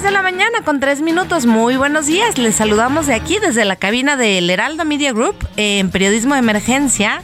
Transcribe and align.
10 0.00 0.04
de 0.04 0.12
la 0.12 0.22
mañana 0.22 0.62
con 0.64 0.80
3 0.80 1.02
minutos. 1.02 1.44
Muy 1.44 1.76
buenos 1.76 2.06
días. 2.06 2.38
Les 2.38 2.54
saludamos 2.54 3.06
de 3.06 3.12
aquí 3.12 3.38
desde 3.38 3.66
la 3.66 3.76
cabina 3.76 4.16
del 4.16 4.48
Heraldo 4.48 4.86
Media 4.86 5.12
Group 5.12 5.36
en 5.56 5.90
Periodismo 5.90 6.32
de 6.32 6.40
Emergencia. 6.40 7.20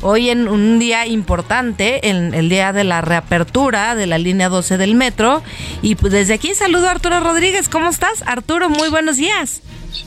Hoy 0.00 0.30
en 0.30 0.46
un 0.46 0.78
día 0.78 1.08
importante, 1.08 2.08
en 2.08 2.32
el 2.32 2.48
día 2.48 2.72
de 2.72 2.84
la 2.84 3.00
reapertura 3.00 3.96
de 3.96 4.06
la 4.06 4.18
línea 4.18 4.48
12 4.48 4.78
del 4.78 4.94
metro. 4.94 5.42
Y 5.82 5.96
pues 5.96 6.12
desde 6.12 6.34
aquí 6.34 6.54
saludo 6.54 6.86
a 6.86 6.92
Arturo 6.92 7.18
Rodríguez. 7.18 7.68
¿Cómo 7.68 7.88
estás? 7.88 8.22
Arturo, 8.26 8.68
muy 8.68 8.90
buenos 8.90 9.16
días. 9.16 9.60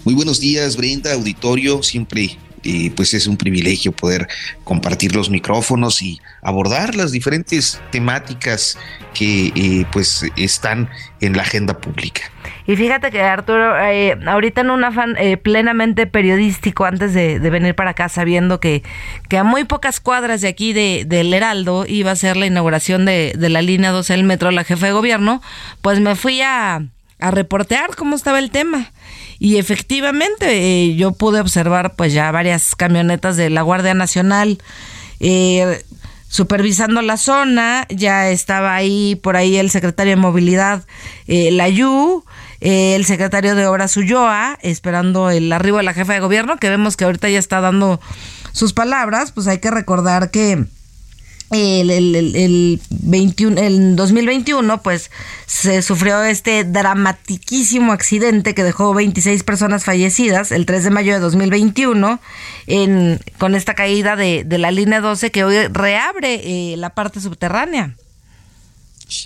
Muy 0.06 0.14
buenos 0.14 0.40
días, 0.40 0.78
Brenda, 0.78 1.14
auditorio. 1.14 1.84
Siempre 1.84 2.38
eh, 2.64 2.92
pues 2.96 3.14
es 3.14 3.28
un 3.28 3.38
privilegio 3.38 3.92
poder 3.92 4.28
compartir 4.64 5.16
los 5.16 5.30
micrófonos 5.30 6.02
y 6.02 6.20
abordar 6.42 6.96
las 6.96 7.12
diferentes 7.12 7.82
temáticas 7.92 8.78
que 9.14 9.48
eh, 9.56 9.86
pues 9.92 10.26
están 10.36 10.90
en 11.22 11.36
la 11.36 11.44
agenda 11.44 11.80
pública. 11.80 12.22
Y 12.66 12.76
fíjate 12.76 13.12
que 13.12 13.22
Arturo, 13.22 13.78
eh, 13.80 14.18
ahorita 14.26 14.62
en 14.62 14.70
un 14.70 14.84
afán 14.84 15.18
plenamente 15.42 16.08
periodístico, 16.08 16.86
antes 16.86 17.14
de, 17.14 17.40
venir 17.40 17.76
para 17.76 17.92
acá, 17.92 18.08
sabiendo 18.08 18.60
que, 18.60 18.84
que 19.28 19.38
a 19.38 19.44
muy 19.44 19.66
pocas 19.66 20.00
cuadras 20.00 20.42
de 20.42 20.48
aquí 20.48 20.72
de, 20.72 21.04
del 21.06 21.34
Heraldo 21.34 21.86
iba 21.88 22.12
a 22.12 22.16
ser 22.16 22.38
la 22.38 22.46
inauguración 22.46 23.06
de, 23.06 23.34
de 23.38 23.50
la 23.50 23.62
línea 23.62 23.92
12 23.92 24.14
del 24.14 24.24
metro, 24.24 24.52
la 24.52 24.64
jefa 24.64 24.86
de 24.86 24.94
gobierno, 24.94 25.42
pues 25.82 26.00
me 26.00 26.16
fui 26.16 26.42
a, 26.42 26.84
a 27.20 27.32
reportear 27.32 27.96
cómo 27.96 28.16
estaba 28.16 28.40
el 28.40 28.52
tema. 28.52 28.92
Y 29.44 29.58
efectivamente 29.58 30.46
eh, 30.54 30.96
yo 30.96 31.12
pude 31.12 31.42
observar 31.42 31.98
pues 31.98 32.14
ya 32.14 32.32
varias 32.32 32.78
camionetas 32.78 33.36
de 33.36 33.50
la 33.50 33.62
Guardia 33.62 33.94
Nacional 33.94 34.58
eh, 35.20 35.84
supervisando 36.30 37.02
la 37.02 37.18
zona, 37.18 37.86
ya 37.90 38.30
estaba 38.30 38.74
ahí 38.74 39.16
por 39.18 39.36
ahí 39.36 39.58
el 39.58 39.70
secretario 39.70 40.12
de 40.12 40.16
Movilidad 40.16 40.86
eh, 41.28 41.52
Layú, 41.52 42.24
eh, 42.62 42.96
el 42.96 43.04
secretario 43.04 43.54
de 43.56 43.68
Obras 43.68 43.98
Ulloa, 43.98 44.58
esperando 44.62 45.30
el 45.30 45.52
arribo 45.52 45.76
de 45.76 45.84
la 45.84 45.94
jefa 45.94 46.14
de 46.14 46.22
gobierno, 46.22 46.56
que 46.56 46.70
vemos 46.70 46.96
que 46.96 47.04
ahorita 47.04 47.28
ya 47.28 47.40
está 47.40 47.60
dando 47.60 48.00
sus 48.54 48.72
palabras, 48.72 49.34
pues 49.34 49.48
hay 49.48 49.58
que 49.58 49.72
recordar 49.72 50.32
que 50.32 50.64
el, 51.54 51.90
el, 51.90 52.36
el, 52.36 52.82
21, 52.90 53.60
el 53.60 53.96
2021 53.96 54.82
pues 54.82 55.12
se 55.46 55.82
sufrió 55.82 56.24
este 56.24 56.64
dramatiquísimo 56.64 57.92
accidente 57.92 58.54
que 58.54 58.64
dejó 58.64 58.94
26 58.94 59.44
personas 59.44 59.86
fallecidas 59.86 60.52
el 60.52 60.66
3 60.66 60.86
de 60.86 60.90
mayo 60.90 61.14
de 61.14 61.20
2021 61.20 62.20
en, 62.68 63.20
con 63.38 63.56
esta 63.56 63.74
caída 63.74 64.16
de, 64.16 64.44
de 64.44 64.58
la 64.58 64.72
línea 64.72 65.02
12 65.02 65.32
que 65.32 65.44
hoy 65.44 65.68
reabre 65.68 66.42
eh, 66.44 66.78
la 66.78 66.92
parte 66.92 67.20
subterránea. 67.20 67.96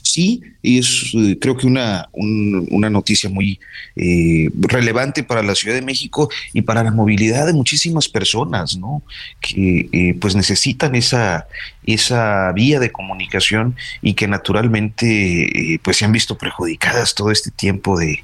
Sí, 0.03 0.41
es 0.63 1.11
eh, 1.13 1.37
creo 1.39 1.55
que 1.57 1.67
una, 1.67 2.09
una 2.13 2.89
noticia 2.89 3.29
muy 3.29 3.59
eh, 3.95 4.49
relevante 4.53 5.23
para 5.23 5.43
la 5.43 5.55
Ciudad 5.55 5.75
de 5.75 5.81
México 5.81 6.29
y 6.53 6.61
para 6.61 6.83
la 6.83 6.91
movilidad 6.91 7.45
de 7.47 7.53
muchísimas 7.53 8.07
personas, 8.07 8.77
¿no? 8.77 9.01
Que 9.39 9.89
eh, 9.91 10.17
pues 10.19 10.35
necesitan 10.35 10.95
esa, 10.95 11.47
esa 11.85 12.51
vía 12.53 12.79
de 12.79 12.91
comunicación 12.91 13.75
y 14.01 14.13
que 14.13 14.27
naturalmente 14.27 15.79
pues 15.83 15.97
se 15.97 16.05
han 16.05 16.11
visto 16.11 16.37
perjudicadas 16.37 17.15
todo 17.15 17.31
este 17.31 17.51
tiempo 17.51 17.97
de, 17.97 18.23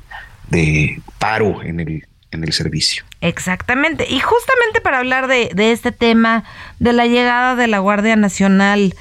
de 0.50 1.01
paro 1.19 1.63
en 1.63 1.80
el, 1.80 2.06
en 2.31 2.44
el 2.44 2.53
servicio. 2.53 3.03
Exactamente. 3.22 4.06
Y 4.09 4.19
justamente 4.19 4.81
para 4.81 5.00
hablar 5.00 5.28
de 5.28 5.72
este 5.72 5.91
tema, 5.91 6.44
de 6.80 6.94
la 6.94 7.06
llegada 7.06 7.56
de 7.56 7.68
la 7.68 7.80
Guardia 7.80 8.16
Nacional, 8.16 8.95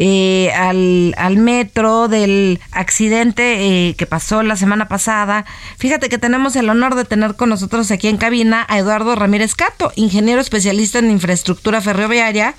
eh, 0.00 0.52
al, 0.54 1.12
al, 1.18 1.38
metro 1.38 2.06
del 2.06 2.60
accidente 2.70 3.88
eh, 3.88 3.96
que 3.96 4.06
pasó 4.06 4.44
la 4.44 4.54
semana 4.54 4.86
pasada. 4.86 5.44
Fíjate 5.76 6.08
que 6.08 6.18
tenemos 6.18 6.54
el 6.54 6.70
honor 6.70 6.94
de 6.94 7.04
tener 7.04 7.34
con 7.34 7.48
nosotros 7.48 7.90
aquí 7.90 8.06
en 8.06 8.16
cabina 8.16 8.64
a 8.68 8.78
Eduardo 8.78 9.16
Ramírez 9.16 9.56
Cato, 9.56 9.92
ingeniero 9.96 10.40
especialista 10.40 11.00
en 11.00 11.10
infraestructura 11.10 11.80
ferroviaria, 11.80 12.54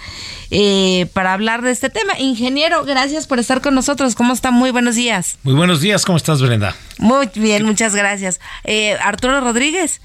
eh, 0.51 1.07
para 1.13 1.31
hablar 1.31 1.61
de 1.61 1.72
este 1.72 1.89
tema. 1.89 2.19
Ingeniero, 2.19 2.83
gracias 2.83 3.25
por 3.25 3.39
estar 3.39 3.61
con 3.61 3.73
nosotros. 3.73 4.16
¿Cómo 4.16 4.33
está? 4.33 4.51
Muy 4.51 4.72
buenos 4.72 4.95
días. 4.95 5.38
Muy 5.44 5.53
buenos 5.53 5.79
días, 5.79 6.05
¿cómo 6.05 6.17
estás, 6.17 6.41
Brenda? 6.41 6.75
Muy 6.97 7.29
bien, 7.35 7.66
muchas 7.66 7.95
gracias. 7.95 8.41
Arturo 9.01 9.39
Rodríguez. 9.39 10.01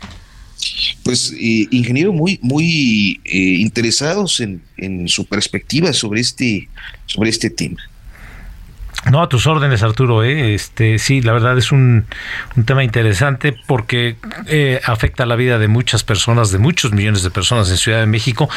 Pues, 1.02 1.32
eh, 1.38 1.68
ingeniero, 1.70 2.12
muy, 2.12 2.38
muy 2.42 3.20
eh, 3.24 3.38
interesados 3.60 4.40
en, 4.40 4.62
en, 4.76 5.08
su 5.08 5.26
perspectiva 5.26 5.92
sobre 5.92 6.20
este, 6.20 6.68
sobre 7.06 7.30
este 7.30 7.50
tema. 7.50 7.80
No, 9.10 9.20
a 9.20 9.28
tus 9.28 9.46
órdenes, 9.46 9.82
Arturo. 9.82 10.24
¿eh? 10.24 10.54
Este, 10.54 10.98
sí, 10.98 11.20
la 11.20 11.32
verdad 11.32 11.58
es 11.58 11.72
un, 11.72 12.06
un 12.56 12.64
tema 12.64 12.84
interesante 12.84 13.54
porque 13.66 14.16
eh, 14.46 14.80
afecta 14.84 15.26
la 15.26 15.36
vida 15.36 15.58
de 15.58 15.68
muchas 15.68 16.04
personas, 16.04 16.50
de 16.50 16.58
muchos 16.58 16.92
millones 16.92 17.22
de 17.22 17.30
personas 17.30 17.70
en 17.70 17.76
Ciudad 17.76 18.00
de 18.00 18.06
México, 18.06 18.48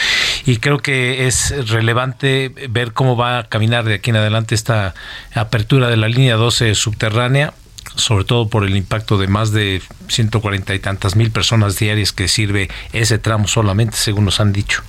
y 0.46 0.58
creo 0.58 0.80
que 0.80 1.28
es 1.28 1.54
relevante 1.70 2.54
ver 2.70 2.94
cómo 2.94 3.18
va 3.18 3.40
a 3.40 3.44
caminar 3.44 3.84
de 3.84 3.96
aquí 3.96 4.12
en 4.12 4.16
adelante 4.16 4.56
esta 4.56 4.94
apertura 5.34 5.90
de 5.90 5.98
la 5.98 6.08
línea 6.08 6.36
12 6.38 6.76
subterránea 6.76 7.54
sobre 7.98 8.24
todo 8.24 8.48
por 8.48 8.64
el 8.64 8.76
impacto 8.76 9.18
de 9.18 9.28
más 9.28 9.52
de 9.52 9.82
140 10.08 10.74
y 10.74 10.80
tantas 10.80 11.16
mil 11.16 11.32
personas 11.32 11.78
diarias 11.78 12.12
que 12.12 12.28
sirve 12.28 12.70
ese 12.94 13.18
tramo 13.18 13.48
solamente, 13.48 13.98
según 13.98 14.26
nos 14.26 14.40
han 14.40 14.54
dicho. 14.54 14.84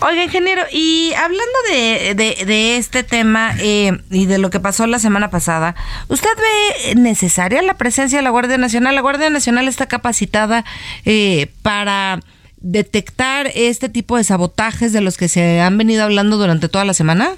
Oiga, 0.00 0.24
ingeniero, 0.24 0.62
y 0.72 1.12
hablando 1.14 1.58
de, 1.70 2.14
de, 2.44 2.76
este 2.76 3.04
tema 3.04 3.54
eh, 3.58 3.92
y 4.10 4.26
de 4.26 4.38
lo 4.38 4.50
que 4.50 4.60
pasó 4.60 4.86
la 4.86 4.98
semana 4.98 5.30
pasada, 5.30 5.74
¿usted 6.08 6.28
ve 6.36 6.94
necesaria 6.96 7.62
la 7.62 7.74
presencia 7.74 8.18
de 8.18 8.22
la 8.22 8.30
Guardia 8.30 8.58
Nacional? 8.58 8.94
La 8.94 9.00
Guardia 9.00 9.30
Nacional 9.30 9.68
está 9.68 9.86
capacitada 9.86 10.64
eh, 11.04 11.52
para 11.62 12.20
detectar 12.64 13.50
este 13.54 13.90
tipo 13.90 14.16
de 14.16 14.24
sabotajes 14.24 14.94
de 14.94 15.02
los 15.02 15.18
que 15.18 15.28
se 15.28 15.60
han 15.60 15.76
venido 15.76 16.02
hablando 16.02 16.38
durante 16.38 16.70
toda 16.70 16.86
la 16.86 16.94
semana? 16.94 17.32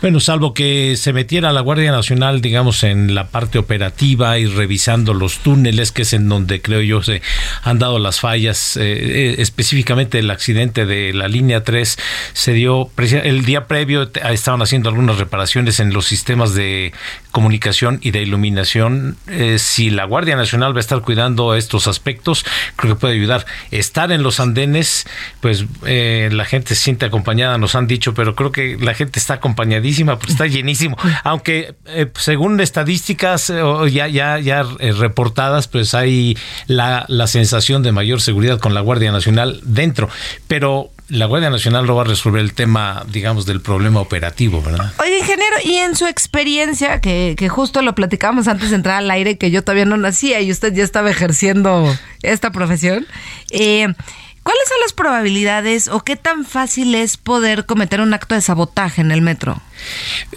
Bueno, 0.00 0.18
salvo 0.18 0.54
que 0.54 0.96
se 0.96 1.12
metiera 1.12 1.52
la 1.52 1.60
Guardia 1.60 1.92
Nacional, 1.92 2.40
digamos, 2.40 2.82
en 2.82 3.14
la 3.14 3.28
parte 3.28 3.58
operativa 3.58 4.38
y 4.40 4.46
revisando 4.46 5.14
los 5.14 5.38
túneles, 5.38 5.92
que 5.92 6.02
es 6.02 6.12
en 6.12 6.28
donde 6.28 6.60
creo 6.60 6.82
yo 6.82 7.00
se 7.00 7.22
han 7.62 7.78
dado 7.78 8.00
las 8.00 8.18
fallas, 8.18 8.76
eh, 8.76 8.82
eh, 8.82 9.34
específicamente 9.38 10.18
el 10.18 10.30
accidente 10.32 10.84
de 10.84 11.12
la 11.14 11.28
línea 11.28 11.62
3 11.62 11.96
se 12.32 12.52
dio 12.52 12.90
el 13.22 13.44
día 13.44 13.68
previo, 13.68 14.10
estaban 14.30 14.62
haciendo 14.62 14.88
algunas 14.88 15.18
reparaciones 15.18 15.78
en 15.78 15.92
los 15.92 16.06
sistemas 16.06 16.54
de 16.54 16.92
comunicación 17.30 18.00
y 18.02 18.10
de 18.10 18.22
iluminación. 18.22 19.16
Eh, 19.28 19.58
si 19.60 19.90
la 19.90 20.06
Guardia 20.06 20.34
Nacional 20.34 20.74
va 20.74 20.78
a 20.78 20.80
estar 20.80 21.02
cuidando 21.02 21.54
estos 21.54 21.86
aspectos, 21.86 22.44
creo 22.74 22.94
que 22.94 23.00
puede 23.00 23.14
ayudar. 23.14 23.46
Estar 23.70 24.10
en 24.10 24.24
los 24.24 24.40
andenes 24.40 24.71
pues 25.40 25.64
eh, 25.86 26.30
la 26.32 26.44
gente 26.44 26.74
se 26.74 26.82
siente 26.82 27.06
acompañada, 27.06 27.58
nos 27.58 27.74
han 27.74 27.86
dicho, 27.86 28.14
pero 28.14 28.34
creo 28.34 28.52
que 28.52 28.76
la 28.80 28.94
gente 28.94 29.18
está 29.18 29.34
acompañadísima, 29.34 30.18
porque 30.18 30.32
está 30.32 30.46
llenísimo. 30.46 30.96
Aunque 31.24 31.74
eh, 31.86 32.10
según 32.14 32.60
estadísticas 32.60 33.50
eh, 33.50 33.62
ya, 33.90 34.08
ya, 34.08 34.38
ya 34.38 34.64
reportadas, 34.98 35.68
pues 35.68 35.94
hay 35.94 36.36
la, 36.66 37.04
la 37.08 37.26
sensación 37.26 37.82
de 37.82 37.92
mayor 37.92 38.20
seguridad 38.20 38.58
con 38.58 38.74
la 38.74 38.80
Guardia 38.80 39.12
Nacional 39.12 39.60
dentro. 39.64 40.08
Pero 40.48 40.90
la 41.12 41.26
Guardia 41.26 41.50
Nacional 41.50 41.86
no 41.86 41.94
va 41.94 42.02
a 42.02 42.06
resolver 42.06 42.40
el 42.40 42.54
tema, 42.54 43.04
digamos, 43.06 43.44
del 43.44 43.60
problema 43.60 44.00
operativo, 44.00 44.62
¿verdad? 44.62 44.92
Oye, 44.98 45.18
ingeniero, 45.18 45.56
y 45.62 45.74
en 45.74 45.94
su 45.94 46.06
experiencia, 46.06 47.02
que, 47.02 47.34
que 47.36 47.50
justo 47.50 47.82
lo 47.82 47.94
platicábamos 47.94 48.48
antes 48.48 48.70
de 48.70 48.76
entrar 48.76 48.96
al 48.96 49.10
aire, 49.10 49.36
que 49.36 49.50
yo 49.50 49.62
todavía 49.62 49.84
no 49.84 49.98
nacía 49.98 50.40
y 50.40 50.50
usted 50.50 50.72
ya 50.72 50.82
estaba 50.82 51.10
ejerciendo 51.10 51.94
esta 52.22 52.50
profesión, 52.50 53.06
eh, 53.50 53.88
¿cuáles 54.42 54.68
son 54.68 54.80
las 54.80 54.92
probabilidades 54.92 55.88
o 55.88 56.00
qué 56.00 56.16
tan 56.16 56.44
fácil 56.44 56.94
es 56.94 57.16
poder 57.16 57.66
cometer 57.66 58.00
un 58.00 58.14
acto 58.14 58.34
de 58.34 58.40
sabotaje 58.40 59.00
en 59.00 59.10
el 59.10 59.22
metro? 59.22 59.60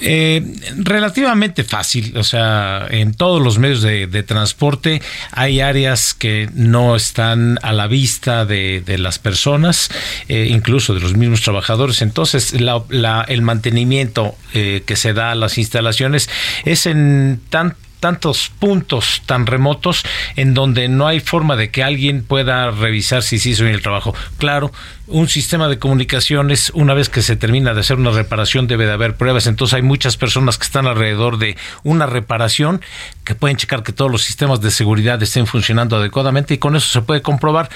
Eh, 0.02 0.44
relativamente 0.78 1.64
fácil, 1.64 2.18
o 2.18 2.24
sea, 2.24 2.88
en 2.90 3.14
todos 3.14 3.42
los 3.42 3.60
medios 3.60 3.82
de, 3.82 4.08
de, 4.08 5.02
hay 5.32 5.60
áreas 5.62 6.14
que 6.14 6.50
no 6.54 6.96
están 6.96 7.60
a 7.62 7.72
la 7.72 7.88
vista 7.88 8.46
de, 8.46 8.84
las 8.98 9.20
personas, 9.20 9.90
eh, 10.28 10.48
incluso 10.50 10.94
de 10.94 11.00
los 11.02 11.16
mismos 11.16 11.42
trabajadores. 11.42 12.02
Entonces, 12.02 12.60
la, 12.60 12.84
la, 12.90 13.26
el 13.28 13.42
mantenimiento 13.42 14.36
eh, 14.54 14.84
que 14.86 14.96
se 14.96 15.14
da 15.14 15.32
a 15.32 15.36
las 15.36 15.58
instalaciones 15.58 16.30
es 16.66 16.86
en 16.86 17.40
tan 17.50 17.76
tantos 18.00 18.52
puntos 18.60 19.22
tan 19.26 19.46
remotos 19.46 20.04
en 20.36 20.54
donde 20.54 20.88
no 20.88 21.08
hay 21.08 21.20
forma 21.20 21.56
de 21.56 21.72
que 21.72 21.84
alguien 21.84 22.24
pueda 22.24 22.72
revisar 22.72 23.24
si 23.24 23.40
se 23.40 23.50
hizo 23.50 23.64
bien 23.64 23.76
el 23.76 23.82
trabajo. 23.82 24.14
Claro, 24.38 24.72
un 25.08 25.28
sistema 25.28 25.68
de 25.68 25.80
comunicaciones, 25.80 26.72
una 26.74 26.94
vez 26.94 27.10
que 27.10 27.22
se 27.22 27.36
termina 27.36 27.74
de 27.74 27.80
hacer 27.82 27.98
una 27.98 28.12
reparación, 28.12 28.68
debe 28.68 28.86
de 28.86 28.94
haber 28.94 29.16
pruebas. 29.16 29.48
Entonces 29.48 29.76
hay 29.76 29.82
muchas 29.82 30.18
personas 30.18 30.58
que 30.58 30.66
están 30.66 30.88
alrededor 30.88 31.38
de 31.38 31.58
una 31.84 32.06
reparación 32.06 32.82
que 33.24 33.36
pueden 33.36 33.58
checar 33.58 33.84
que 33.84 33.94
todos 33.94 34.12
los 34.12 34.24
sistemas 34.24 34.62
de 34.62 34.72
seguridad 34.72 35.22
estén 35.22 35.48
funcionando 35.48 35.98
adecuadamente 35.98 36.54
y 36.54 36.58
con 36.58 36.76
eso 36.76 36.88
se 36.88 37.02
puede 37.02 37.22
comprobar 37.22 37.70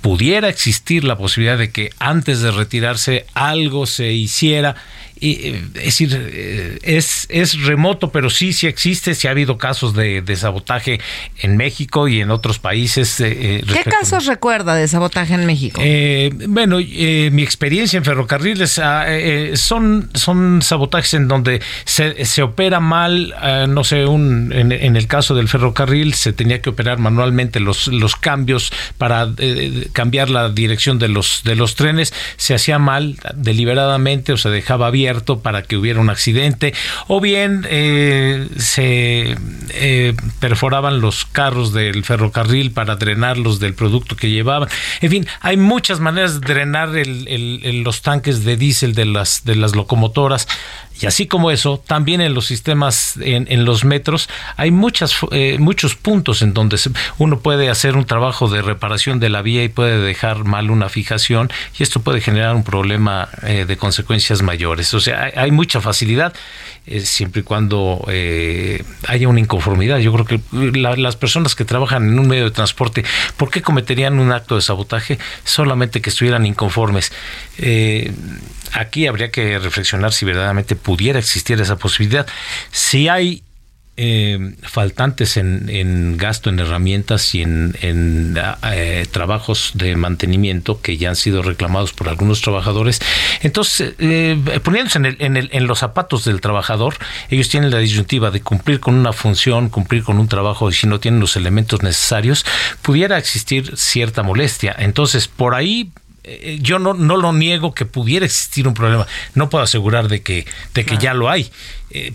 pudiera 0.00 0.48
existir 0.48 1.04
la 1.04 1.16
posibilidad 1.16 1.58
de 1.58 1.70
que 1.70 1.90
antes 1.98 2.40
de 2.40 2.50
retirarse 2.50 3.26
algo 3.34 3.86
se 3.86 4.12
hiciera 4.12 4.76
eh, 5.20 5.62
es 5.74 5.84
decir, 5.84 6.10
eh, 6.14 6.78
es, 6.82 7.26
es 7.28 7.60
remoto, 7.62 8.10
pero 8.10 8.30
sí, 8.30 8.54
sí 8.54 8.66
existe, 8.66 9.14
sí 9.14 9.28
ha 9.28 9.32
habido 9.32 9.58
casos 9.58 9.94
de, 9.94 10.24
sabotaje 10.34 11.00
en 11.38 11.56
México 11.58 12.08
y 12.08 12.20
en 12.20 12.30
otros 12.30 12.58
países. 12.58 13.20
Eh, 13.20 13.62
¿Qué 13.66 13.84
casos 13.90 14.24
recuerda 14.24 14.74
de 14.74 14.88
sabotaje 14.88 15.34
en 15.34 15.44
México? 15.44 15.80
bueno, 16.48 16.78
mi 16.78 17.42
experiencia 17.42 17.98
en 17.98 18.04
ferrocarriles 18.04 18.78
ah, 18.78 19.06
son, 19.54 20.08
son 20.14 20.62
sabotajes 20.62 21.14
en 21.14 21.28
donde 21.28 21.60
se, 21.84 22.24
se 22.24 22.42
opera 22.42 22.80
mal, 22.80 23.34
ah, 23.38 23.66
no 23.68 23.84
sé, 23.84 24.06
un, 24.06 24.52
en, 24.54 24.72
en, 24.72 24.96
el 24.96 25.06
caso 25.06 25.34
del 25.34 25.48
ferrocarril 25.48 26.14
se 26.14 26.32
tenía 26.32 26.62
que 26.62 26.70
operar 26.70 26.98
manualmente 26.98 27.60
los, 27.60 27.88
los 27.88 28.16
cambios 28.16 28.72
para 28.96 29.28
cambiar 29.92 30.30
la 30.30 30.48
dirección 30.48 30.98
de 30.98 31.08
los, 31.08 31.42
de 31.44 31.56
los 31.56 31.74
trenes, 31.74 32.14
se 32.36 32.54
hacía 32.54 32.78
mal 32.78 33.18
deliberadamente 33.34 34.32
o 34.32 34.36
se 34.36 34.48
dejaba 34.48 34.86
abierto 34.86 35.09
para 35.42 35.62
que 35.62 35.76
hubiera 35.76 36.00
un 36.00 36.10
accidente, 36.10 36.74
o 37.06 37.20
bien 37.20 37.66
eh, 37.68 38.48
se 38.56 39.36
eh, 39.70 40.14
perforaban 40.38 41.00
los 41.00 41.24
carros 41.24 41.72
del 41.72 42.04
ferrocarril 42.04 42.72
para 42.72 42.96
drenarlos 42.96 43.60
del 43.60 43.74
producto 43.74 44.16
que 44.16 44.30
llevaban. 44.30 44.68
En 45.00 45.10
fin, 45.10 45.26
hay 45.40 45.56
muchas 45.56 46.00
maneras 46.00 46.40
de 46.40 46.46
drenar 46.46 46.90
los 47.84 48.02
tanques 48.02 48.44
de 48.44 48.56
diésel 48.56 48.94
de 48.94 49.04
las 49.06 49.76
locomotoras. 49.76 50.48
Y 51.00 51.06
así 51.06 51.26
como 51.26 51.50
eso, 51.50 51.82
también 51.86 52.20
en 52.20 52.34
los 52.34 52.46
sistemas, 52.46 53.16
en, 53.20 53.64
los 53.64 53.84
metros, 53.84 54.28
hay 54.56 54.70
muchas, 54.70 55.14
eh, 55.32 55.56
muchos 55.58 55.94
puntos 55.94 56.42
en 56.42 56.52
donde 56.52 56.78
uno 57.18 57.40
puede 57.40 57.70
hacer 57.70 57.96
un 57.96 58.04
trabajo 58.04 58.48
de 58.48 58.62
reparación 58.62 59.18
de 59.18 59.30
la 59.30 59.42
vía 59.42 59.64
y 59.64 59.68
puede 59.68 59.98
dejar 59.98 60.44
mal 60.44 60.70
una 60.70 60.88
fijación 60.88 61.50
y 61.78 61.82
esto 61.82 62.00
puede 62.00 62.20
generar 62.20 62.54
un 62.54 62.64
problema 62.64 63.28
eh, 63.42 63.64
de 63.66 63.76
consecuencias 63.76 64.42
mayores. 64.42 64.92
O 64.94 65.00
sea, 65.00 65.30
hay, 65.34 65.50
mucha 65.50 65.80
facilidad 65.80 66.34
eh, 66.90 67.00
siempre 67.00 67.40
y 67.40 67.44
cuando 67.44 68.04
haya 69.06 69.28
una 69.28 69.40
inconformidad. 69.40 69.98
Yo 69.98 70.12
creo 70.12 70.24
que 70.26 70.40
las 70.52 71.16
personas 71.16 71.54
que 71.54 71.64
trabajan 71.64 72.08
en 72.08 72.18
un 72.18 72.28
medio 72.28 72.44
de 72.44 72.50
transporte, 72.50 73.04
¿por 73.36 73.50
qué 73.50 73.62
cometerían 73.62 74.18
un 74.18 74.32
acto 74.32 74.56
de 74.56 74.62
sabotaje? 74.62 75.18
Solamente 75.44 76.00
que 76.00 76.10
estuvieran 76.10 76.46
inconformes 76.46 77.12
aquí 78.72 79.06
habría 79.06 79.30
que 79.30 79.58
reflexionar 79.58 80.12
si 80.12 80.24
verdaderamente 80.24 80.76
pudiera 80.76 81.18
existir 81.18 81.60
esa 81.60 81.76
posibilidad. 81.76 82.26
Si 82.70 83.08
hay 83.08 83.42
eh, 83.96 84.54
faltantes 84.62 85.36
en, 85.36 86.16
gasto 86.16 86.48
en 86.48 86.58
herramientas 86.58 87.34
y 87.34 87.42
en, 87.42 87.74
eh, 87.82 89.06
trabajos 89.10 89.72
de 89.74 89.94
mantenimiento 89.96 90.80
que 90.80 90.96
ya 90.96 91.10
han 91.10 91.16
sido 91.16 91.42
reclamados 91.42 91.92
por 91.92 92.08
algunos 92.08 92.40
trabajadores. 92.40 93.00
Entonces, 93.42 93.94
eh, 93.98 94.60
poniéndose 94.64 94.98
en, 94.98 95.36
el, 95.36 95.50
en, 95.52 95.66
los 95.66 95.80
zapatos 95.80 96.24
del 96.24 96.40
trabajador, 96.40 96.96
ellos 97.28 97.48
tienen 97.48 97.70
la 97.70 97.78
disyuntiva 97.78 98.30
de 98.30 98.40
cumplir 98.40 98.80
con 98.80 98.94
una 98.94 99.12
función, 99.12 99.68
cumplir 99.68 100.02
con 100.02 100.18
un 100.18 100.28
trabajo 100.28 100.70
y 100.70 100.72
si 100.72 100.86
no 100.86 101.00
tienen 101.00 101.20
los 101.20 101.36
elementos 101.36 101.82
necesarios, 101.82 102.46
pudiera 102.82 103.18
existir 103.18 103.76
cierta 103.76 104.22
molestia. 104.22 104.74
Entonces, 104.78 105.28
por 105.28 105.54
ahí 105.54 105.92
eh, 106.22 106.58
yo 106.60 106.78
no, 106.78 106.94
no 106.94 107.16
lo 107.16 107.32
niego 107.32 107.74
que 107.74 107.86
pudiera 107.86 108.26
existir 108.26 108.68
un 108.68 108.74
problema. 108.74 109.06
No 109.34 109.48
puedo 109.48 109.64
asegurar 109.64 110.08
de 110.08 110.22
que, 110.22 110.46
de 110.74 110.84
que 110.84 110.98
ya 110.98 111.14
lo 111.14 111.30
hay. 111.30 111.50
Eh, 111.90 112.12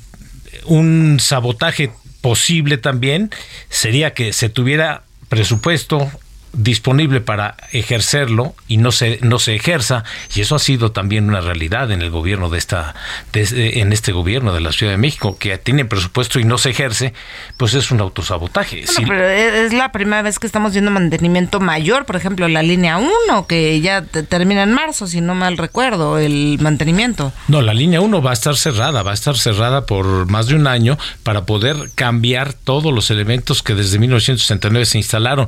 un 0.66 1.20
sabotaje 1.20 1.92
posible 2.22 2.78
también 2.78 3.32
sería 3.70 4.14
que 4.14 4.34
se 4.34 4.50
tuviera 4.50 5.04
presupuesto 5.30 6.10
disponible 6.56 7.22
para 7.22 7.56
ejercerlo 7.72 8.56
y 8.68 8.78
no 8.78 8.92
se 8.92 9.20
no 9.22 9.40
se 9.40 9.56
ejerza 9.56 10.04
y 10.34 10.42
eso 10.42 10.56
ha 10.56 10.60
sido 10.60 10.92
también 10.92 11.28
una 11.28 11.42
realidad 11.42 11.92
en 11.92 12.02
el 12.02 12.10
gobierno 12.10 12.50
de 12.50 12.58
esta 12.58 12.96
en 13.34 13.94
este 13.94 14.12
gobierno 14.12 14.54
de 14.54 14.62
la 14.62 14.72
Ciudad 14.72 14.94
de 14.94 14.98
México 14.98 15.38
que 15.38 15.58
tiene 15.58 15.86
presupuesto 15.86 16.40
y 16.40 16.44
no 16.44 16.58
se 16.58 16.70
ejerce 16.72 17.14
pues 17.58 17.74
es 17.74 17.92
un 17.92 18.00
autosabotaje. 18.02 18.86
Pero 19.08 19.28
es 19.28 19.74
la 19.74 19.92
primera 19.92 20.22
vez 20.22 20.40
que 20.40 20.48
estamos 20.48 20.72
viendo 20.74 20.92
mantenimiento 20.92 21.60
mayor 21.60 22.06
por 22.06 22.16
ejemplo 22.16 22.48
la 22.48 22.64
línea 22.64 22.98
1 22.98 23.48
que 23.48 23.82
ya 23.82 24.04
termina 24.04 24.64
en 24.64 24.74
marzo 24.74 25.08
si 25.08 25.22
no 25.22 25.36
mal 25.36 25.58
recuerdo 25.58 26.18
el 26.18 26.58
mantenimiento. 26.62 27.34
No 27.48 27.62
la 27.62 27.74
línea 27.74 28.02
1 28.02 28.22
va 28.22 28.32
a 28.32 28.34
estar 28.34 28.56
cerrada 28.56 29.04
va 29.04 29.12
a 29.12 29.16
estar 29.16 29.38
cerrada 29.38 29.86
por 29.86 30.30
más 30.30 30.48
de 30.48 30.56
un 30.56 30.68
año 30.68 30.98
para 31.24 31.46
poder 31.46 31.92
cambiar 31.96 32.54
todos 32.54 32.94
los 32.94 33.12
elementos 33.12 33.62
que 33.62 33.76
desde 33.76 34.00
1969 34.00 34.86
se 34.86 34.98
instalaron. 34.98 35.48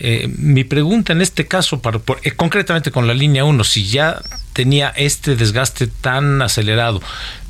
Eh, 0.00 0.28
mi 0.48 0.64
pregunta 0.64 1.12
en 1.12 1.20
este 1.20 1.46
caso, 1.46 1.80
eh, 2.22 2.30
concretamente 2.32 2.90
con 2.90 3.06
la 3.06 3.14
línea 3.14 3.44
1, 3.44 3.64
si 3.64 3.86
ya 3.86 4.20
tenía 4.54 4.88
este 4.96 5.36
desgaste 5.36 5.86
tan 5.86 6.42
acelerado, 6.42 7.00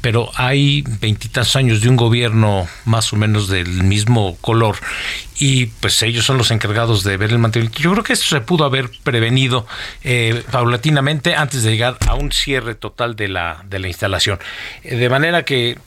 pero 0.01 0.31
hay 0.35 0.83
veintitantos 1.01 1.57
años 1.57 1.81
de 1.81 1.89
un 1.89 1.97
gobierno 1.97 2.69
más 2.85 3.13
o 3.13 3.17
menos 3.17 3.49
del 3.49 3.85
mismo 3.85 4.37
color 4.41 4.77
y 5.39 5.67
pues 5.67 6.03
ellos 6.03 6.25
son 6.27 6.39
los 6.39 6.51
encargados 6.51 7.05
de 7.05 7.17
ver 7.17 7.31
el 7.31 7.39
mantenimiento. 7.39 7.81
Yo 7.81 7.93
creo 7.93 8.05
que 8.05 8.13
esto 8.13 8.27
se 8.27 8.41
pudo 8.41 8.65
haber 8.65 8.91
prevenido 9.05 9.67
eh, 10.03 10.43
paulatinamente 10.51 11.35
antes 11.35 11.63
de 11.63 11.71
llegar 11.71 11.97
a 12.07 12.15
un 12.15 12.33
cierre 12.33 12.75
total 12.75 13.17
de 13.17 13.29
la, 13.29 13.65
de 13.69 13.79
la 13.79 13.89
instalación. 13.89 14.39
de 14.83 15.09
manera 15.09 15.45
que 15.45 15.79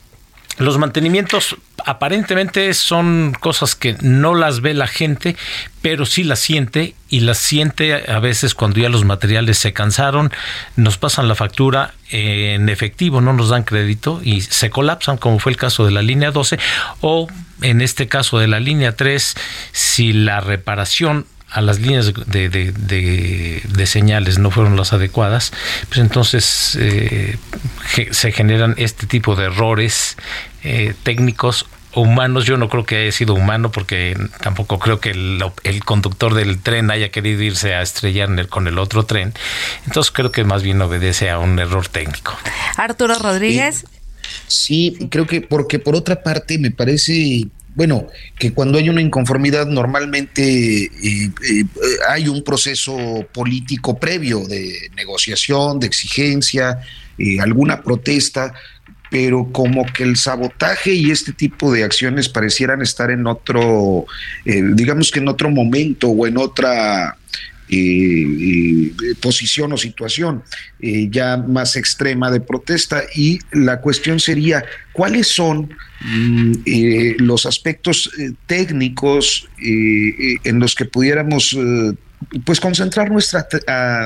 los 0.58 0.78
mantenimientos 0.78 1.56
aparentemente 1.86 2.74
son 2.74 3.36
cosas 3.40 3.76
que 3.76 3.96
no 4.02 4.36
las 4.36 4.62
ve 4.62 4.74
la 4.74 4.88
gente, 4.88 5.36
pero 5.82 6.06
sí 6.06 6.24
las 6.24 6.40
siente 6.40 6.94
y 7.10 7.22
las 7.22 7.38
siente 7.38 8.12
a 8.12 8.20
veces 8.20 8.54
cuando 8.54 8.80
ya 8.80 8.90
los 8.90 9.06
materiales 9.06 9.58
se 9.58 9.74
cansaron, 9.74 10.32
nos 10.76 10.98
pasan 10.98 11.28
la 11.28 11.36
factura 11.36 11.94
en 12.10 12.70
efectivo, 12.70 13.22
no 13.22 13.34
nos 13.34 13.50
dan 13.50 13.64
crédito 13.64 14.22
y 14.24 14.42
se 14.42 14.70
colapsan, 14.70 15.18
como 15.18 15.40
fue 15.40 15.52
el 15.52 15.58
caso 15.58 15.86
de 15.86 15.92
la 15.92 16.02
línea 16.02 16.32
12, 16.32 16.60
o 17.02 17.28
en 17.62 17.82
este 17.82 18.08
caso 18.08 18.40
de 18.40 18.48
la 18.48 18.60
línea 18.60 18.96
3, 18.96 19.36
si 19.72 20.14
la 20.14 20.42
reparación 20.42 21.26
a 21.52 21.62
las 21.62 21.80
líneas 21.80 22.14
de, 22.28 22.50
de, 22.50 23.86
señales 23.86 24.40
no 24.40 24.52
fueron 24.52 24.78
las 24.78 24.94
adecuadas, 24.94 25.52
pues 25.90 26.00
entonces 26.00 26.78
eh, 26.80 27.38
se 28.12 28.32
generan 28.32 28.74
este 28.78 29.06
tipo 29.06 29.36
de 29.36 29.46
errores 29.46 30.16
eh, 30.64 30.94
técnicos 31.04 31.66
humanos. 31.94 32.46
Yo 32.46 32.56
no 32.56 32.70
creo 32.70 32.86
que 32.86 33.02
haya 33.02 33.12
sido 33.12 33.34
humano 33.34 33.70
porque 33.70 34.18
tampoco 34.42 34.80
creo 34.80 35.02
que 35.02 35.12
el, 35.12 35.84
conductor 35.84 36.34
del 36.34 36.60
tren 36.60 36.90
haya 36.90 37.10
querido 37.10 37.42
irse 37.42 37.74
a 37.74 37.82
estrellar 37.82 38.48
con 38.48 38.68
el 38.68 38.80
otro 38.80 39.06
tren. 39.06 39.34
Entonces 39.86 40.12
creo 40.12 40.32
que 40.32 40.46
más 40.46 40.64
bien 40.64 40.82
obedece 40.82 41.30
a 41.30 41.40
un 41.40 41.60
error 41.60 41.88
técnico. 41.90 42.38
Arturo 42.78 43.16
Rodríguez. 43.16 43.86
sí, 44.48 44.98
creo 45.10 45.28
que 45.28 45.42
porque 45.42 45.80
por 45.80 45.96
otra 45.96 46.24
parte 46.24 46.58
me 46.58 46.72
parece 46.72 47.48
bueno, 47.74 48.08
que 48.38 48.54
cuando 48.54 48.78
hay 48.78 48.90
una 48.90 49.02
inconformidad 49.02 49.66
normalmente 49.66 50.84
eh, 50.84 50.90
eh, 51.50 51.66
hay 52.10 52.28
un 52.28 52.44
proceso 52.44 53.26
político 53.34 53.98
previo 53.98 54.46
de 54.46 54.90
negociación, 54.96 55.80
de 55.80 55.88
exigencia, 55.88 56.82
eh, 57.18 57.40
alguna 57.40 57.82
protesta, 57.82 58.54
pero 59.10 59.52
como 59.52 59.86
que 59.86 60.04
el 60.04 60.18
sabotaje 60.18 60.94
y 60.94 61.12
este 61.12 61.34
tipo 61.34 61.72
de 61.72 61.84
acciones 61.84 62.30
parecieran 62.30 62.82
estar 62.82 63.12
en 63.12 63.28
otro, 63.28 64.06
digamos 64.46 65.12
que 65.12 65.20
en 65.20 65.28
otro 65.28 65.50
momento 65.50 66.08
o 66.08 66.28
en 66.28 66.38
otra 66.38 67.18
posición 69.22 69.72
o 69.72 69.78
situación 69.78 70.44
ya 71.10 71.38
más 71.38 71.78
extrema 71.78 72.30
de 72.30 72.42
protesta 72.42 73.04
y 73.16 73.40
la 73.52 73.80
cuestión 73.80 74.20
sería 74.20 74.64
cuáles 74.92 75.28
son 75.28 75.74
mm, 76.02 76.54
los 77.20 77.46
aspectos 77.46 78.12
técnicos 78.46 79.48
en 79.58 80.60
los 80.60 80.76
que 80.76 80.86
pudiéramos 80.86 81.58
pues 82.46 82.60
concentrar 82.60 83.10
nuestra 83.10 83.48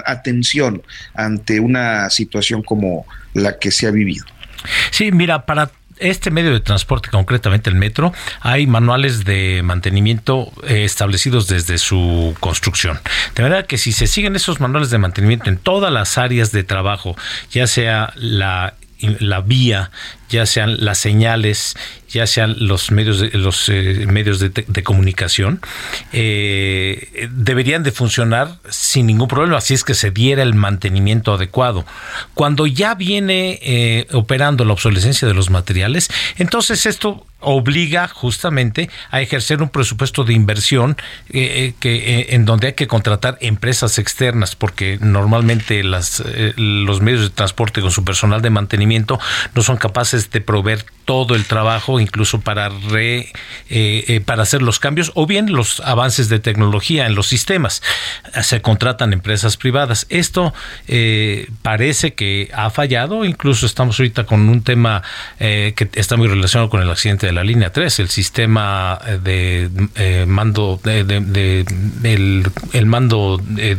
atención 0.06 0.82
ante 1.14 1.60
una 1.60 2.10
situación 2.10 2.62
como 2.62 3.06
la 3.34 3.58
que 3.58 3.72
se 3.72 3.88
ha 3.88 3.92
vivido. 3.92 4.26
Sí, 4.92 5.12
mira, 5.12 5.46
para 5.46 5.72
este 5.98 6.32
medio 6.32 6.52
de 6.52 6.60
transporte, 6.60 7.10
concretamente 7.10 7.70
el 7.70 7.76
metro, 7.76 8.14
hay 8.42 8.68
manuales 8.68 9.26
de 9.26 9.62
mantenimiento 9.64 10.52
eh, 10.68 10.84
establecidos 10.86 11.48
desde 11.48 11.78
su 11.78 12.36
construcción. 12.40 13.00
De 13.36 13.44
manera 13.44 13.64
que 13.64 13.78
si 13.78 13.92
se 13.92 14.08
siguen 14.08 14.36
esos 14.36 14.60
manuales 14.60 14.90
de 14.90 14.98
mantenimiento 14.98 15.50
en 15.50 15.58
todas 15.58 15.92
las 15.92 16.18
áreas 16.18 16.52
de 16.52 16.64
trabajo, 16.64 17.16
ya 17.52 17.68
sea 17.68 18.14
la 18.16 18.76
la 19.20 19.42
vía, 19.42 19.92
ya 20.36 20.46
sean 20.46 20.84
las 20.84 20.98
señales, 20.98 21.76
ya 22.10 22.28
sean 22.28 22.56
los 22.60 22.92
medios 22.92 23.20
de, 23.20 23.30
los 23.32 23.70
eh, 23.70 24.06
medios 24.08 24.40
de, 24.40 24.84
comunicación, 24.84 25.62
eh, 26.12 27.28
deberían 27.32 27.84
de 27.84 27.92
funcionar 27.92 28.58
sin 28.70 29.08
ningún 29.08 29.28
problema, 29.28 29.58
así 29.58 29.74
es 29.74 29.84
que 29.84 29.94
se 29.94 30.12
diera 30.12 30.44
el 30.44 30.54
mantenimiento 30.54 31.34
adecuado. 31.34 31.86
Cuando 32.34 32.68
ya 32.68 32.96
viene 32.96 33.60
eh, 33.62 34.08
operando 34.12 34.66
la 34.66 34.74
obsolescencia 34.74 35.28
de 35.28 35.34
los 35.34 35.50
materiales, 35.50 36.10
entonces 36.38 36.86
esto 36.86 37.26
obliga 37.46 38.08
justamente 38.08 38.90
a 39.12 39.22
ejercer 39.22 39.62
un 39.62 39.70
presupuesto 39.70 40.24
de 40.24 40.34
inversión 40.34 40.98
eh, 41.30 41.40
eh, 41.40 41.74
que 41.80 42.28
en 42.30 42.46
donde 42.46 42.68
hay 42.68 42.74
que 42.74 42.88
contratar 42.88 43.38
empresas 43.40 44.00
externas 44.00 44.56
porque 44.56 44.98
normalmente 45.00 45.84
las 45.84 46.24
los 46.58 47.02
medios 47.02 47.22
de 47.22 47.30
transporte 47.30 47.82
con 47.82 47.92
su 47.92 48.04
personal 48.04 48.42
de 48.42 48.50
mantenimiento 48.50 49.20
no 49.54 49.62
son 49.62 49.78
capaces 49.78 50.25
de 50.32 50.42
proveer 50.42 50.86
todo 51.06 51.36
el 51.36 51.46
trabajo 51.46 52.00
incluso 52.00 52.42
para 52.42 52.70
re, 52.70 53.32
para 54.26 54.42
hacer 54.42 54.64
los 54.64 54.80
cambios 54.80 55.12
o 55.14 55.28
bien 55.28 55.54
los 55.54 55.80
avances 55.82 56.30
de 56.30 56.40
tecnología 56.40 57.06
en 57.06 57.14
los 57.14 57.28
sistemas. 57.28 57.84
Se 58.42 58.64
contratan 58.64 59.14
empresas 59.14 59.56
privadas. 59.56 60.08
Esto 60.10 60.52
parece 61.62 62.16
que 62.16 62.50
ha 62.56 62.72
fallado. 62.72 63.24
Incluso 63.24 63.68
estamos 63.68 64.00
ahorita 64.00 64.24
con 64.24 64.50
un 64.50 64.64
tema 64.64 65.04
que 65.38 65.90
está 65.94 66.18
muy 66.18 66.28
relacionado 66.28 66.72
con 66.72 66.82
el 66.82 66.90
accidente 66.90 67.28
de 67.28 67.34
la 67.34 67.44
línea 67.44 67.72
3, 67.72 68.00
el 68.00 68.10
sistema 68.10 69.00
eh, 69.06 69.20
de 69.22 69.70
eh, 69.96 70.26
mando 70.28 70.80
de, 70.84 71.66
el, 72.04 72.86
mando 72.86 73.42
eh, 73.58 73.78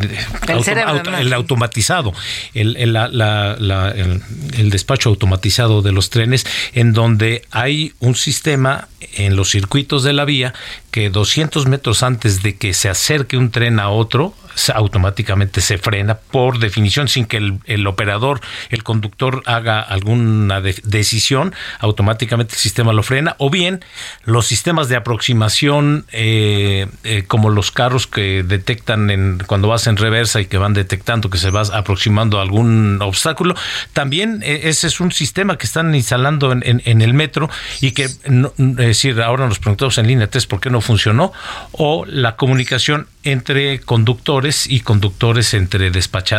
el, 0.49 1.33
automatizado, 1.33 2.13
el, 2.55 2.77
el, 2.77 4.71
despacho 4.71 5.09
automatizado 5.11 5.83
de 5.83 5.93
los 5.93 6.11
trenes, 6.11 6.26
en 6.73 6.93
donde 6.93 7.43
hay 7.51 7.93
un 8.01 8.15
sistema 8.15 8.89
en 9.15 9.37
los 9.37 9.51
circuitos 9.51 10.03
de 10.03 10.13
la 10.13 10.25
vía 10.25 10.55
que 10.97 11.11
200 11.11 11.67
metros 11.67 12.03
antes 12.03 12.43
de 12.43 12.57
que 12.57 12.73
se 12.73 12.89
acerque 12.89 13.37
un 13.37 13.51
tren 13.51 13.81
a 13.81 13.91
otro, 13.91 14.33
automáticamente 14.75 15.61
se 15.61 15.79
frena 15.79 16.17
por 16.17 16.59
definición 16.59 17.09
sin 17.09 17.27
que 17.27 17.37
el, 17.37 17.87
operador, 17.87 18.41
el 18.71 18.83
conductor 18.83 19.43
haga 19.47 19.81
alguna 19.81 20.61
decisión, 20.61 21.55
automáticamente 21.79 22.55
el 22.55 22.59
sistema 22.59 22.93
lo 22.93 23.03
frena. 23.03 23.37
O 23.39 23.51
bien 23.51 23.85
los 24.25 24.47
sistemas 24.47 24.89
de 24.89 24.97
aproximación 24.97 26.07
eh, 26.13 26.87
eh, 27.05 27.25
como 27.27 27.51
los 27.51 27.71
carros 27.71 28.07
que 28.07 28.43
detectan 28.43 29.11
en, 29.11 29.43
cuando 29.47 29.69
vas 29.69 29.87
en 29.87 29.97
reversa 29.97 30.41
y 30.41 30.47
que 30.47 30.59
van 30.59 30.73
detectando 30.73 31.29
que 31.29 31.39
se 31.39 31.51
va 31.51 31.63
aproximando 31.73 32.39
a 32.39 32.43
algún 32.43 33.01
obstáculo, 33.03 33.55
también 33.93 34.41
eh, 34.43 34.63
ese 34.65 34.87
es 34.87 35.01
un 35.01 35.13
sistema 35.13 35.59
que 35.59 35.67
están 35.67 35.95
instalando 35.95 36.53
en, 36.53 37.03
el 37.03 37.15
metro 37.15 37.51
y 37.81 37.93
que, 37.93 38.05
es 38.05 38.19
decir, 38.57 39.21
ahora 39.21 39.47
nos 39.47 39.59
preguntamos 39.59 39.99
en 39.99 40.07
línea 40.07 40.29
3 40.29 40.47
por 40.47 40.61
qué 40.61 40.71
no 40.71 40.81
funcionó 40.87 41.33
o 41.73 42.05
la 42.07 42.37
comunicación 42.37 43.09
entre 43.27 43.81
conductores 43.81 44.67
y 44.69 44.81
conductores 44.81 45.53
entre 45.53 45.91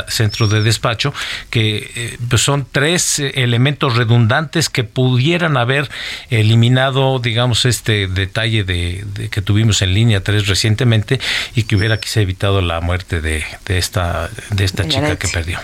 centros 0.08 0.50
de 0.50 0.62
despacho, 0.62 1.14
que 1.50 1.92
eh, 1.96 2.18
pues 2.30 2.42
son 2.42 2.66
tres 2.72 3.20
eh, 3.20 3.34
elementos 3.36 3.98
redundantes 3.98 4.70
que 4.70 4.86
pudieran 4.86 5.58
haber 5.58 5.90
eliminado, 6.30 7.20
digamos, 7.20 7.66
este 7.66 8.08
detalle 8.08 8.64
de, 8.64 9.06
que 9.30 9.42
tuvimos 9.42 9.82
en 9.82 9.94
línea 9.94 10.24
3 10.24 10.48
recientemente 10.48 11.20
y 11.56 11.64
que 11.64 11.76
hubiera 11.76 11.98
quizá 11.98 12.22
evitado 12.22 12.62
la 12.62 12.80
muerte 12.80 13.20
de, 13.20 13.44
esta, 13.68 14.30
de 14.52 14.64
esta 14.64 14.88
chica 14.88 15.18
que 15.18 15.28
perdió, 15.28 15.60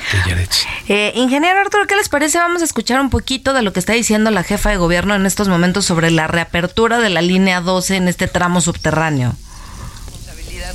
eh, 0.89 1.13
ingeniero 1.15 1.59
Arturo, 1.59 1.87
¿qué 1.87 1.95
les 1.95 2.09
parece? 2.09 2.37
Vamos 2.37 2.61
a 2.61 2.65
escuchar 2.65 2.99
un 2.99 3.09
poquito 3.09 3.53
de 3.53 3.61
lo 3.61 3.71
que 3.71 3.79
está 3.79 3.93
diciendo 3.93 4.29
la 4.31 4.43
jefa 4.43 4.71
de 4.71 4.77
gobierno 4.77 5.15
en 5.15 5.25
estos 5.25 5.47
momentos 5.47 5.85
sobre 5.85 6.11
la 6.11 6.27
reapertura 6.27 6.99
de 6.99 7.09
la 7.09 7.21
línea 7.21 7.61
12 7.61 7.95
en 7.95 8.07
este 8.09 8.27
tramo 8.27 8.59
subterráneo 8.73 9.33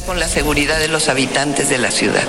con 0.07 0.21
la 0.21 0.29
seguridad 0.29 0.79
de 0.79 0.89
los 0.89 1.09
habitantes 1.09 1.69
de 1.69 1.79
la 1.79 1.91
ciudad. 1.91 2.23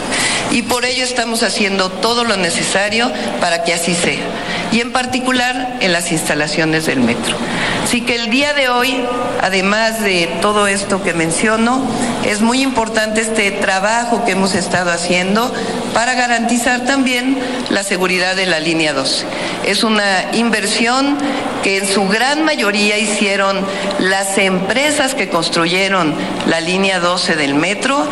Y 0.52 0.64
por 0.64 0.86
ello 0.86 1.04
estamos 1.04 1.44
haciendo 1.44 1.90
todo 1.90 2.24
lo 2.24 2.38
necesario 2.38 3.12
para 3.40 3.64
que 3.64 3.74
así 3.74 3.96
sea, 3.96 4.24
y 4.72 4.82
en 4.82 4.92
particular 4.92 5.78
en 5.80 5.92
las 5.92 6.12
instalaciones 6.12 6.86
del 6.86 7.00
metro. 7.00 7.36
Así 7.84 8.02
que 8.02 8.16
el 8.16 8.30
día 8.30 8.54
de 8.54 8.70
hoy, 8.70 8.96
además 9.42 10.02
de 10.02 10.30
todo 10.42 10.68
esto 10.68 11.02
que 11.04 11.14
menciono, 11.14 11.82
es 12.26 12.42
muy 12.42 12.62
importante 12.62 13.22
este 13.22 13.52
trabajo 13.52 14.24
que 14.26 14.34
hemos 14.34 14.56
estado 14.56 14.92
haciendo 14.92 15.54
para 15.94 16.14
garantizar 16.14 16.86
también 16.86 17.38
la 17.70 17.84
seguridad 17.84 18.36
de 18.36 18.46
la 18.46 18.60
línea 18.60 18.94
12. 18.94 19.26
Es 19.66 19.84
una 19.84 20.30
inversión 20.34 21.18
que 21.64 21.78
en 21.78 21.88
su 21.88 22.08
gran 22.08 22.44
mayoría 22.44 22.98
hicieron 22.98 23.60
las 24.00 24.38
empresas 24.38 25.16
que 25.16 25.30
construyeron 25.30 26.14
la 26.48 26.62
línea 26.62 27.00
12 27.00 27.36
del 27.36 27.49
metro, 27.56 28.08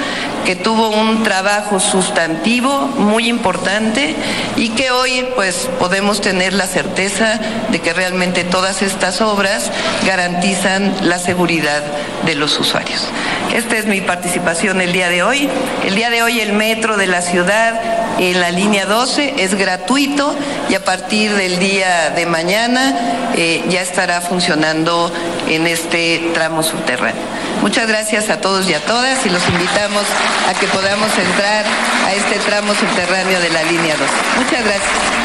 que 0.46 0.56
tuvo 0.56 0.89
un 0.89 1.24
trabajo 1.24 1.79
sustantivo 1.79 2.88
muy 2.98 3.27
importante 3.27 4.15
y 4.56 4.70
que 4.70 4.91
hoy 4.91 5.27
pues 5.36 5.70
podemos 5.79 6.22
tener 6.22 6.53
la 6.53 6.67
certeza 6.67 7.39
de 7.70 7.79
que 7.79 7.94
realmente 7.94 8.44
todas 8.44 8.82
estas 8.82 9.22
obras 9.22 9.72
garantizan 10.06 10.94
la 11.01 11.20
seguridad 11.20 11.84
de 12.25 12.36
los 12.36 12.60
usuarios. 12.60 13.08
Esta 13.53 13.77
es 13.77 13.86
mi 13.86 14.01
participación 14.01 14.82
el 14.82 14.94
día 14.94 15.10
de 15.10 15.24
hoy. 15.24 15.50
El 15.86 15.96
día 15.96 16.10
de 16.10 16.24
hoy 16.24 16.39
el 16.39 16.53
metro 16.53 16.98
de 16.98 17.08
la 17.08 17.22
ciudad 17.22 17.79
en 18.20 18.39
la 18.39 18.51
línea 18.51 18.86
12 18.86 19.36
es 19.38 19.56
gratuito 19.56 20.36
y 20.70 20.75
a 20.75 20.84
partir 20.84 21.34
del 21.34 21.60
día 21.60 22.10
de 22.12 22.25
mañana 22.25 23.32
eh, 23.36 23.63
ya 23.70 23.82
estará 23.82 24.22
funcionando 24.22 25.12
en 25.48 25.67
este 25.67 26.32
tramo 26.34 26.63
subterráneo. 26.63 27.22
Muchas 27.62 27.88
gracias 27.88 28.30
a 28.30 28.40
todos 28.40 28.70
y 28.70 28.74
a 28.74 28.80
todas 28.86 29.26
y 29.26 29.30
los 29.30 29.48
invitamos 29.50 30.04
a 30.50 30.54
que 30.60 30.68
podamos 30.68 31.10
entrar 31.18 31.66
a 32.06 32.14
este 32.14 32.40
tramo 32.40 32.74
subterráneo 32.74 33.40
de 33.40 33.50
la 33.50 33.64
línea 33.64 33.96
12. 33.96 34.12
Muchas 34.38 34.64
gracias. 34.64 35.18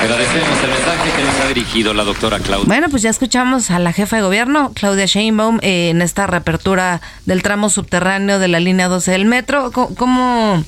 Agradecemos 0.00 0.62
el 0.62 0.70
mensaje 0.70 1.10
que 1.16 1.24
nos 1.24 1.40
ha 1.40 1.48
dirigido 1.48 1.94
la 1.94 2.04
doctora 2.04 2.38
Claudia. 2.38 2.66
Bueno, 2.66 2.88
pues 2.90 3.02
ya 3.02 3.10
escuchamos 3.10 3.70
a 3.70 3.78
la 3.78 3.92
jefa 3.92 4.16
de 4.16 4.22
gobierno, 4.22 4.72
Claudia 4.74 5.06
Sheinbaum, 5.06 5.58
eh, 5.62 5.88
en 5.88 6.02
esta 6.02 6.26
reapertura 6.26 7.00
del 7.24 7.42
tramo 7.42 7.70
subterráneo 7.70 8.38
de 8.38 8.48
la 8.48 8.60
línea 8.60 8.88
12 8.88 9.10
del 9.12 9.24
metro. 9.24 9.72
¿Cómo, 9.72 10.62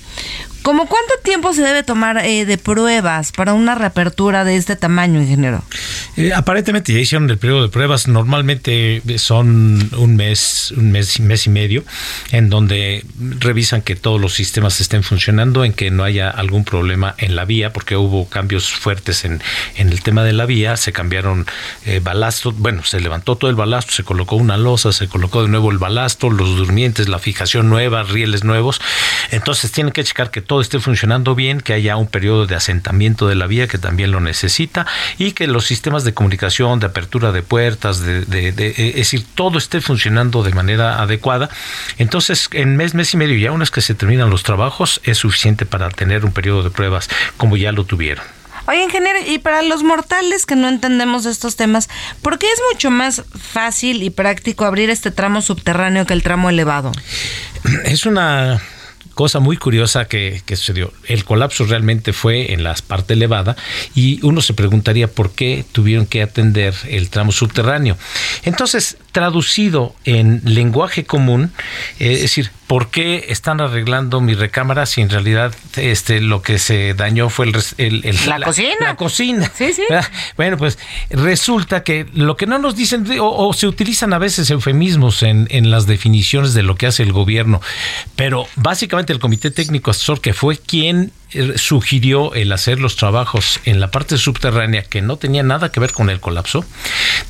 ¿Cómo 0.62 0.86
cuánto 0.86 1.14
tiempo 1.22 1.52
se 1.52 1.62
debe 1.62 1.82
tomar 1.82 2.18
eh, 2.24 2.46
de 2.46 2.58
pruebas 2.58 3.32
para 3.32 3.52
una 3.52 3.74
reapertura 3.74 4.44
de 4.44 4.56
este 4.56 4.76
tamaño, 4.76 5.20
ingeniero? 5.20 5.62
Eh, 6.18 6.32
aparentemente 6.34 6.92
ya 6.92 6.98
hicieron 6.98 7.30
el 7.30 7.38
periodo 7.38 7.62
de 7.62 7.68
pruebas. 7.68 8.08
Normalmente 8.08 9.00
son 9.18 9.88
un 9.96 10.16
mes, 10.16 10.72
un 10.76 10.90
mes, 10.90 11.20
mes 11.20 11.46
y 11.46 11.50
medio, 11.50 11.84
en 12.32 12.50
donde 12.50 13.04
revisan 13.38 13.82
que 13.82 13.94
todos 13.94 14.20
los 14.20 14.34
sistemas 14.34 14.80
estén 14.80 15.04
funcionando, 15.04 15.64
en 15.64 15.72
que 15.72 15.92
no 15.92 16.02
haya 16.02 16.28
algún 16.28 16.64
problema 16.64 17.14
en 17.18 17.36
la 17.36 17.44
vía, 17.44 17.72
porque 17.72 17.96
hubo 17.96 18.28
cambios 18.28 18.68
fuertes 18.68 19.24
en, 19.24 19.40
el 19.76 20.02
tema 20.02 20.24
de 20.24 20.32
la 20.32 20.44
vía. 20.44 20.76
Se 20.76 20.92
cambiaron 20.92 21.46
eh, 21.86 22.00
balastos, 22.02 22.58
bueno, 22.58 22.82
se 22.82 22.98
levantó 22.98 23.36
todo 23.36 23.48
el 23.48 23.54
balasto, 23.56 23.92
se 23.92 24.02
colocó 24.02 24.34
una 24.34 24.56
losa, 24.56 24.92
se 24.92 25.06
colocó 25.06 25.42
de 25.42 25.48
nuevo 25.48 25.70
el 25.70 25.78
balasto, 25.78 26.30
los 26.30 26.56
durmientes, 26.56 27.08
la 27.08 27.20
fijación 27.20 27.70
nueva, 27.70 28.02
rieles 28.02 28.42
nuevos. 28.42 28.80
Entonces 29.30 29.70
tienen 29.70 29.92
que 29.92 30.02
checar 30.02 30.32
que 30.32 30.42
todo 30.42 30.62
esté 30.62 30.80
funcionando 30.80 31.36
bien, 31.36 31.60
que 31.60 31.74
haya 31.74 31.96
un 31.96 32.08
periodo 32.08 32.46
de 32.46 32.56
asentamiento 32.56 33.28
de 33.28 33.36
la 33.36 33.46
vía 33.46 33.68
que 33.68 33.78
también 33.78 34.10
lo 34.10 34.18
necesita 34.18 34.84
y 35.16 35.30
que 35.30 35.46
los 35.46 35.64
sistemas 35.64 36.02
de 36.02 36.07
comunicación, 36.14 36.80
de 36.80 36.86
apertura 36.86 37.32
de 37.32 37.42
puertas, 37.42 38.00
de, 38.00 38.24
eh, 38.30 38.74
es 38.76 38.94
decir, 38.94 39.24
todo 39.34 39.58
esté 39.58 39.80
funcionando 39.80 40.42
de 40.42 40.52
manera 40.52 41.00
adecuada. 41.00 41.48
Entonces, 41.98 42.48
en 42.52 42.76
mes, 42.76 42.94
mes 42.94 43.14
y 43.14 43.16
medio, 43.16 43.36
ya 43.36 43.52
una 43.52 43.60
vez 43.60 43.70
que 43.70 43.80
se 43.80 43.94
terminan 43.94 44.30
los 44.30 44.42
trabajos, 44.42 45.00
es 45.04 45.18
suficiente 45.18 45.66
para 45.66 45.90
tener 45.90 46.24
un 46.24 46.32
periodo 46.32 46.62
de 46.62 46.70
pruebas 46.70 47.08
como 47.36 47.56
ya 47.56 47.72
lo 47.72 47.84
tuvieron. 47.84 48.24
Oye, 48.68 48.82
ingeniero, 48.82 49.18
y 49.26 49.38
para 49.38 49.62
los 49.62 49.82
mortales 49.82 50.44
que 50.44 50.54
no 50.54 50.68
entendemos 50.68 51.24
estos 51.24 51.56
temas, 51.56 51.88
¿por 52.20 52.38
qué 52.38 52.46
es 52.52 52.60
mucho 52.70 52.90
más 52.90 53.22
fácil 53.34 54.02
y 54.02 54.10
práctico 54.10 54.66
abrir 54.66 54.90
este 54.90 55.10
tramo 55.10 55.40
subterráneo 55.40 56.04
que 56.04 56.12
el 56.12 56.22
tramo 56.22 56.50
elevado? 56.50 56.92
Es 57.84 58.04
una 58.04 58.60
cosa 59.18 59.40
muy 59.40 59.56
curiosa 59.56 60.04
que, 60.04 60.42
que, 60.46 60.54
sucedió. 60.54 60.92
El 61.08 61.24
colapso 61.24 61.64
realmente 61.64 62.12
fue 62.12 62.52
en 62.52 62.62
la 62.62 62.76
parte 62.86 63.14
elevada 63.14 63.56
y 63.92 64.24
uno 64.24 64.40
se 64.40 64.54
preguntaría 64.54 65.08
por 65.08 65.32
qué 65.32 65.64
tuvieron 65.72 66.06
que 66.06 66.22
atender 66.22 66.72
el 66.88 67.10
tramo 67.10 67.32
subterráneo. 67.32 67.98
Entonces, 68.44 68.96
traducido 69.12 69.94
en 70.04 70.42
lenguaje 70.44 71.04
común, 71.04 71.52
eh, 71.98 72.12
es 72.12 72.22
decir, 72.22 72.50
¿por 72.66 72.90
qué 72.90 73.26
están 73.28 73.60
arreglando 73.60 74.20
mi 74.20 74.34
recámara 74.34 74.84
si 74.86 75.00
en 75.00 75.08
realidad 75.08 75.54
este 75.76 76.20
lo 76.20 76.42
que 76.42 76.58
se 76.58 76.94
dañó 76.94 77.30
fue 77.30 77.46
el, 77.46 77.52
la, 78.26 78.40
cocina? 78.40 78.74
La 78.80 78.96
cocina. 78.96 79.50
Sí, 79.54 79.72
sí. 79.72 79.82
Bueno, 80.36 80.56
pues 80.56 80.78
resulta 81.10 81.82
que 81.82 82.06
lo 82.12 82.36
que 82.36 82.46
no 82.46 82.58
nos 82.58 82.76
dicen, 82.76 83.06
o, 83.20 83.52
se 83.52 83.66
utilizan 83.66 84.12
a 84.12 84.18
veces 84.18 84.50
eufemismos 84.50 85.22
en, 85.22 85.48
en, 85.50 85.70
las 85.70 85.86
definiciones 85.86 86.54
de 86.54 86.62
lo 86.62 86.76
que 86.76 86.86
hace 86.86 87.02
el 87.02 87.12
gobierno, 87.12 87.60
pero 88.14 88.46
básicamente 88.56 89.12
el 89.12 89.18
Comité 89.18 89.50
Técnico 89.50 89.90
Asesor, 89.90 90.20
que 90.20 90.34
fue 90.34 90.58
quien 90.58 91.12
sugirió 91.56 92.34
el 92.34 92.52
hacer 92.52 92.80
los 92.80 92.96
trabajos 92.96 93.60
en 93.64 93.80
la 93.80 93.90
parte 93.90 94.16
subterránea 94.16 94.82
que 94.82 95.02
no 95.02 95.16
tenía 95.16 95.42
nada 95.42 95.70
que 95.70 95.80
ver 95.80 95.92
con 95.92 96.10
el 96.10 96.20
colapso, 96.20 96.64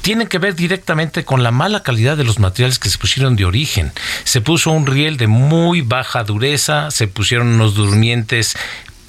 tienen 0.02 0.28
que 0.28 0.38
ver 0.38 0.54
directamente 0.54 1.24
con 1.24 1.42
la 1.42 1.50
mala 1.50 1.82
calidad 1.82 2.16
de 2.16 2.24
los 2.24 2.38
materiales 2.38 2.78
que 2.78 2.90
se 2.90 2.98
pusieron 2.98 3.36
de 3.36 3.44
origen. 3.44 3.92
Se 4.24 4.40
puso 4.40 4.70
un 4.70 4.86
riel 4.86 5.16
de 5.16 5.26
muy 5.26 5.80
baja 5.80 6.24
dureza, 6.24 6.90
se 6.90 7.08
pusieron 7.08 7.48
unos 7.48 7.74
durmientes 7.74 8.56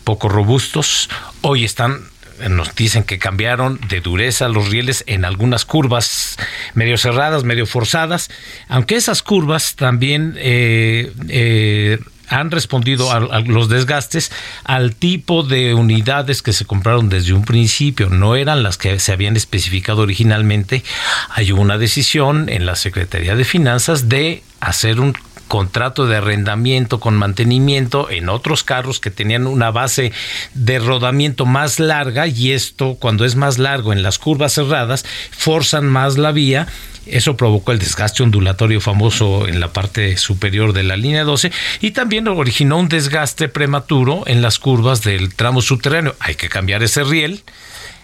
poco 0.03 0.27
robustos, 0.27 1.09
hoy 1.41 1.65
están 1.65 2.09
nos 2.47 2.73
dicen 2.73 3.03
que 3.03 3.19
cambiaron 3.19 3.79
de 3.89 3.99
dureza 3.99 4.47
los 4.47 4.69
rieles 4.69 5.03
en 5.07 5.25
algunas 5.25 5.65
curvas 5.65 6.37
medio 6.73 6.97
cerradas, 6.97 7.43
medio 7.43 7.65
forzadas, 7.65 8.29
aunque 8.69 8.95
esas 8.95 9.21
curvas 9.21 9.75
también 9.75 10.35
eh, 10.37 11.11
eh, 11.27 11.99
han 12.29 12.51
respondido 12.51 13.11
a, 13.11 13.41
los 13.41 13.69
desgastes 13.69 14.31
al 14.63 14.95
tipo 14.95 15.43
de 15.43 15.73
unidades 15.73 16.41
que 16.41 16.53
se 16.53 16.65
compraron 16.65 17.09
desde 17.09 17.33
un 17.33 17.43
principio, 17.43 18.09
no 18.09 18.35
eran 18.35 18.63
las 18.63 18.77
que 18.77 18.99
se 18.99 19.11
habían 19.11 19.35
especificado 19.35 20.01
originalmente. 20.01 20.83
Hay 21.29 21.51
una 21.51 21.77
decisión 21.77 22.49
en 22.49 22.65
la 22.65 22.75
Secretaría 22.75 23.35
de 23.35 23.43
Finanzas 23.43 24.09
de 24.09 24.43
hacer 24.59 24.99
un 24.99 25.13
contrato 25.49 26.07
de 26.07 26.15
arrendamiento 26.15 27.01
con 27.01 27.17
mantenimiento 27.17 28.09
en 28.09 28.29
otros 28.29 28.63
carros 28.63 29.01
que 29.01 29.11
tenían 29.11 29.47
una 29.47 29.71
base 29.71 30.13
de 30.53 30.79
rodamiento 30.79 31.45
más 31.45 31.79
larga 31.79 32.27
y 32.27 32.53
esto 32.53 32.95
cuando 32.95 33.25
es 33.25 33.35
más 33.35 33.57
largo 33.57 33.91
en 33.91 34.01
las 34.01 34.19
curvas 34.19 34.53
cerradas 34.53 35.03
forzan 35.31 35.87
más 35.87 36.17
la 36.17 36.31
vía 36.31 36.67
eso 37.05 37.35
provocó 37.35 37.71
el 37.71 37.79
desgaste 37.79 38.21
ondulatorio 38.23 38.79
famoso 38.81 39.47
en 39.47 39.59
la 39.59 39.73
parte 39.73 40.15
superior 40.17 40.73
de 40.73 40.83
la 40.83 40.95
línea 40.95 41.23
12 41.23 41.51
y 41.81 41.91
también 41.91 42.27
originó 42.27 42.77
un 42.77 42.87
desgaste 42.87 43.49
prematuro 43.49 44.23
en 44.27 44.41
las 44.41 44.59
curvas 44.59 45.01
del 45.01 45.33
tramo 45.33 45.61
subterráneo. 45.61 46.15
Hay 46.19 46.35
que 46.35 46.49
cambiar 46.49 46.83
ese 46.83 47.03
riel 47.03 47.41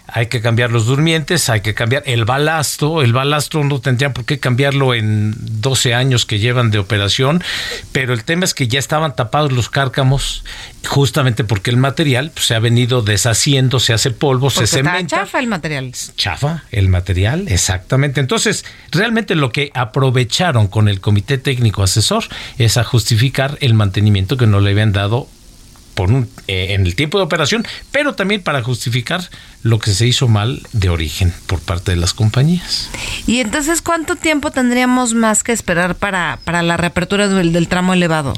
hay 0.08 0.26
que 0.26 0.40
cambiar 0.40 0.70
los 0.70 0.86
durmientes, 0.86 1.48
hay 1.48 1.60
que 1.60 1.74
cambiar 1.74 2.02
el 2.06 2.24
balasto. 2.24 3.02
El 3.02 3.12
balasto 3.12 3.62
no 3.64 3.80
tendrían 3.80 4.12
por 4.12 4.24
qué 4.24 4.38
cambiarlo 4.38 4.94
en 4.94 5.34
12 5.38 5.94
años 5.94 6.26
que 6.26 6.38
llevan 6.38 6.70
de 6.70 6.78
operación, 6.78 7.42
pero 7.92 8.12
el 8.12 8.24
tema 8.24 8.44
es 8.44 8.54
que 8.54 8.68
ya 8.68 8.78
estaban 8.78 9.16
tapados 9.16 9.52
los 9.52 9.68
cárcamos, 9.68 10.44
justamente 10.86 11.44
porque 11.44 11.70
el 11.70 11.76
material 11.76 12.30
pues, 12.32 12.46
se 12.46 12.54
ha 12.54 12.60
venido 12.60 13.02
deshaciendo, 13.02 13.80
se 13.80 13.92
hace 13.92 14.10
polvo, 14.10 14.50
se 14.50 14.66
cementa. 14.66 15.18
chafa 15.18 15.40
el 15.40 15.48
material. 15.48 15.92
Chafa 16.16 16.64
el 16.70 16.88
material, 16.88 17.48
exactamente. 17.48 18.20
Entonces, 18.20 18.64
realmente 18.92 19.34
lo 19.34 19.50
que 19.50 19.70
aprovecharon 19.74 20.68
con 20.68 20.88
el 20.88 21.00
comité 21.00 21.38
técnico 21.38 21.82
asesor 21.82 22.24
es 22.58 22.76
a 22.76 22.84
justificar 22.84 23.58
el 23.60 23.74
mantenimiento 23.74 24.36
que 24.36 24.46
no 24.46 24.60
le 24.60 24.70
habían 24.70 24.92
dado 24.92 25.28
por 25.96 26.12
un, 26.12 26.28
eh, 26.46 26.74
en 26.74 26.86
el 26.86 26.94
tiempo 26.94 27.16
de 27.16 27.24
operación, 27.24 27.66
pero 27.90 28.14
también 28.14 28.42
para 28.42 28.62
justificar 28.62 29.22
lo 29.62 29.80
que 29.80 29.90
se 29.92 30.06
hizo 30.06 30.28
mal 30.28 30.62
de 30.72 30.90
origen 30.90 31.32
por 31.46 31.60
parte 31.60 31.90
de 31.90 31.96
las 31.96 32.14
compañías. 32.14 32.88
Y 33.26 33.40
entonces, 33.40 33.82
¿cuánto 33.82 34.14
tiempo 34.14 34.52
tendríamos 34.52 35.14
más 35.14 35.42
que 35.42 35.52
esperar 35.52 35.96
para, 35.96 36.38
para 36.44 36.62
la 36.62 36.76
reapertura 36.76 37.28
del, 37.28 37.66
tramo 37.66 37.94
elevado? 37.94 38.34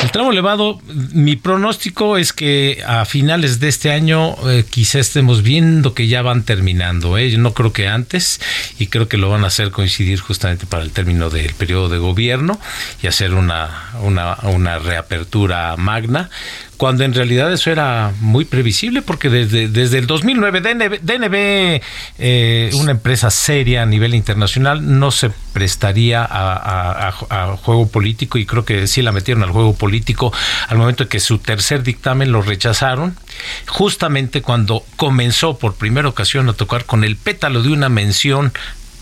El 0.00 0.10
tramo 0.12 0.30
elevado, 0.30 0.80
mi 1.12 1.34
pronóstico 1.34 2.18
es 2.18 2.32
que 2.32 2.82
a 2.86 3.06
finales 3.06 3.58
de 3.58 3.68
este 3.68 3.90
año 3.90 4.36
eh, 4.48 4.64
quizá 4.68 5.00
estemos 5.00 5.42
viendo 5.42 5.94
que 5.94 6.06
ya 6.06 6.22
van 6.22 6.44
terminando. 6.44 7.16
¿eh? 7.18 7.30
Yo 7.30 7.38
no 7.38 7.54
creo 7.54 7.72
que 7.72 7.88
antes 7.88 8.38
y 8.78 8.86
creo 8.86 9.08
que 9.08 9.16
lo 9.16 9.30
van 9.30 9.44
a 9.44 9.48
hacer 9.48 9.70
coincidir 9.70 10.20
justamente 10.20 10.66
para 10.66 10.84
el 10.84 10.90
término 10.90 11.30
del 11.30 11.54
periodo 11.54 11.88
de 11.88 11.98
gobierno 11.98 12.60
y 13.02 13.06
hacer 13.06 13.32
una, 13.32 13.90
una, 14.02 14.36
una 14.42 14.78
reapertura 14.78 15.74
magna 15.76 16.30
cuando 16.78 17.02
en 17.02 17.12
realidad 17.12 17.52
eso 17.52 17.72
era 17.72 18.12
muy 18.20 18.44
previsible 18.44 19.02
porque 19.02 19.28
desde, 19.28 19.68
desde 19.68 19.98
el 19.98 20.06
2009 20.06 20.60
DNB, 21.02 21.82
eh, 22.18 22.70
una 22.74 22.92
empresa 22.92 23.30
seria 23.30 23.82
a 23.82 23.86
nivel 23.86 24.14
internacional, 24.14 24.98
no 24.98 25.10
se 25.10 25.30
prestaría 25.52 26.26
a, 26.28 27.12
juego 27.62 27.88
político 27.88 28.38
y 28.38 28.46
creo 28.46 28.64
que 28.64 28.86
sí 28.86 29.02
la 29.02 29.10
metieron 29.10 29.42
al 29.42 29.50
juego 29.50 29.74
político 29.74 30.32
al 30.68 30.78
momento 30.78 31.04
de 31.04 31.10
que 31.10 31.18
su 31.18 31.38
tercer 31.38 31.82
dictamen 31.82 32.30
lo 32.30 32.42
rechazaron, 32.42 33.16
justamente 33.66 34.40
cuando 34.40 34.84
comenzó 34.96 35.58
por 35.58 35.74
primera 35.74 36.08
ocasión 36.08 36.48
a 36.48 36.52
tocar 36.52 36.84
con 36.84 37.02
el 37.02 37.16
pétalo 37.16 37.62
de 37.62 37.70
una 37.70 37.88
mención 37.88 38.52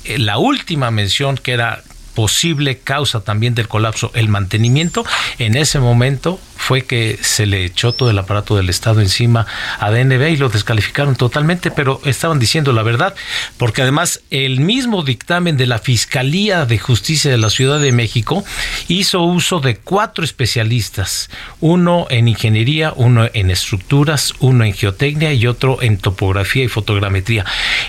eh, 0.04 0.18
la 0.18 0.38
última 0.38 0.90
mención 0.90 1.36
que 1.36 1.52
era 1.52 1.82
posible 2.16 2.78
causa 2.78 3.20
también 3.20 3.54
del 3.54 3.68
colapso, 3.68 4.10
el 4.14 4.30
mantenimiento, 4.30 5.04
en 5.38 5.54
ese 5.54 5.80
momento 5.80 6.40
fue 6.56 6.86
que 6.86 7.18
se 7.20 7.44
le 7.44 7.66
echó 7.66 7.92
todo 7.92 8.08
el 8.08 8.18
aparato 8.18 8.56
del 8.56 8.70
Estado 8.70 9.02
encima 9.02 9.46
a 9.78 9.90
DNB 9.90 10.30
y 10.30 10.36
lo 10.38 10.48
descalificaron 10.48 11.14
totalmente, 11.14 11.70
pero 11.70 12.00
estaban 12.06 12.38
diciendo 12.38 12.72
la 12.72 12.82
verdad, 12.82 13.14
porque 13.58 13.82
además 13.82 14.22
el 14.30 14.60
mismo 14.60 15.02
dictamen 15.02 15.58
de 15.58 15.66
la 15.66 15.78
Fiscalía 15.78 16.64
de 16.64 16.78
Justicia 16.78 17.30
de 17.30 17.36
la 17.36 17.50
Ciudad 17.50 17.80
de 17.80 17.92
México 17.92 18.42
hizo 18.88 19.20
uso 19.20 19.60
de 19.60 19.76
cuatro 19.76 20.24
especialistas, 20.24 21.28
uno 21.60 22.06
en 22.08 22.28
ingeniería, 22.28 22.94
uno 22.96 23.28
en 23.34 23.50
estructuras, 23.50 24.32
uno 24.40 24.64
en 24.64 24.72
geotecnia 24.72 25.34
y 25.34 25.46
otro 25.46 25.82
en 25.82 25.98
topografía 25.98 26.64
y 26.64 26.68
fotogrametría. 26.68 27.44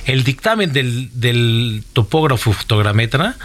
El 0.06 0.26
dictamen 0.26 0.74
del, 0.74 1.10
del 1.14 1.86
topógrafo 1.94 2.52
fotogrametra 2.52 3.38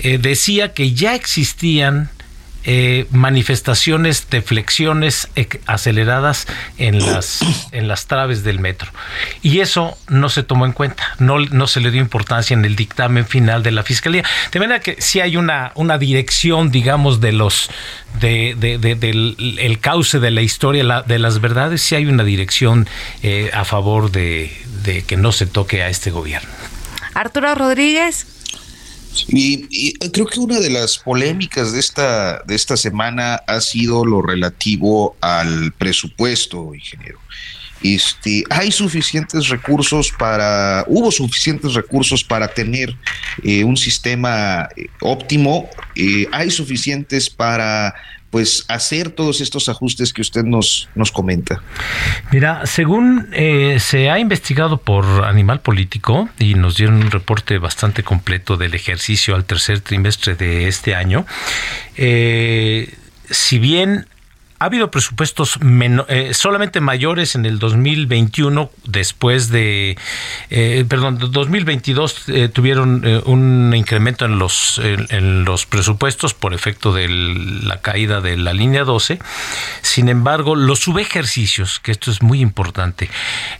eh, 0.00 0.18
decía 0.18 0.72
que 0.74 0.92
ya 0.92 1.14
existían 1.14 2.10
eh, 2.68 3.06
manifestaciones 3.12 4.28
de 4.28 4.42
flexiones 4.42 5.28
aceleradas 5.66 6.48
en 6.78 6.98
las, 6.98 7.38
en 7.70 7.86
las 7.86 8.06
traves 8.06 8.42
del 8.42 8.58
metro. 8.58 8.90
Y 9.40 9.60
eso 9.60 9.96
no 10.08 10.28
se 10.28 10.42
tomó 10.42 10.66
en 10.66 10.72
cuenta, 10.72 11.14
no, 11.20 11.38
no 11.38 11.68
se 11.68 11.78
le 11.78 11.92
dio 11.92 12.00
importancia 12.00 12.54
en 12.54 12.64
el 12.64 12.74
dictamen 12.74 13.24
final 13.24 13.62
de 13.62 13.70
la 13.70 13.84
Fiscalía. 13.84 14.24
De 14.50 14.58
manera 14.58 14.80
que 14.80 15.00
si 15.00 15.20
hay 15.20 15.36
una, 15.36 15.70
una 15.76 15.96
dirección, 15.96 16.72
digamos, 16.72 17.20
de 17.20 17.30
los 17.30 17.70
de, 18.18 18.56
del 18.58 19.56
el 19.60 19.78
cauce 19.78 20.18
de 20.18 20.32
la 20.32 20.40
historia, 20.42 21.04
de 21.06 21.18
las 21.20 21.40
verdades, 21.40 21.82
si 21.82 21.94
hay 21.94 22.06
una 22.06 22.24
dirección 22.24 22.88
eh, 23.22 23.48
a 23.54 23.64
favor 23.64 24.10
de, 24.10 24.50
de 24.82 25.02
que 25.04 25.16
no 25.16 25.30
se 25.30 25.46
toque 25.46 25.84
a 25.84 25.88
este 25.88 26.10
gobierno. 26.10 26.50
Arturo 27.14 27.54
Rodríguez. 27.54 28.26
Y, 29.28 29.94
creo 30.10 30.26
que 30.26 30.40
una 30.40 30.58
de 30.58 30.70
las 30.70 30.98
polémicas 30.98 31.72
de 31.72 31.80
esta, 31.80 32.42
de 32.44 32.54
esta 32.54 32.76
semana 32.76 33.36
ha 33.46 33.60
sido 33.60 34.04
lo 34.04 34.22
relativo 34.22 35.16
al 35.20 35.72
presupuesto, 35.72 36.74
ingeniero. 36.74 37.18
Este, 37.82 38.42
hay 38.50 38.72
suficientes 38.72 39.48
recursos 39.48 40.10
para, 40.18 40.84
hubo 40.88 41.12
suficientes 41.12 41.74
recursos 41.74 42.24
para 42.24 42.48
tener 42.48 42.96
eh, 43.42 43.64
un 43.64 43.76
sistema 43.76 44.68
eh, 44.76 44.86
óptimo, 45.02 45.68
eh, 45.94 46.26
hay 46.32 46.50
suficientes 46.50 47.28
para 47.28 47.94
pues 48.36 48.66
hacer 48.68 49.12
todos 49.12 49.40
estos 49.40 49.70
ajustes 49.70 50.12
que 50.12 50.20
usted 50.20 50.44
nos, 50.44 50.90
nos 50.94 51.10
comenta? 51.10 51.62
Mira, 52.30 52.66
según 52.66 53.30
eh, 53.32 53.78
se 53.80 54.10
ha 54.10 54.18
investigado 54.18 54.76
por 54.76 55.24
Animal 55.24 55.60
Político 55.60 56.28
y 56.38 56.52
nos 56.52 56.76
dieron 56.76 56.96
un 56.96 57.10
reporte 57.10 57.56
bastante 57.56 58.02
completo 58.02 58.58
del 58.58 58.74
ejercicio 58.74 59.34
al 59.34 59.46
tercer 59.46 59.80
trimestre 59.80 60.34
de 60.34 60.68
este 60.68 60.94
año, 60.94 61.24
eh, 61.96 62.94
si 63.30 63.58
bien 63.58 64.06
ha 64.58 64.64
habido 64.64 64.90
presupuestos 64.90 65.58
eh, 66.08 66.32
solamente 66.32 66.80
mayores 66.80 67.34
en 67.34 67.44
el 67.44 67.58
2021 67.58 68.70
después 68.86 69.50
de 69.50 69.98
eh, 70.50 70.84
perdón 70.88 71.18
2022 71.18 72.28
eh, 72.28 72.48
tuvieron 72.48 73.02
eh, 73.04 73.20
un 73.26 73.74
incremento 73.76 74.24
en 74.24 74.38
los 74.38 74.80
en, 74.82 75.44
los 75.44 75.66
presupuestos 75.66 76.32
por 76.32 76.54
efecto 76.54 76.94
de 76.94 77.08
la 77.08 77.80
caída 77.80 78.20
de 78.20 78.36
la 78.38 78.54
línea 78.54 78.84
12 78.84 79.18
sin 79.82 80.08
embargo 80.08 80.56
los 80.56 80.78
subejercicios 80.78 81.78
que 81.80 81.92
esto 81.92 82.10
es 82.10 82.22
muy 82.22 82.40
importante 82.40 83.10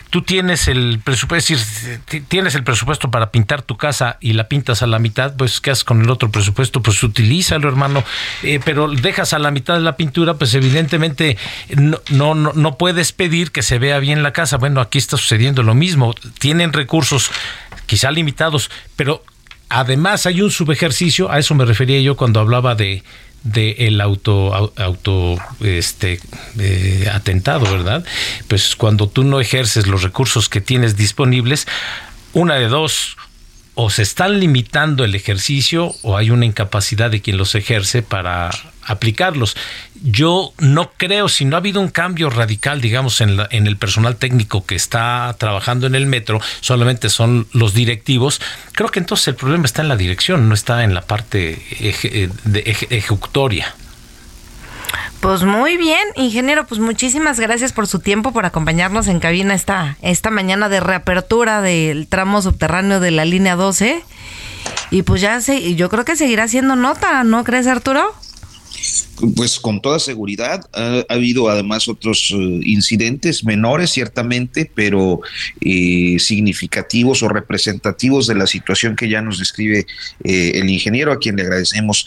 tú 0.08 0.22
tienes 0.22 0.66
el 0.66 1.00
presupuesto 1.04 1.54
tienes 2.28 2.54
el 2.54 2.64
presupuesto 2.64 3.10
para 3.10 3.30
pintar 3.30 3.60
tu 3.60 3.76
casa 3.76 4.16
y 4.20 4.32
la 4.32 4.48
pintas 4.48 4.82
a 4.82 4.86
la 4.86 4.98
mitad 4.98 5.34
pues 5.36 5.60
qué 5.60 5.72
haces 5.72 5.84
con 5.84 6.00
el 6.00 6.08
otro 6.08 6.30
presupuesto 6.30 6.80
pues 6.80 7.02
utilízalo 7.02 7.68
hermano. 7.68 8.02
Pero 8.64 8.88
dejas 8.88 9.32
a 9.32 9.38
la 9.38 9.50
mitad 9.50 9.74
de 9.74 9.80
la 9.80 9.96
pintura 9.96 10.34
pues 10.34 10.54
evidentemente 10.54 10.85
evidentemente 10.86 11.36
no, 12.10 12.34
no, 12.34 12.52
no 12.52 12.78
puedes 12.78 13.12
pedir 13.12 13.50
que 13.50 13.62
se 13.62 13.78
vea 13.78 13.98
bien 13.98 14.22
la 14.22 14.32
casa. 14.32 14.56
Bueno, 14.56 14.80
aquí 14.80 14.98
está 14.98 15.16
sucediendo 15.16 15.62
lo 15.62 15.74
mismo. 15.74 16.14
Tienen 16.38 16.72
recursos 16.72 17.30
quizá 17.86 18.10
limitados, 18.10 18.70
pero 18.96 19.22
además 19.68 20.26
hay 20.26 20.40
un 20.40 20.50
subejercicio, 20.50 21.30
a 21.30 21.38
eso 21.38 21.54
me 21.54 21.64
refería 21.64 22.00
yo 22.00 22.16
cuando 22.16 22.40
hablaba 22.40 22.74
de 22.74 23.02
de 23.42 23.76
el 23.86 24.00
auto 24.00 24.72
auto 24.76 25.36
este 25.60 26.18
eh, 26.58 27.08
atentado, 27.12 27.70
¿verdad? 27.70 28.04
Pues 28.48 28.74
cuando 28.74 29.08
tú 29.08 29.22
no 29.22 29.40
ejerces 29.40 29.86
los 29.86 30.02
recursos 30.02 30.48
que 30.48 30.60
tienes 30.60 30.96
disponibles, 30.96 31.68
una 32.32 32.56
de 32.56 32.66
dos 32.66 33.16
o 33.74 33.88
se 33.90 34.02
están 34.02 34.40
limitando 34.40 35.04
el 35.04 35.14
ejercicio 35.14 35.94
o 36.02 36.16
hay 36.16 36.30
una 36.30 36.44
incapacidad 36.44 37.08
de 37.08 37.20
quien 37.20 37.36
los 37.36 37.54
ejerce 37.54 38.02
para 38.02 38.50
aplicarlos. 38.86 39.56
Yo 40.02 40.52
no 40.58 40.92
creo, 40.96 41.28
si 41.28 41.44
no 41.44 41.56
ha 41.56 41.58
habido 41.58 41.80
un 41.80 41.88
cambio 41.88 42.30
radical, 42.30 42.80
digamos, 42.80 43.20
en, 43.20 43.38
en 43.50 43.66
el 43.66 43.76
personal 43.76 44.16
técnico 44.16 44.64
que 44.64 44.74
está 44.74 45.34
trabajando 45.38 45.86
en 45.86 45.94
el 45.94 46.06
metro, 46.06 46.40
solamente 46.60 47.08
son 47.08 47.46
los 47.52 47.74
directivos, 47.74 48.40
creo 48.72 48.90
que 48.90 49.00
entonces 49.00 49.28
el 49.28 49.34
problema 49.34 49.64
está 49.64 49.82
en 49.82 49.88
la 49.88 49.96
dirección, 49.96 50.48
no 50.48 50.54
está 50.54 50.84
en 50.84 50.94
la 50.94 51.02
parte 51.02 51.62
eh, 51.80 52.30
de 52.44 52.60
ejecutoria. 52.90 53.74
Pues 55.20 55.42
muy 55.42 55.76
bien, 55.76 56.06
ingeniero, 56.14 56.66
pues 56.66 56.80
muchísimas 56.80 57.40
gracias 57.40 57.72
por 57.72 57.86
su 57.86 58.00
tiempo, 58.00 58.32
por 58.32 58.44
acompañarnos 58.44 59.08
en 59.08 59.18
cabina 59.18 59.54
esta, 59.54 59.96
esta 60.02 60.30
mañana 60.30 60.68
de 60.68 60.80
reapertura 60.80 61.62
del 61.62 62.06
tramo 62.06 62.42
subterráneo 62.42 63.00
de 63.00 63.10
la 63.10 63.24
línea 63.24 63.56
12. 63.56 64.04
Y 64.90 65.02
pues 65.02 65.20
ya 65.20 65.40
sé, 65.40 65.74
yo 65.74 65.88
creo 65.88 66.04
que 66.04 66.16
seguirá 66.16 66.46
siendo 66.48 66.76
nota, 66.76 67.24
¿no 67.24 67.44
crees, 67.44 67.66
Arturo? 67.66 68.14
Pues 69.34 69.58
con 69.58 69.80
toda 69.80 69.98
seguridad. 69.98 70.68
Ha, 70.72 71.04
habido 71.08 71.48
además 71.48 71.88
otros 71.88 72.32
eh, 72.32 72.60
incidentes 72.64 73.44
menores, 73.44 73.90
ciertamente, 73.90 74.70
pero 74.74 75.20
eh, 75.60 76.16
significativos 76.18 77.22
o 77.22 77.28
representativos 77.28 78.26
de 78.26 78.34
la 78.34 78.46
situación 78.46 78.96
que 78.96 79.08
ya 79.08 79.22
nos 79.22 79.38
describe 79.38 79.86
eh, 80.24 80.52
el 80.54 80.68
ingeniero, 80.70 81.12
a 81.12 81.18
quien 81.18 81.36
le 81.36 81.42
agradecemos 81.42 82.06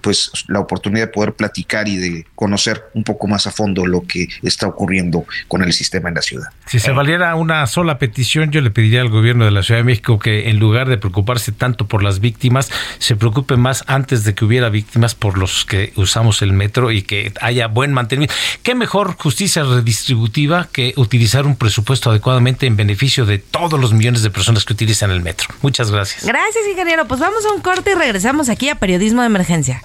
pues 0.00 0.30
la 0.48 0.60
oportunidad 0.60 1.06
de 1.06 1.12
poder 1.12 1.34
platicar 1.34 1.88
y 1.88 1.96
de 1.96 2.26
conocer 2.34 2.84
un 2.94 3.04
poco 3.04 3.26
más 3.26 3.46
a 3.46 3.50
fondo 3.50 3.86
lo 3.86 4.02
que 4.02 4.28
está 4.42 4.66
ocurriendo 4.66 5.24
con 5.48 5.62
el 5.62 5.72
sistema 5.72 6.08
en 6.08 6.16
la 6.16 6.22
ciudad. 6.22 6.46
Si 6.66 6.78
se 6.78 6.92
valiera 6.92 7.34
una 7.34 7.66
sola 7.66 7.98
petición, 7.98 8.50
yo 8.50 8.60
le 8.60 8.70
pediría 8.70 9.00
al 9.00 9.10
gobierno 9.10 9.44
de 9.44 9.50
la 9.50 9.62
Ciudad 9.62 9.80
de 9.80 9.84
México 9.84 10.18
que 10.18 10.48
en 10.48 10.58
lugar 10.58 10.88
de 10.88 10.98
preocuparse 10.98 11.52
tanto 11.52 11.86
por 11.86 12.02
las 12.02 12.20
víctimas, 12.20 12.70
se 12.98 13.16
preocupe 13.16 13.56
más 13.56 13.84
antes 13.86 14.24
de 14.24 14.34
que 14.34 14.44
hubiera 14.44 14.68
víctimas 14.68 15.14
por 15.14 15.38
los 15.38 15.64
que 15.64 15.92
usamos 15.96 16.25
el 16.42 16.52
metro 16.52 16.90
y 16.90 17.02
que 17.02 17.32
haya 17.40 17.68
buen 17.68 17.92
mantenimiento. 17.92 18.34
¿Qué 18.62 18.74
mejor 18.74 19.16
justicia 19.16 19.62
redistributiva 19.64 20.68
que 20.72 20.92
utilizar 20.96 21.46
un 21.46 21.56
presupuesto 21.56 22.10
adecuadamente 22.10 22.66
en 22.66 22.76
beneficio 22.76 23.26
de 23.26 23.38
todos 23.38 23.78
los 23.80 23.92
millones 23.92 24.22
de 24.22 24.30
personas 24.30 24.64
que 24.64 24.72
utilizan 24.72 25.10
el 25.10 25.20
metro? 25.20 25.48
Muchas 25.62 25.90
gracias. 25.90 26.24
Gracias, 26.24 26.64
ingeniero. 26.68 27.06
Pues 27.06 27.20
vamos 27.20 27.44
a 27.46 27.52
un 27.52 27.60
corte 27.60 27.92
y 27.92 27.94
regresamos 27.94 28.48
aquí 28.48 28.68
a 28.68 28.76
Periodismo 28.76 29.22
de 29.22 29.26
Emergencia. 29.26 29.82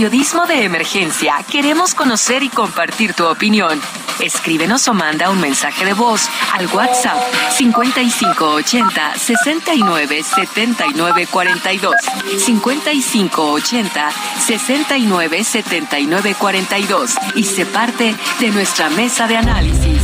Periodismo 0.00 0.46
de 0.46 0.64
emergencia 0.64 1.34
queremos 1.52 1.94
conocer 1.94 2.42
y 2.42 2.48
compartir 2.48 3.12
tu 3.12 3.26
opinión. 3.26 3.78
Escríbenos 4.18 4.88
o 4.88 4.94
manda 4.94 5.28
un 5.28 5.38
mensaje 5.38 5.84
de 5.84 5.92
voz 5.92 6.26
al 6.54 6.66
WhatsApp 6.68 7.18
5580 7.50 9.18
69 9.18 10.22
79 10.22 11.26
42. 11.30 11.94
5580 12.38 14.10
69 14.38 15.44
79 15.44 16.34
42 16.38 17.14
y 17.34 17.44
se 17.44 17.66
parte 17.66 18.14
de 18.40 18.48
nuestra 18.52 18.88
mesa 18.88 19.26
de 19.26 19.36
análisis. 19.36 20.00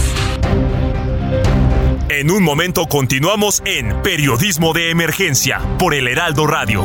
En 2.11 2.31
un 2.31 2.43
momento 2.43 2.85
continuamos 2.85 3.63
en 3.65 4.03
Periodismo 4.03 4.75
de 4.75 4.91
Emergencia 4.91 5.59
por 5.79 5.95
el 5.95 6.07
Heraldo 6.07 6.47
Radio. 6.47 6.85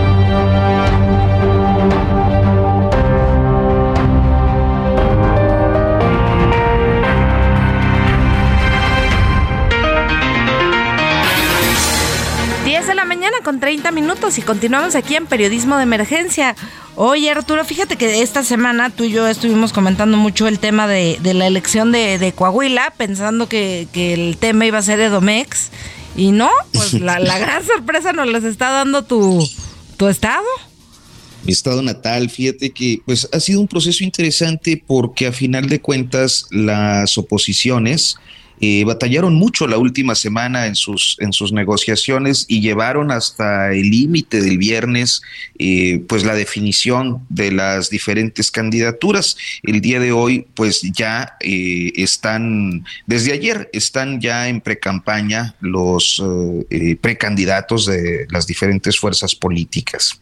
Con 13.51 13.59
30 13.59 13.91
minutos 13.91 14.37
y 14.37 14.41
continuamos 14.43 14.95
aquí 14.95 15.17
en 15.17 15.25
Periodismo 15.25 15.75
de 15.75 15.83
Emergencia. 15.83 16.55
Oye 16.95 17.29
Arturo, 17.29 17.65
fíjate 17.65 17.97
que 17.97 18.21
esta 18.21 18.45
semana 18.45 18.91
tú 18.91 19.03
y 19.03 19.11
yo 19.11 19.27
estuvimos 19.27 19.73
comentando 19.73 20.15
mucho 20.15 20.47
el 20.47 20.57
tema 20.57 20.87
de, 20.87 21.19
la 21.21 21.47
elección 21.47 21.91
de, 21.91 22.33
Coahuila, 22.33 22.93
pensando 22.95 23.49
que, 23.49 23.89
el 23.93 24.37
tema 24.37 24.65
iba 24.67 24.77
a 24.77 24.81
ser 24.81 25.01
Edomex. 25.01 25.69
Y 26.15 26.31
no, 26.31 26.49
pues 26.71 26.93
la, 27.01 27.19
gran 27.19 27.65
sorpresa 27.65 28.13
nos 28.13 28.29
les 28.29 28.45
está 28.45 28.69
dando 28.69 29.03
tu, 29.03 29.45
tu 29.97 30.07
estado. 30.07 30.47
Mi 31.43 31.51
estado 31.51 31.81
natal, 31.81 32.29
fíjate 32.29 32.69
que 32.69 33.01
pues 33.05 33.27
ha 33.33 33.39
sido 33.41 33.59
un 33.59 33.67
proceso 33.67 34.05
interesante 34.05 34.81
porque 34.87 35.27
a 35.27 35.33
final 35.33 35.67
de 35.67 35.81
cuentas 35.81 36.45
las 36.51 37.17
oposiciones 37.17 38.15
eh, 38.63 38.83
batallaron 38.85 39.33
mucho 39.33 39.65
la 39.65 39.79
última 39.79 40.13
semana 40.13 40.67
en 40.67 40.75
sus, 40.75 41.17
en 41.19 41.33
sus 41.33 41.51
negociaciones 41.51 42.45
y 42.47 42.61
llevaron 42.61 43.09
hasta 43.09 43.71
el 43.71 43.89
límite 43.89 44.39
del 44.39 44.59
viernes 44.59 45.23
eh, 45.57 46.03
pues 46.07 46.23
la 46.23 46.35
definición 46.35 47.25
de 47.29 47.51
las 47.51 47.89
diferentes 47.89 48.51
candidaturas. 48.51 49.35
El 49.63 49.81
día 49.81 49.99
de 49.99 50.11
hoy 50.11 50.45
pues 50.53 50.83
ya 50.83 51.37
eh, 51.39 51.91
están, 51.95 52.85
desde 53.07 53.33
ayer 53.33 53.67
están 53.73 54.21
ya 54.21 54.47
en 54.47 54.61
precampaña 54.61 55.55
los 55.59 56.23
precandidatos 57.01 57.87
de 57.87 58.27
las 58.29 58.45
diferentes 58.45 58.99
fuerzas 58.99 59.33
políticas. 59.33 60.21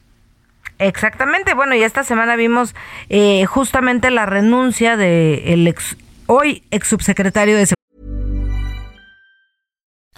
Exactamente, 0.78 1.54
bueno, 1.54 1.75
y 1.75 1.84
esta 1.84 2.06
semana 2.06 2.38
vimos 2.38 2.73
justamente 3.47 4.12
la 4.12 4.25
renuncia 4.25 4.95
de 4.95 5.54
el 5.54 5.67
ex, 5.67 5.97
hoy 6.28 6.63
ex 6.71 6.88
subsecretario 6.88 7.58
de 7.58 7.65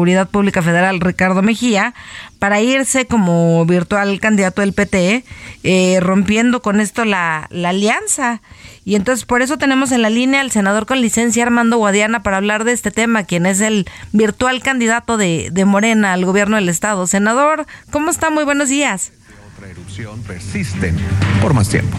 Seguridad 0.00 0.30
Pública 0.30 0.62
Federal 0.62 0.98
Ricardo 0.98 1.42
Mejía 1.42 1.92
para 2.38 2.62
irse 2.62 3.04
como 3.04 3.66
virtual 3.66 4.18
candidato 4.18 4.62
del 4.62 4.72
PT, 4.72 5.26
eh, 5.62 5.98
rompiendo 6.00 6.62
con 6.62 6.80
esto 6.80 7.04
la, 7.04 7.48
la 7.50 7.68
alianza. 7.68 8.40
Y 8.86 8.94
entonces 8.94 9.26
por 9.26 9.42
eso 9.42 9.58
tenemos 9.58 9.92
en 9.92 10.00
la 10.00 10.08
línea 10.08 10.40
al 10.40 10.50
senador 10.50 10.86
con 10.86 11.02
licencia 11.02 11.42
Armando 11.42 11.76
Guadiana 11.76 12.22
para 12.22 12.38
hablar 12.38 12.64
de 12.64 12.72
este 12.72 12.90
tema, 12.90 13.24
quien 13.24 13.44
es 13.44 13.60
el 13.60 13.86
virtual 14.12 14.62
candidato 14.62 15.18
de, 15.18 15.50
de 15.52 15.66
Morena 15.66 16.14
al 16.14 16.24
gobierno 16.24 16.56
del 16.56 16.70
estado. 16.70 17.06
Senador, 17.06 17.66
¿cómo 17.90 18.10
está? 18.10 18.30
Muy 18.30 18.44
buenos 18.44 18.70
días. 18.70 19.12
Otra 19.54 19.68
erupción 19.68 20.22
persisten 20.22 20.96
por 21.42 21.52
más 21.52 21.68
tiempo. 21.68 21.98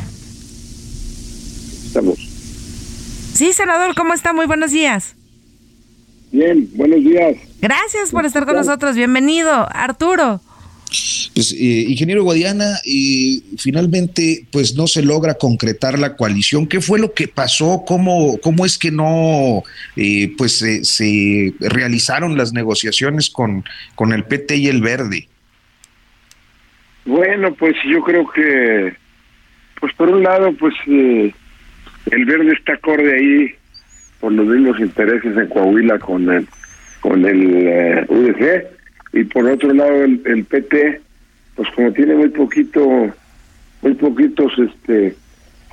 Estamos. 1.86 2.18
Sí, 3.36 3.54
senador, 3.54 3.94
¿cómo 3.94 4.16
está? 4.16 4.34
Muy 4.34 4.48
buenos 4.48 4.72
días. 4.72 5.14
Bien, 6.32 6.68
buenos 6.76 7.04
días. 7.04 7.36
Gracias 7.62 8.12
por 8.12 8.26
estar 8.26 8.46
con 8.46 8.56
nosotros. 8.56 8.96
Bienvenido, 8.96 9.68
Arturo. 9.72 10.40
Pues, 11.34 11.54
eh, 11.54 11.86
ingeniero 11.88 12.24
Guadiana, 12.24 12.78
y 12.84 13.44
finalmente, 13.58 14.46
pues 14.52 14.76
no 14.76 14.88
se 14.88 15.02
logra 15.02 15.36
concretar 15.36 15.98
la 15.98 16.16
coalición. 16.16 16.68
¿Qué 16.68 16.82
fue 16.82 17.00
lo 17.00 17.14
que 17.14 17.28
pasó? 17.28 17.84
¿Cómo, 17.88 18.38
cómo 18.40 18.66
es 18.66 18.78
que 18.78 18.92
no, 18.92 19.64
eh, 19.96 20.34
pues 20.38 20.58
se 20.58 21.54
realizaron 21.60 22.38
las 22.38 22.52
negociaciones 22.52 23.30
con, 23.30 23.64
con 23.96 24.12
el 24.12 24.26
PT 24.26 24.58
y 24.58 24.68
el 24.68 24.82
Verde? 24.82 25.28
Bueno, 27.06 27.54
pues 27.56 27.76
yo 27.90 28.04
creo 28.04 28.30
que, 28.30 28.94
pues 29.80 29.94
por 29.96 30.10
un 30.10 30.24
lado, 30.24 30.54
pues 30.60 30.74
eh, 30.88 31.34
el 32.12 32.26
Verde 32.26 32.54
está 32.54 32.74
acorde 32.74 33.18
ahí 33.18 33.56
por 34.22 34.32
los 34.32 34.48
mismos 34.48 34.80
intereses 34.80 35.36
en 35.36 35.48
Coahuila 35.48 36.00
con 36.00 36.32
el, 36.32 36.48
con 37.02 37.26
el 37.26 37.68
eh, 37.68 38.68
y 39.12 39.24
por 39.26 39.46
otro 39.48 39.74
lado 39.74 40.04
el, 40.04 40.22
el, 40.26 40.46
PT 40.46 41.02
pues 41.56 41.68
como 41.76 41.92
tiene 41.92 42.16
muy 42.16 42.30
poquito 42.30 43.12
muy 43.82 43.94
poquitos 43.96 44.54
este 44.58 45.16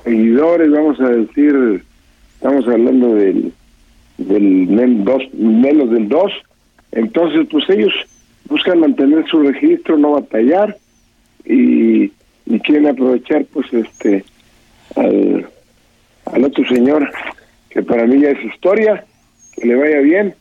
seguidores 0.03 0.71
vamos 0.71 0.99
a 0.99 1.09
decir 1.09 1.83
estamos 2.33 2.67
hablando 2.67 3.15
del 3.15 3.53
menos 4.17 5.91
del 5.91 6.09
2 6.09 6.31
entonces 6.91 7.47
pues 7.49 7.69
ellos 7.69 7.93
buscan 8.49 8.79
mantener 8.79 9.25
su 9.27 9.41
registro 9.41 9.97
no 9.97 10.13
batallar 10.13 10.75
y, 11.45 12.11
y 12.45 12.59
quieren 12.65 12.87
aprovechar 12.87 13.45
pues 13.53 13.71
este 13.71 14.25
al 14.95 16.43
otro 16.43 16.65
señor 16.67 17.09
que 17.69 17.83
para 17.83 18.05
mí 18.05 18.21
ya 18.21 18.31
es 18.31 18.43
historia 18.43 19.05
que 19.55 19.67
le 19.67 19.75
vaya 19.75 19.99
bien 19.99 20.33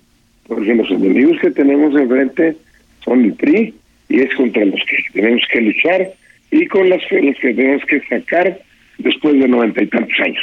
porque 0.47 0.75
los 0.75 0.91
enemigos 0.91 1.39
que 1.41 1.51
tenemos 1.51 1.95
enfrente 1.95 2.57
son 3.05 3.25
el 3.25 3.35
PRI 3.35 3.75
y 4.09 4.21
es 4.21 4.35
contra 4.35 4.65
los 4.65 4.81
que 4.89 4.97
tenemos 5.13 5.43
que 5.53 5.61
luchar 5.61 6.11
y 6.51 6.67
con 6.67 6.89
las 6.89 7.03
que, 7.09 7.21
los 7.21 7.37
que 7.37 7.55
tenemos 7.55 7.83
que 7.85 8.01
sacar 8.09 8.59
después 8.97 9.39
de 9.39 9.47
noventa 9.47 9.83
y 9.83 9.87
tantos 9.87 10.19
años. 10.21 10.43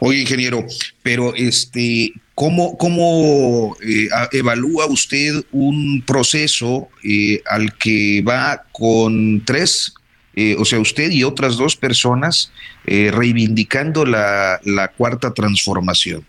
Oye, 0.00 0.20
ingeniero, 0.20 0.64
pero 1.02 1.34
este, 1.34 2.12
¿cómo, 2.34 2.78
cómo 2.78 3.76
eh, 3.86 4.08
evalúa 4.32 4.86
usted 4.86 5.34
un 5.52 6.02
proceso 6.06 6.88
eh, 7.04 7.42
al 7.46 7.76
que 7.76 8.22
va 8.26 8.64
con 8.72 9.44
tres, 9.44 9.92
eh, 10.34 10.56
o 10.58 10.64
sea, 10.64 10.78
usted 10.78 11.10
y 11.10 11.24
otras 11.24 11.56
dos 11.56 11.76
personas 11.76 12.52
reivindicando 12.86 14.04
la, 14.04 14.58
la 14.64 14.88
cuarta 14.88 15.32
transformación? 15.32 16.24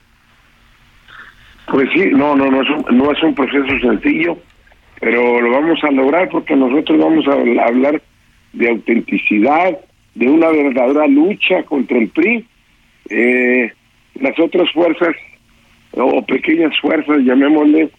Pues 1.72 1.90
sí, 1.94 2.10
no, 2.12 2.36
no, 2.36 2.52
no 2.52 2.62
es 2.62 2.70
un, 2.70 2.98
no 2.98 3.12
es 3.12 3.24
un 3.24 3.34
proceso 3.34 3.80
sencillo, 3.80 4.38
pero 5.00 5.40
lo 5.40 5.52
vamos 5.52 5.82
a 5.84 5.92
lograr 5.92 6.30
porque 6.30 6.56
nosotros 6.56 7.00
vamos 7.00 7.26
a 7.28 7.66
hablar 7.66 8.02
de 8.54 8.70
autenticidad, 8.70 9.80
de 10.16 10.28
una 10.28 10.50
verdadera 10.50 11.08
lucha 11.08 11.64
contra 11.64 11.98
el 11.98 12.10
PRI. 12.10 12.46
Eh, 13.10 13.72
las 14.20 14.38
otras 14.40 14.70
fuerzas, 14.72 15.16
o 15.94 16.26
pequeñas 16.26 16.78
fuerzas, 16.80 17.20
llamémosle, 17.24 17.90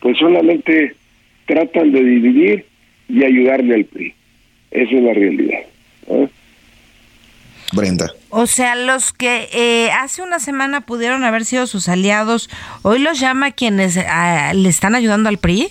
pues 0.00 0.16
solamente 0.18 0.94
tratan 1.46 1.92
de 1.92 2.04
dividir 2.04 2.66
y 3.08 3.24
ayudarle 3.24 3.74
al 3.74 3.84
PRI. 3.86 4.14
Esa 4.70 4.94
es 4.94 5.02
la 5.02 5.14
realidad. 5.14 5.60
¿eh? 6.08 6.28
Brenda. 7.72 8.12
O 8.30 8.46
sea, 8.46 8.76
los 8.76 9.12
que 9.12 9.48
eh, 9.52 9.90
hace 9.90 10.22
una 10.22 10.38
semana 10.38 10.82
pudieron 10.82 11.24
haber 11.24 11.44
sido 11.44 11.66
sus 11.66 11.88
aliados, 11.88 12.48
hoy 12.82 12.98
los 12.98 13.20
llama 13.20 13.52
quienes 13.52 13.96
eh, 13.96 14.04
le 14.54 14.68
están 14.68 14.94
ayudando 14.94 15.28
al 15.28 15.38
PRI. 15.38 15.68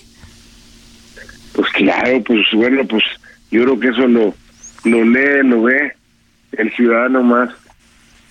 Pues 1.54 1.70
claro, 1.72 2.22
pues 2.24 2.42
bueno, 2.54 2.86
pues 2.86 3.04
yo 3.52 3.64
creo 3.64 3.80
que 3.80 3.88
eso 3.88 4.08
lo, 4.08 4.36
lo 4.84 5.04
lee, 5.04 5.44
lo 5.44 5.64
ve 5.64 5.94
el 6.52 6.72
ciudadano 6.74 7.24
más, 7.24 7.50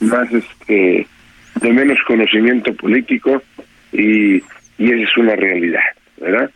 más 0.00 0.32
este, 0.32 1.06
de 1.60 1.72
menos 1.72 1.98
conocimiento 2.06 2.74
político 2.74 3.42
y, 3.92 4.36
y 4.36 4.92
esa 4.92 5.10
es 5.10 5.16
una 5.16 5.34
realidad, 5.34 5.82
¿verdad? 6.18 6.50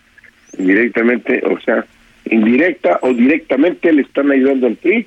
Indirectamente, 0.59 1.43
o 1.45 1.59
sea, 1.61 1.85
indirecta 2.31 2.99
o 3.03 3.13
directamente 3.13 3.93
le 3.93 4.03
están 4.03 4.31
ayudando 4.31 4.67
al 4.67 4.77
PRI 4.77 5.07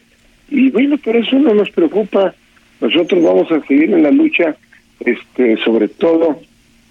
y 0.49 0.69
bueno, 0.69 0.97
por 0.97 1.15
eso 1.15 1.38
no 1.39 1.53
nos 1.53 1.69
preocupa. 1.71 2.33
Nosotros 2.79 3.23
vamos 3.23 3.51
a 3.51 3.62
seguir 3.65 3.91
en 3.93 4.03
la 4.03 4.12
lucha, 4.12 4.55
este, 4.99 5.57
sobre 5.57 5.88
todo, 5.88 6.39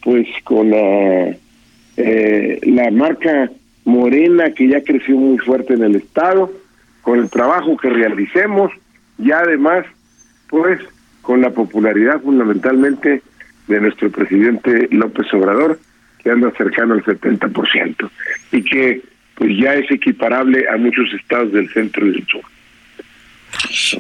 pues 0.02 0.26
con 0.44 0.70
la, 0.70 1.36
eh, 1.96 2.58
la 2.62 2.90
marca 2.90 3.50
Morena 3.84 4.52
que 4.52 4.68
ya 4.68 4.82
creció 4.82 5.16
muy 5.16 5.38
fuerte 5.38 5.74
en 5.74 5.84
el 5.84 5.96
estado, 5.96 6.52
con 7.02 7.18
el 7.18 7.30
trabajo 7.30 7.76
que 7.76 7.90
realicemos 7.90 8.72
y 9.18 9.30
además, 9.32 9.84
pues, 10.48 10.80
con 11.20 11.40
la 11.40 11.50
popularidad 11.50 12.20
fundamentalmente 12.20 13.22
de 13.68 13.80
nuestro 13.80 14.10
presidente 14.10 14.88
López 14.90 15.32
Obrador, 15.34 15.78
que 16.22 16.30
anda 16.30 16.52
cercano 16.56 16.94
al 16.94 17.04
70% 17.04 18.10
y 18.52 18.62
que 18.62 19.02
pues 19.34 19.56
ya 19.58 19.74
es 19.74 19.90
equiparable 19.90 20.66
a 20.68 20.76
muchos 20.76 21.12
estados 21.14 21.52
del 21.52 21.68
centro 21.70 22.06
y 22.06 22.12
del 22.12 22.26
sur. 22.26 22.42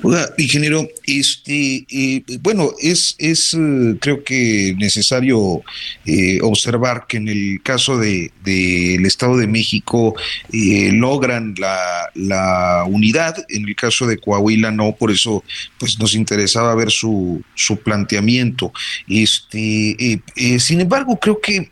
Oiga, 0.02 0.28
ingeniero, 0.36 0.86
este, 1.06 1.86
eh, 1.88 2.22
bueno, 2.40 2.72
es, 2.78 3.14
es 3.18 3.54
eh, 3.54 3.96
creo 4.00 4.22
que 4.22 4.74
necesario 4.78 5.62
eh, 6.04 6.40
observar 6.42 7.06
que 7.08 7.16
en 7.16 7.28
el 7.28 7.60
caso 7.62 7.98
de 7.98 8.32
del 8.44 9.06
Estado 9.06 9.36
de 9.36 9.46
México 9.46 10.16
logran 10.50 11.54
la, 11.58 12.10
la, 12.14 12.84
unidad, 12.88 13.36
en 13.48 13.68
el 13.68 13.76
caso 13.76 14.06
de 14.06 14.18
Coahuila 14.18 14.72
no, 14.72 14.96
por 14.96 15.12
eso 15.12 15.44
pues 15.78 15.98
nos 16.00 16.14
interesaba 16.14 16.74
ver 16.74 16.90
su, 16.90 17.42
su 17.54 17.76
planteamiento. 17.78 18.72
Este, 19.08 20.20
sin 20.58 20.80
embargo, 20.80 21.18
creo 21.20 21.40
que 21.40 21.70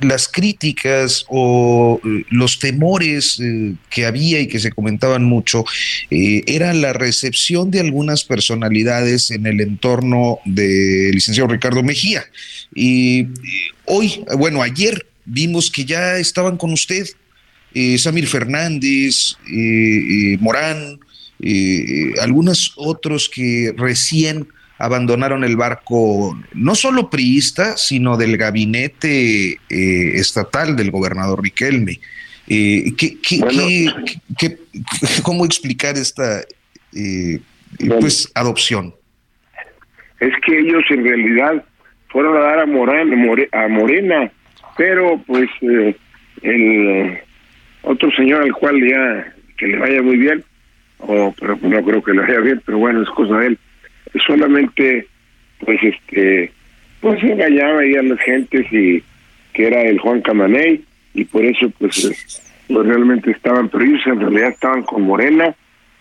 las 0.00 0.28
críticas 0.28 1.26
o 1.28 2.00
los 2.30 2.58
temores 2.58 3.38
que 3.90 4.06
había 4.06 4.40
y 4.40 4.46
que 4.46 4.58
se 4.58 4.72
comentaban 4.72 5.24
mucho 5.24 5.64
eran 6.08 6.80
la 6.80 6.94
recepción 6.98 7.70
de 7.70 7.80
algunas 7.80 8.24
personalidades 8.24 9.30
en 9.30 9.46
el 9.46 9.60
entorno 9.60 10.38
del 10.44 11.12
licenciado 11.12 11.48
Ricardo 11.48 11.82
Mejía. 11.82 12.24
Y 12.74 13.28
hoy, 13.84 14.24
bueno, 14.36 14.62
ayer 14.62 15.06
vimos 15.24 15.70
que 15.70 15.84
ya 15.84 16.18
estaban 16.18 16.56
con 16.56 16.72
usted 16.72 17.06
eh, 17.78 17.98
Samir 17.98 18.26
Fernández, 18.26 19.36
eh, 19.52 20.32
eh, 20.32 20.38
Morán, 20.40 20.98
algunos 22.22 22.72
otros 22.76 23.28
que 23.28 23.74
recién 23.76 24.48
abandonaron 24.78 25.44
el 25.44 25.56
barco, 25.56 26.40
no 26.54 26.74
solo 26.74 27.10
priista, 27.10 27.76
sino 27.76 28.16
del 28.16 28.38
gabinete 28.38 29.60
estatal 29.68 30.74
del 30.74 30.90
gobernador 30.90 31.42
Riquelme. 31.42 32.00
¿qué, 32.46 33.18
qué, 33.20 34.58
cómo 35.22 35.44
explicar 35.44 35.98
esta, 35.98 36.42
eh, 36.96 37.40
pues 38.00 38.30
adopción. 38.34 38.94
Es 40.20 40.32
que 40.44 40.58
ellos 40.58 40.82
en 40.90 41.04
realidad 41.04 41.64
fueron 42.08 42.36
a 42.36 42.40
dar 42.40 42.60
a 42.60 42.66
Morena, 42.66 43.14
a 43.52 43.68
Morena 43.68 44.30
pero 44.76 45.20
pues 45.26 45.48
eh, 45.62 45.96
el 46.42 47.18
otro 47.82 48.10
señor 48.12 48.42
al 48.42 48.52
cual 48.52 48.80
ya 48.86 49.32
que 49.56 49.68
le 49.68 49.78
vaya 49.78 50.02
muy 50.02 50.16
bien, 50.16 50.44
o 50.98 51.34
pero 51.38 51.58
no 51.62 51.82
creo 51.82 52.02
que 52.02 52.12
le 52.12 52.20
vaya 52.20 52.40
bien, 52.40 52.62
pero 52.64 52.78
bueno, 52.78 53.02
es 53.02 53.08
cosa 53.10 53.38
de 53.38 53.46
él, 53.48 53.58
solamente 54.26 55.06
pues 55.64 55.82
este 55.82 56.52
pues 57.00 57.22
engañaba 57.22 57.80
ahí 57.80 57.94
a 57.94 58.02
las 58.02 58.18
gentes 58.20 58.66
y, 58.72 59.02
que 59.52 59.66
era 59.66 59.82
el 59.82 59.98
Juan 59.98 60.20
Camaney, 60.20 60.84
y 61.14 61.24
por 61.24 61.44
eso 61.44 61.70
pues, 61.78 62.42
pues 62.68 62.86
realmente 62.86 63.30
estaban, 63.30 63.68
pero 63.70 63.84
ellos 63.84 64.02
en 64.06 64.20
realidad 64.20 64.50
estaban 64.50 64.82
con 64.82 65.02
Morena, 65.02 65.54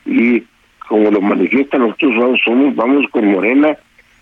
y 0.06 0.44
como 0.88 1.12
lo 1.12 1.22
manifiestan 1.22 1.82
nosotros 1.82 2.40
somos, 2.44 2.76
vamos 2.76 3.06
con 3.12 3.26
Morena, 3.28 3.76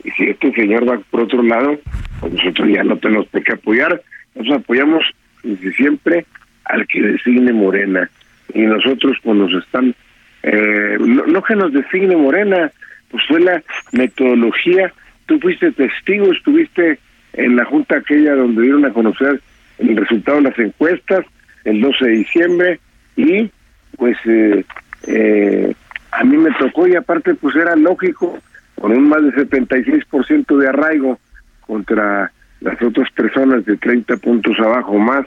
y 0.03 0.11
si 0.11 0.23
este 0.25 0.51
señor 0.53 0.87
va 0.89 0.99
por 1.09 1.21
otro 1.21 1.41
lado, 1.43 1.79
pues 2.19 2.33
nosotros 2.33 2.69
ya 2.69 2.83
no 2.83 2.97
tenemos 2.97 3.27
que 3.29 3.53
apoyar, 3.53 4.01
nosotros 4.35 4.63
apoyamos 4.63 5.03
desde 5.43 5.73
siempre 5.73 6.25
al 6.65 6.87
que 6.87 7.01
designe 7.01 7.53
Morena, 7.53 8.09
y 8.53 8.61
nosotros 8.61 9.17
pues 9.23 9.37
nos 9.37 9.53
están, 9.53 9.95
eh, 10.43 10.97
no, 10.99 11.25
no 11.25 11.43
que 11.43 11.55
nos 11.55 11.73
designe 11.73 12.15
Morena, 12.15 12.71
pues 13.09 13.23
fue 13.27 13.39
la 13.41 13.63
metodología, 13.91 14.93
tú 15.25 15.39
fuiste 15.39 15.71
testigo, 15.71 16.31
estuviste 16.31 16.99
en 17.33 17.55
la 17.55 17.65
junta 17.65 17.97
aquella 17.97 18.35
donde 18.35 18.61
dieron 18.61 18.85
a 18.85 18.93
conocer 18.93 19.41
el 19.79 19.97
resultado 19.97 20.37
de 20.37 20.49
las 20.49 20.59
encuestas 20.59 21.25
el 21.65 21.81
12 21.81 22.05
de 22.05 22.11
diciembre 22.11 22.79
y 23.15 23.49
pues 23.97 24.17
eh, 24.25 24.63
eh, 25.07 25.73
a 26.15 26.23
mí 26.23 26.37
me 26.37 26.51
tocó 26.51 26.87
y 26.87 26.95
aparte 26.95 27.35
pues 27.35 27.55
era 27.55 27.75
lógico 27.75 28.37
con 28.79 28.91
un 28.91 29.09
más 29.09 29.23
de 29.23 29.31
76% 29.31 30.57
de 30.57 30.67
arraigo 30.67 31.19
contra 31.61 32.31
las 32.61 32.81
otras 32.81 33.09
personas 33.11 33.65
de 33.65 33.77
30 33.77 34.17
puntos 34.17 34.57
abajo 34.59 34.97
más 34.97 35.25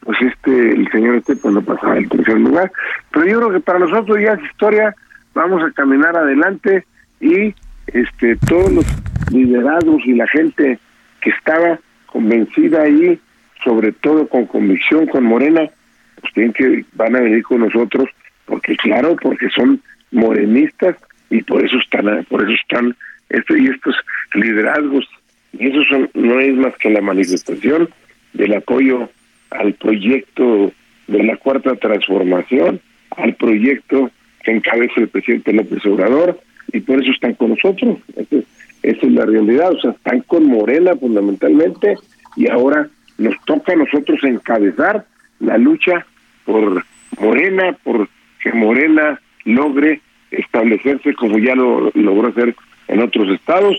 pues 0.00 0.18
este 0.20 0.70
el 0.72 0.90
señor 0.90 1.16
este 1.16 1.36
pues 1.36 1.54
no 1.54 1.62
pasaba 1.62 1.96
el 1.96 2.08
tercer 2.08 2.38
lugar. 2.38 2.72
Pero 3.12 3.26
yo 3.26 3.38
creo 3.38 3.52
que 3.52 3.60
para 3.60 3.78
nosotros 3.78 4.18
ya 4.20 4.32
es 4.32 4.44
historia 4.44 4.94
vamos 5.34 5.62
a 5.62 5.70
caminar 5.72 6.16
adelante 6.16 6.84
y 7.20 7.54
este 7.86 8.36
todos 8.48 8.72
los 8.72 8.86
liderados 9.30 10.00
y 10.04 10.14
la 10.14 10.26
gente 10.28 10.78
que 11.20 11.30
estaba 11.30 11.78
convencida 12.06 12.82
ahí, 12.82 13.18
sobre 13.64 13.92
todo 13.92 14.28
con 14.28 14.46
convicción 14.46 15.06
con 15.06 15.24
Morena, 15.24 15.68
pues 16.20 16.32
tienen 16.34 16.52
que 16.52 16.84
van 16.94 17.16
a 17.16 17.20
venir 17.20 17.42
con 17.42 17.60
nosotros, 17.60 18.08
porque 18.44 18.76
claro, 18.76 19.16
porque 19.20 19.48
son 19.50 19.80
morenistas 20.12 20.96
y 21.30 21.42
por 21.42 21.64
eso 21.64 21.78
están, 21.78 22.24
por 22.26 22.42
eso 22.42 22.52
están 22.52 22.94
esto 23.28 23.56
y 23.56 23.66
estos 23.66 23.96
liderazgos 24.34 25.08
y 25.52 25.68
eso 25.68 25.82
son, 25.88 26.10
no 26.14 26.40
es 26.40 26.54
más 26.54 26.76
que 26.76 26.90
la 26.90 27.00
manifestación 27.00 27.88
del 28.32 28.54
apoyo 28.54 29.10
al 29.50 29.74
proyecto 29.74 30.72
de 31.08 31.22
la 31.22 31.36
cuarta 31.36 31.74
transformación, 31.76 32.80
al 33.16 33.34
proyecto 33.34 34.10
que 34.42 34.52
encabeza 34.52 34.94
el 34.96 35.08
presidente 35.08 35.52
López 35.52 35.84
Obrador 35.86 36.40
y 36.72 36.80
por 36.80 37.02
eso 37.02 37.12
están 37.12 37.34
con 37.34 37.50
nosotros. 37.50 37.98
Esa 38.82 39.06
es 39.06 39.12
la 39.12 39.26
realidad, 39.26 39.72
o 39.72 39.80
sea, 39.80 39.90
están 39.92 40.20
con 40.20 40.46
Morena 40.46 40.94
fundamentalmente 40.96 41.96
y 42.36 42.50
ahora 42.50 42.88
nos 43.18 43.34
toca 43.44 43.72
a 43.72 43.76
nosotros 43.76 44.18
encabezar 44.24 45.04
la 45.38 45.58
lucha 45.58 46.06
por 46.44 46.84
Morena, 47.20 47.76
por 47.84 48.08
que 48.42 48.52
Morena 48.52 49.20
logre 49.44 50.00
establecerse 50.30 51.14
como 51.14 51.38
ya 51.38 51.54
lo 51.54 51.90
logró 51.94 52.28
hacer 52.28 52.54
en 52.88 53.00
otros 53.00 53.28
estados, 53.28 53.78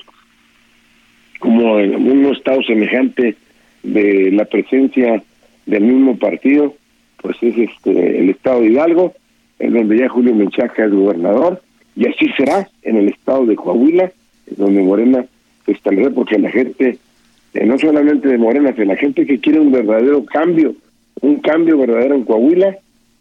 como 1.39 1.79
en 1.79 1.95
un 1.95 2.25
estado 2.33 2.61
semejante 2.63 3.35
de 3.83 4.31
la 4.31 4.45
presencia 4.45 5.21
del 5.65 5.83
mismo 5.83 6.17
partido, 6.17 6.75
pues 7.21 7.37
es 7.41 7.57
este 7.57 8.19
el 8.19 8.29
estado 8.29 8.61
de 8.61 8.67
Hidalgo, 8.67 9.13
en 9.59 9.73
donde 9.73 9.97
ya 9.97 10.09
Julio 10.09 10.33
Menchaca 10.35 10.85
es 10.85 10.91
gobernador, 10.91 11.61
y 11.95 12.07
así 12.07 12.29
será 12.37 12.67
en 12.81 12.97
el 12.97 13.09
estado 13.09 13.45
de 13.45 13.55
Coahuila, 13.55 14.11
donde 14.57 14.81
Morena 14.81 15.25
se 15.65 15.71
establece 15.71 16.11
porque 16.11 16.39
la 16.39 16.49
gente, 16.49 16.97
eh, 17.53 17.65
no 17.65 17.77
solamente 17.77 18.27
de 18.27 18.37
Morena, 18.37 18.73
que 18.73 18.85
la 18.85 18.95
gente 18.95 19.25
que 19.25 19.39
quiere 19.39 19.59
un 19.59 19.71
verdadero 19.71 20.25
cambio, 20.25 20.75
un 21.21 21.39
cambio 21.39 21.77
verdadero 21.77 22.15
en 22.15 22.23
Coahuila, 22.23 22.77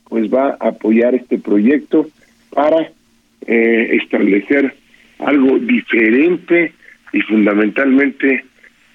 pues 0.08 0.32
va 0.32 0.56
a 0.60 0.68
apoyar 0.68 1.14
este 1.14 1.38
proyecto 1.38 2.08
para 2.54 2.90
eh, 3.46 3.98
establecer 4.02 4.74
algo 5.18 5.58
diferente 5.58 6.72
y 7.12 7.20
fundamentalmente 7.22 8.44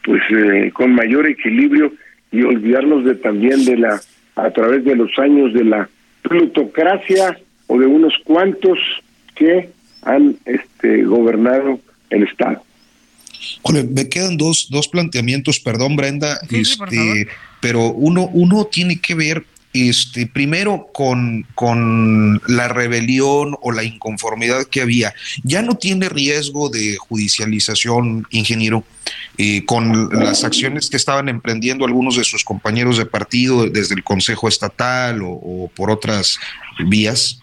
pues 0.04 0.22
eh, 0.32 0.72
con 0.74 0.94
mayor 0.94 1.28
equilibrio 1.28 1.94
y 2.32 2.42
olvidarnos 2.42 3.06
de 3.06 3.16
también 3.16 3.66
de 3.66 3.78
la 3.78 4.02
a 4.36 4.52
través 4.52 4.86
de 4.86 4.96
los 4.96 5.18
años 5.18 5.54
de 5.54 5.64
la 5.64 5.90
plutocracia 6.22 7.38
o 7.68 7.80
de 7.80 7.88
unos 7.88 8.14
cuantos 8.24 8.78
que 9.36 9.70
han 10.04 10.36
este 10.46 11.04
gobernado 11.04 11.80
el 12.10 12.24
Estado. 12.24 12.64
me 13.74 14.10
quedan 14.10 14.38
dos, 14.38 14.68
dos 14.70 14.88
planteamientos, 14.88 15.60
perdón 15.60 15.96
Brenda, 15.96 16.40
este, 16.50 17.28
pero 17.62 17.88
uno, 17.92 18.30
uno 18.32 18.66
tiene 18.66 19.00
que 19.02 19.16
ver 19.16 19.44
este, 19.78 20.28
primero 20.28 20.88
con, 20.94 21.46
con 21.56 22.42
la 22.48 22.68
rebelión 22.68 23.56
o 23.62 23.72
la 23.72 23.84
inconformidad 23.84 24.66
que 24.66 24.82
había. 24.82 25.14
Ya 25.44 25.62
no 25.62 25.76
tiene 25.76 26.10
riesgo 26.10 26.70
de 26.70 26.98
judicialización, 26.98 28.26
ingeniero, 28.30 28.84
eh, 29.38 29.66
con 29.66 30.10
las 30.12 30.44
acciones 30.44 30.90
que 30.90 30.98
estaban 30.98 31.30
emprendiendo 31.30 31.86
algunos 31.86 32.18
de 32.18 32.24
sus 32.24 32.44
compañeros 32.44 32.98
de 32.98 33.06
partido 33.06 33.68
desde 33.70 33.96
el 33.96 34.04
Consejo 34.04 34.48
Estatal 34.48 35.22
o, 35.24 35.70
por 35.76 35.92
otras 35.92 36.40
vías. 36.88 37.42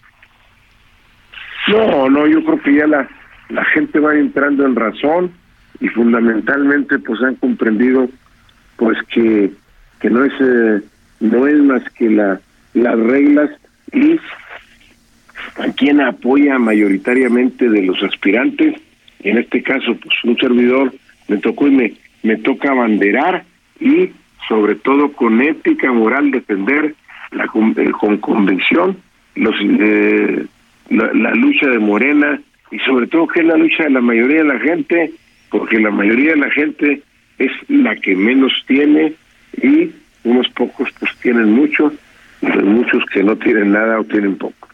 No, 1.67 2.09
no, 2.09 2.27
yo 2.27 2.43
creo 2.43 2.61
que 2.61 2.75
ya 2.75 2.87
la, 2.87 3.09
la 3.49 3.65
gente 3.65 3.99
va 3.99 4.15
entrando 4.15 4.65
en 4.65 4.75
razón 4.75 5.31
y 5.79 5.87
fundamentalmente 5.89 6.99
pues 6.99 7.21
han 7.21 7.35
comprendido 7.35 8.09
pues 8.77 8.97
que, 9.09 9.51
que 9.99 10.09
no 10.09 10.23
es 10.23 10.33
eh, 10.39 10.81
no 11.19 11.47
es 11.47 11.57
más 11.57 11.83
que 11.93 12.09
la 12.09 12.39
las 12.73 12.99
reglas 12.99 13.49
y 13.93 14.19
a 15.57 15.71
quien 15.73 16.01
apoya 16.01 16.59
mayoritariamente 16.59 17.69
de 17.69 17.83
los 17.83 18.01
aspirantes. 18.03 18.75
En 19.21 19.37
este 19.37 19.63
caso 19.63 19.95
pues 19.95 20.13
un 20.23 20.37
servidor 20.37 20.93
me 21.27 21.37
tocó 21.37 21.67
y 21.67 21.71
me 21.71 21.93
me 22.23 22.37
toca 22.37 22.71
abanderar 22.71 23.45
y 23.79 24.09
sobre 24.47 24.75
todo 24.75 25.11
con 25.13 25.41
ética 25.41 25.91
moral 25.91 26.31
defender 26.31 26.95
la 27.31 27.45
eh, 27.45 27.91
con 27.91 28.17
convicción 28.17 28.97
los 29.35 29.55
eh, 29.61 30.45
la, 30.89 31.13
la 31.13 31.31
lucha 31.33 31.67
de 31.67 31.79
Morena 31.79 32.39
y 32.71 32.79
sobre 32.79 33.07
todo 33.07 33.27
que 33.27 33.41
es 33.41 33.45
la 33.45 33.57
lucha 33.57 33.83
de 33.83 33.91
la 33.91 34.01
mayoría 34.01 34.37
de 34.39 34.49
la 34.49 34.59
gente, 34.59 35.11
porque 35.49 35.79
la 35.79 35.91
mayoría 35.91 36.31
de 36.31 36.39
la 36.39 36.51
gente 36.51 37.01
es 37.37 37.51
la 37.67 37.95
que 37.95 38.15
menos 38.15 38.51
tiene 38.67 39.13
y 39.61 39.91
unos 40.25 40.47
pocos 40.49 40.89
pues 40.99 41.11
tienen 41.21 41.51
mucho, 41.53 41.93
y 42.41 42.47
muchos 42.47 43.03
que 43.13 43.23
no 43.23 43.37
tienen 43.37 43.71
nada 43.71 43.99
o 43.99 44.03
tienen 44.03 44.37
poco. 44.37 44.67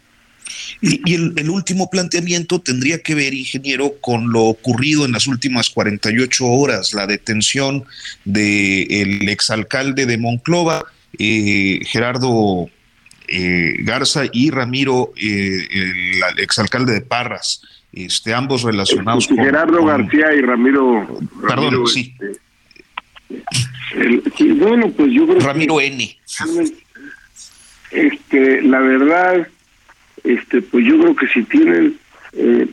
Y, 0.81 1.13
el, 1.13 1.49
último 1.49 1.89
planteamiento 1.89 2.59
tendría 2.59 3.01
que 3.01 3.13
ver, 3.13 3.33
ingeniero, 3.33 3.93
con 4.01 4.31
lo 4.31 4.45
ocurrido 4.45 5.05
en 5.05 5.11
las 5.11 5.27
últimas 5.27 5.69
48 5.69 6.45
horas, 6.45 6.93
la 6.93 7.05
detención 7.05 7.85
del 8.25 8.87
el 8.89 9.29
exalcalde 9.29 10.05
de 10.05 10.17
Monclova, 10.17 10.83
eh, 11.19 11.79
Gerardo 11.85 12.67
eh, 13.27 13.75
Garza, 13.79 14.23
y 14.31 14.49
Ramiro, 14.49 15.13
eh, 15.15 15.67
el 15.71 16.39
exalcalde 16.39 16.93
de 16.93 17.01
Parras 17.01 17.61
este, 17.93 18.33
ambos 18.33 18.63
relacionados 18.63 19.27
con 19.27 19.37
Gerardo 19.37 19.83
García 19.85 20.33
y 20.33 20.41
Ramiro. 20.41 21.19
Perdón, 21.47 21.87
sí. 21.87 22.15
Este, 23.95 24.53
bueno, 24.53 24.89
pues 24.91 25.11
yo 25.11 25.27
creo 25.27 25.39
Ramiro 25.39 25.81
N. 25.81 26.17
Este, 27.91 28.61
la 28.61 28.79
verdad, 28.79 29.47
este, 30.23 30.61
pues 30.61 30.85
yo 30.85 30.99
creo 30.99 31.15
que 31.15 31.27
si 31.27 31.43
tienen 31.43 31.97
eh, 32.33 32.67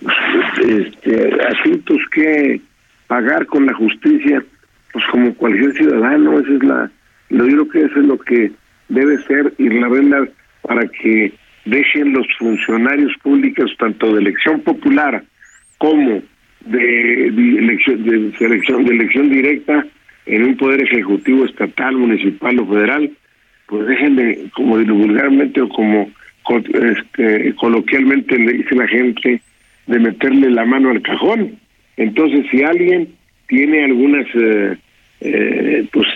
este, 0.66 1.30
asuntos 1.42 1.98
que 2.12 2.60
pagar 3.08 3.46
con 3.46 3.66
la 3.66 3.74
justicia, 3.74 4.44
pues 4.92 5.04
como 5.10 5.34
cualquier 5.34 5.72
ciudadano, 5.72 6.38
esa 6.38 6.52
es 6.52 6.62
la, 6.62 6.90
lo 7.30 7.44
digo 7.44 7.68
que 7.68 7.80
eso 7.80 8.00
es 8.00 8.06
lo 8.06 8.18
que 8.18 8.52
debe 8.88 9.22
ser 9.24 9.52
y 9.58 9.68
la 9.68 9.88
verdad 9.88 10.28
para 10.62 10.86
que 10.88 11.32
dejen 11.64 12.12
los 12.12 12.26
funcionarios 12.38 13.12
públicos, 13.22 13.70
tanto 13.78 14.14
de 14.14 14.20
elección 14.20 14.60
popular 14.60 15.24
como 15.78 16.22
de, 16.64 17.26
elección, 17.26 18.04
de 18.04 18.36
selección, 18.38 18.84
de 18.84 18.94
elección 18.94 19.30
directa 19.30 19.86
en 20.28 20.44
un 20.44 20.56
poder 20.56 20.82
ejecutivo 20.82 21.44
estatal, 21.44 21.96
municipal 21.96 22.58
o 22.58 22.66
federal, 22.66 23.10
pues 23.66 23.86
dejen 23.86 24.16
de, 24.16 24.50
como 24.54 24.76
vulgarmente 24.76 25.60
o 25.60 25.68
como 25.68 26.10
este, 26.48 27.54
coloquialmente 27.56 28.38
le 28.38 28.52
dice 28.52 28.74
la 28.74 28.86
gente, 28.86 29.42
de 29.86 29.98
meterle 29.98 30.50
la 30.50 30.64
mano 30.64 30.90
al 30.90 31.02
cajón. 31.02 31.58
Entonces, 31.96 32.46
si 32.50 32.62
alguien 32.62 33.08
tiene 33.48 33.84
algunas 33.84 34.26
eh, 34.34 34.76
eh, 35.20 35.88
pues 35.92 36.06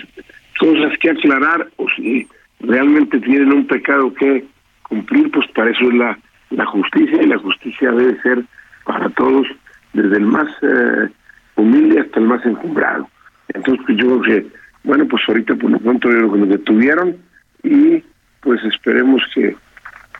cosas 0.59 0.97
que 0.99 1.09
aclarar 1.09 1.67
o 1.77 1.87
si 1.95 2.27
realmente 2.59 3.19
tienen 3.19 3.51
un 3.51 3.67
pecado 3.67 4.13
que 4.13 4.45
cumplir, 4.83 5.29
pues 5.31 5.47
para 5.51 5.71
eso 5.71 5.89
es 5.89 5.93
la, 5.95 6.17
la 6.51 6.65
justicia 6.65 7.21
y 7.21 7.27
la 7.27 7.37
justicia 7.37 7.91
debe 7.91 8.21
ser 8.21 8.43
para 8.85 9.09
todos, 9.09 9.47
desde 9.93 10.17
el 10.17 10.25
más 10.25 10.47
eh, 10.61 11.09
humilde 11.55 12.01
hasta 12.01 12.19
el 12.19 12.25
más 12.25 12.45
encumbrado. 12.45 13.09
Entonces 13.49 13.83
pues 13.85 13.97
yo 13.97 14.19
creo 14.19 14.21
que 14.21 14.47
bueno, 14.83 15.07
pues 15.07 15.23
ahorita 15.27 15.55
por 15.55 15.71
lo 15.71 15.79
pronto 15.79 16.09
yo 16.09 16.17
lo 16.17 16.33
que 16.33 16.39
nos 16.39 16.49
detuvieron 16.49 17.17
y 17.63 18.03
pues 18.41 18.61
esperemos 18.65 19.21
que 19.33 19.55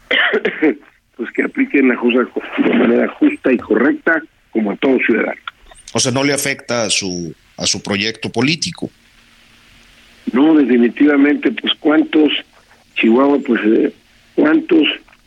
pues 1.18 1.32
que 1.32 1.44
apliquen 1.44 1.90
la 1.90 1.96
cosa 1.96 2.28
de 2.58 2.74
manera 2.74 3.08
justa 3.10 3.52
y 3.52 3.58
correcta 3.58 4.22
como 4.52 4.72
a 4.72 4.76
todo 4.78 4.98
ciudadano. 5.06 5.40
O 5.94 6.00
sea, 6.00 6.12
no 6.12 6.24
le 6.24 6.34
afecta 6.34 6.84
a 6.84 6.90
su 6.90 7.34
a 7.58 7.66
su 7.66 7.84
proyecto 7.84 8.32
político. 8.32 8.90
No, 10.32 10.56
definitivamente, 10.56 11.52
pues 11.52 11.74
cuántos 11.80 12.32
Chihuahua, 12.96 13.40
pues 13.46 13.62
eh, 13.66 13.94
cuántos 14.36 14.84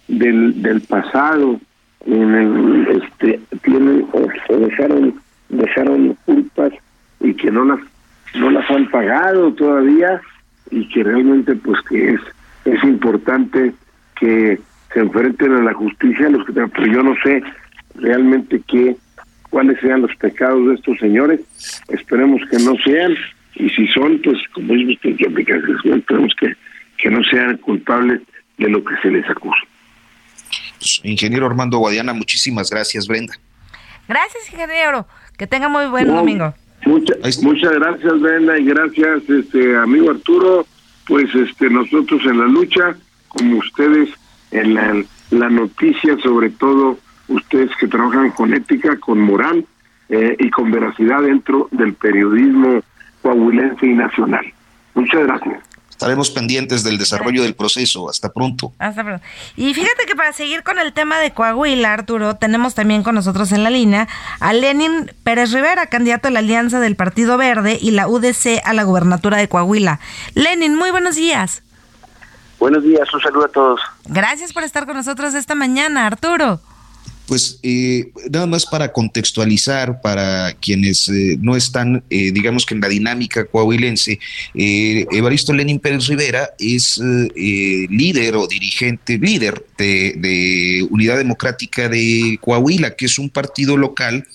del, 0.08 0.62
del 0.62 0.80
pasado 0.82 1.60
este 2.06 3.40
tienen 3.62 4.06
o, 4.12 4.28
dejaron 4.58 5.20
dejaron 5.48 6.16
culpas 6.24 6.72
y 7.20 7.34
que 7.34 7.50
no 7.50 7.64
las 7.64 7.80
no 8.34 8.50
las 8.50 8.68
han 8.70 8.90
pagado 8.90 9.52
todavía 9.54 10.20
y 10.70 10.88
que 10.88 11.02
realmente 11.02 11.54
pues 11.56 11.80
que 11.88 12.14
es 12.14 12.20
es 12.64 12.82
importante 12.82 13.72
que 14.18 14.58
se 14.92 15.00
enfrenten 15.00 15.52
a 15.52 15.62
la 15.62 15.74
justicia 15.74 16.28
los 16.28 16.44
que 16.46 16.52
pero 16.52 16.86
yo 16.86 17.02
no 17.02 17.14
sé 17.22 17.42
realmente 17.94 18.60
qué 18.66 18.96
cuáles 19.50 19.80
sean 19.80 20.02
los 20.02 20.14
pecados 20.16 20.68
de 20.68 20.74
estos 20.74 20.98
señores. 20.98 21.40
Esperemos 21.88 22.42
que 22.50 22.58
no 22.58 22.74
sean 22.84 23.14
y 23.54 23.70
si 23.70 23.86
son 23.88 24.20
pues 24.22 24.38
como 24.52 24.74
dice 24.74 24.92
usted 25.12 25.16
que 25.16 25.52
esperemos 25.92 26.34
que 26.38 26.56
que 26.98 27.10
no 27.10 27.22
sean 27.24 27.56
culpables 27.58 28.20
de 28.58 28.68
lo 28.68 28.82
que 28.84 28.96
se 29.02 29.10
les 29.10 29.28
acusa. 29.28 29.60
Ingeniero 31.04 31.46
Armando 31.46 31.78
Guadiana 31.78 32.12
muchísimas 32.12 32.70
gracias 32.70 33.06
Brenda. 33.06 33.34
Gracias 34.08 34.52
ingeniero. 34.52 35.06
Que 35.38 35.46
tenga 35.46 35.68
muy 35.68 35.86
buen 35.86 36.06
domingo 36.06 36.54
muchas 36.84 37.42
muchas 37.42 37.72
gracias 37.72 38.20
Brenda 38.20 38.58
y 38.58 38.64
gracias 38.64 39.28
este 39.28 39.76
amigo 39.76 40.10
Arturo. 40.10 40.66
Pues 41.06 41.32
este 41.34 41.70
nosotros 41.70 42.20
en 42.24 42.38
la 42.38 42.46
lucha 42.46 42.96
como 43.28 43.58
ustedes 43.58 44.08
en 44.50 44.74
la, 44.74 45.04
la 45.30 45.50
noticia 45.50 46.16
sobre 46.22 46.50
todo 46.50 46.98
ustedes 47.28 47.70
que 47.78 47.88
trabajan 47.88 48.30
con 48.30 48.54
ética 48.54 48.98
con 48.98 49.20
moral 49.20 49.64
eh, 50.08 50.36
y 50.38 50.50
con 50.50 50.70
veracidad 50.70 51.22
dentro 51.22 51.68
del 51.72 51.94
periodismo 51.94 52.82
coahuilense 53.22 53.86
y 53.86 53.94
nacional. 53.94 54.46
Muchas 54.94 55.22
gracias 55.26 55.65
Estaremos 55.96 56.28
pendientes 56.28 56.84
del 56.84 56.98
desarrollo 56.98 57.42
del 57.42 57.54
proceso. 57.54 58.10
Hasta 58.10 58.30
pronto. 58.30 58.74
Hasta 58.78 59.02
pronto. 59.02 59.24
Y 59.56 59.72
fíjate 59.72 60.04
que 60.06 60.14
para 60.14 60.34
seguir 60.34 60.62
con 60.62 60.78
el 60.78 60.92
tema 60.92 61.18
de 61.18 61.30
Coahuila, 61.30 61.90
Arturo, 61.90 62.36
tenemos 62.36 62.74
también 62.74 63.02
con 63.02 63.14
nosotros 63.14 63.50
en 63.52 63.64
la 63.64 63.70
línea 63.70 64.06
a 64.38 64.52
Lenin 64.52 65.10
Pérez 65.24 65.52
Rivera, 65.52 65.86
candidato 65.86 66.28
a 66.28 66.30
la 66.30 66.40
alianza 66.40 66.80
del 66.80 66.96
Partido 66.96 67.38
Verde 67.38 67.78
y 67.80 67.92
la 67.92 68.08
UDC 68.08 68.60
a 68.62 68.74
la 68.74 68.82
gubernatura 68.82 69.38
de 69.38 69.48
Coahuila. 69.48 69.98
Lenin, 70.34 70.74
muy 70.74 70.90
buenos 70.90 71.16
días. 71.16 71.62
Buenos 72.58 72.82
días, 72.82 73.12
un 73.14 73.20
saludo 73.22 73.46
a 73.46 73.48
todos. 73.48 73.80
Gracias 74.04 74.52
por 74.52 74.64
estar 74.64 74.84
con 74.84 74.96
nosotros 74.96 75.32
esta 75.32 75.54
mañana, 75.54 76.06
Arturo. 76.06 76.60
Pues 77.26 77.58
eh, 77.62 78.10
nada 78.30 78.46
más 78.46 78.66
para 78.66 78.92
contextualizar 78.92 80.00
para 80.00 80.52
quienes 80.54 81.08
eh, 81.08 81.36
no 81.40 81.56
están, 81.56 82.04
eh, 82.08 82.30
digamos 82.30 82.64
que 82.64 82.74
en 82.74 82.80
la 82.80 82.88
dinámica 82.88 83.44
coahuilense, 83.46 84.18
Evaristo 84.54 85.52
Lenin 85.52 85.80
Pérez 85.80 86.06
Rivera 86.06 86.50
es 86.58 86.98
líder 86.98 88.36
o 88.36 88.46
dirigente, 88.46 89.18
líder 89.18 89.64
de, 89.76 90.14
de 90.16 90.86
Unidad 90.90 91.18
Democrática 91.18 91.88
de 91.88 92.38
Coahuila, 92.40 92.94
que 92.94 93.06
es 93.06 93.18
un 93.18 93.28
partido 93.28 93.76
local 93.76 94.26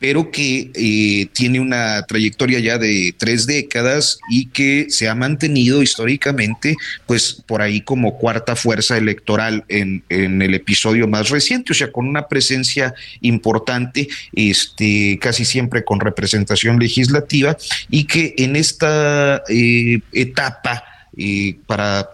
pero 0.00 0.30
que 0.30 0.70
eh, 0.74 1.28
tiene 1.34 1.60
una 1.60 2.02
trayectoria 2.04 2.58
ya 2.58 2.78
de 2.78 3.14
tres 3.16 3.46
décadas 3.46 4.18
y 4.30 4.46
que 4.46 4.86
se 4.88 5.08
ha 5.08 5.14
mantenido 5.14 5.82
históricamente, 5.82 6.74
pues 7.06 7.42
por 7.46 7.60
ahí 7.60 7.82
como 7.82 8.16
cuarta 8.16 8.56
fuerza 8.56 8.96
electoral 8.96 9.64
en, 9.68 10.02
en 10.08 10.40
el 10.40 10.54
episodio 10.54 11.06
más 11.06 11.28
reciente, 11.28 11.72
o 11.72 11.74
sea, 11.74 11.92
con 11.92 12.08
una 12.08 12.28
presencia 12.28 12.94
importante, 13.20 14.08
este, 14.32 15.18
casi 15.20 15.44
siempre 15.44 15.84
con 15.84 16.00
representación 16.00 16.78
legislativa, 16.78 17.58
y 17.90 18.04
que 18.04 18.34
en 18.38 18.56
esta 18.56 19.42
eh, 19.50 20.00
etapa, 20.12 20.82
eh, 21.16 21.56
para 21.66 22.08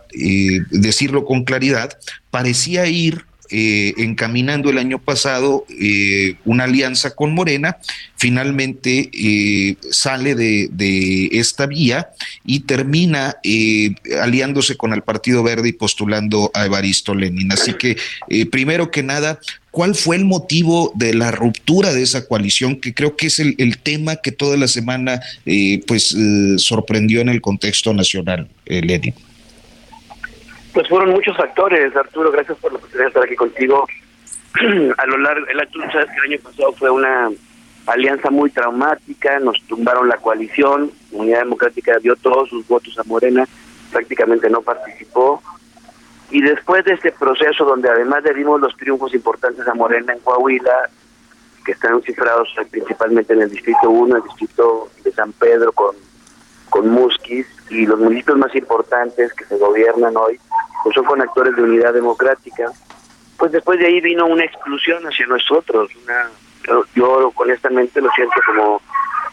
decirlo 0.70 1.24
con 1.24 1.44
claridad, 1.44 1.96
parecía 2.30 2.86
ir 2.86 3.26
eh, 3.50 3.94
encaminando 3.98 4.70
el 4.70 4.78
año 4.78 4.98
pasado 4.98 5.66
eh, 5.68 6.34
una 6.44 6.64
alianza 6.64 7.14
con 7.14 7.32
Morena, 7.34 7.78
finalmente 8.16 9.10
eh, 9.12 9.76
sale 9.90 10.34
de, 10.34 11.28
esta 11.32 11.66
vía 11.66 12.08
y 12.44 12.60
termina 12.60 13.36
aliándose 14.20 14.76
con 14.76 14.92
el 14.92 15.02
Partido 15.02 15.42
Verde 15.42 15.68
y 15.68 15.72
postulando 15.72 16.50
a 16.54 16.66
Evaristo 16.66 17.14
Lenin. 17.14 17.52
Así 17.52 17.74
que, 17.74 17.96
primero 18.50 18.90
que 18.90 19.02
nada, 19.02 19.38
¿Cuál 19.72 19.94
fue 19.94 20.16
el 20.16 20.24
motivo 20.24 20.90
de 20.94 21.12
la 21.12 21.30
ruptura 21.32 21.92
de 21.92 22.00
esa 22.00 22.26
coalición? 22.26 22.80
Que 22.80 22.94
creo 22.94 23.14
que 23.14 23.26
es 23.26 23.38
el, 23.40 23.56
el 23.58 23.76
tema 23.76 24.16
que 24.16 24.32
toda 24.32 24.56
la 24.56 24.68
semana 24.68 25.20
pues 25.86 26.16
sorprendió 26.56 27.20
en 27.20 27.28
el 27.28 27.42
contexto 27.42 27.92
nacional, 27.92 28.48
Lenin. 28.64 29.12
Pues 30.76 30.90
fueron 30.90 31.08
muchos 31.08 31.34
factores, 31.34 31.96
Arturo, 31.96 32.30
gracias 32.30 32.58
por 32.58 32.70
la 32.70 32.76
oportunidad 32.76 33.06
de 33.06 33.08
estar 33.08 33.24
aquí 33.24 33.34
contigo. 33.34 33.86
a 34.98 35.06
lo 35.06 35.16
largo, 35.16 35.46
el 35.46 35.68
tú 35.68 35.80
sabes 35.90 36.06
que 36.10 36.18
el 36.18 36.34
año 36.34 36.42
pasado 36.42 36.72
fue 36.74 36.90
una 36.90 37.30
alianza 37.86 38.28
muy 38.28 38.50
traumática, 38.50 39.40
nos 39.40 39.58
tumbaron 39.68 40.06
la 40.06 40.18
coalición, 40.18 40.92
Unidad 41.12 41.38
Democrática 41.38 41.96
dio 41.98 42.14
todos 42.16 42.50
sus 42.50 42.68
votos 42.68 42.98
a 42.98 43.04
Morena, 43.04 43.48
prácticamente 43.90 44.50
no 44.50 44.60
participó. 44.60 45.42
Y 46.30 46.42
después 46.42 46.84
de 46.84 46.92
este 46.92 47.10
proceso 47.10 47.64
donde 47.64 47.88
además 47.88 48.22
le 48.24 48.34
dimos 48.34 48.60
los 48.60 48.76
triunfos 48.76 49.14
importantes 49.14 49.66
a 49.66 49.72
Morena 49.72 50.12
en 50.12 50.18
Coahuila, 50.18 50.90
que 51.64 51.72
están 51.72 52.02
cifrados 52.02 52.54
principalmente 52.70 53.32
en 53.32 53.40
el 53.40 53.50
Distrito 53.50 53.88
1, 53.88 54.14
el 54.14 54.22
Distrito 54.24 54.90
de 55.02 55.10
San 55.12 55.32
Pedro 55.32 55.72
con, 55.72 55.96
con 56.68 56.90
Musquis, 56.90 57.46
y 57.70 57.86
los 57.86 57.98
municipios 57.98 58.38
más 58.38 58.54
importantes 58.54 59.32
que 59.32 59.44
se 59.46 59.56
gobiernan 59.56 60.16
hoy, 60.16 60.38
pues 60.86 60.94
son 60.94 61.04
con 61.04 61.20
actores 61.20 61.56
de 61.56 61.62
unidad 61.64 61.92
democrática. 61.92 62.70
Pues 63.36 63.50
después 63.50 63.76
de 63.80 63.86
ahí 63.86 64.00
vino 64.00 64.24
una 64.24 64.44
exclusión 64.44 65.02
hacia 65.04 65.26
nosotros, 65.26 65.90
una, 66.04 66.30
yo 66.94 67.32
honestamente 67.34 68.00
lo 68.00 68.08
siento 68.12 68.36
como 68.46 68.80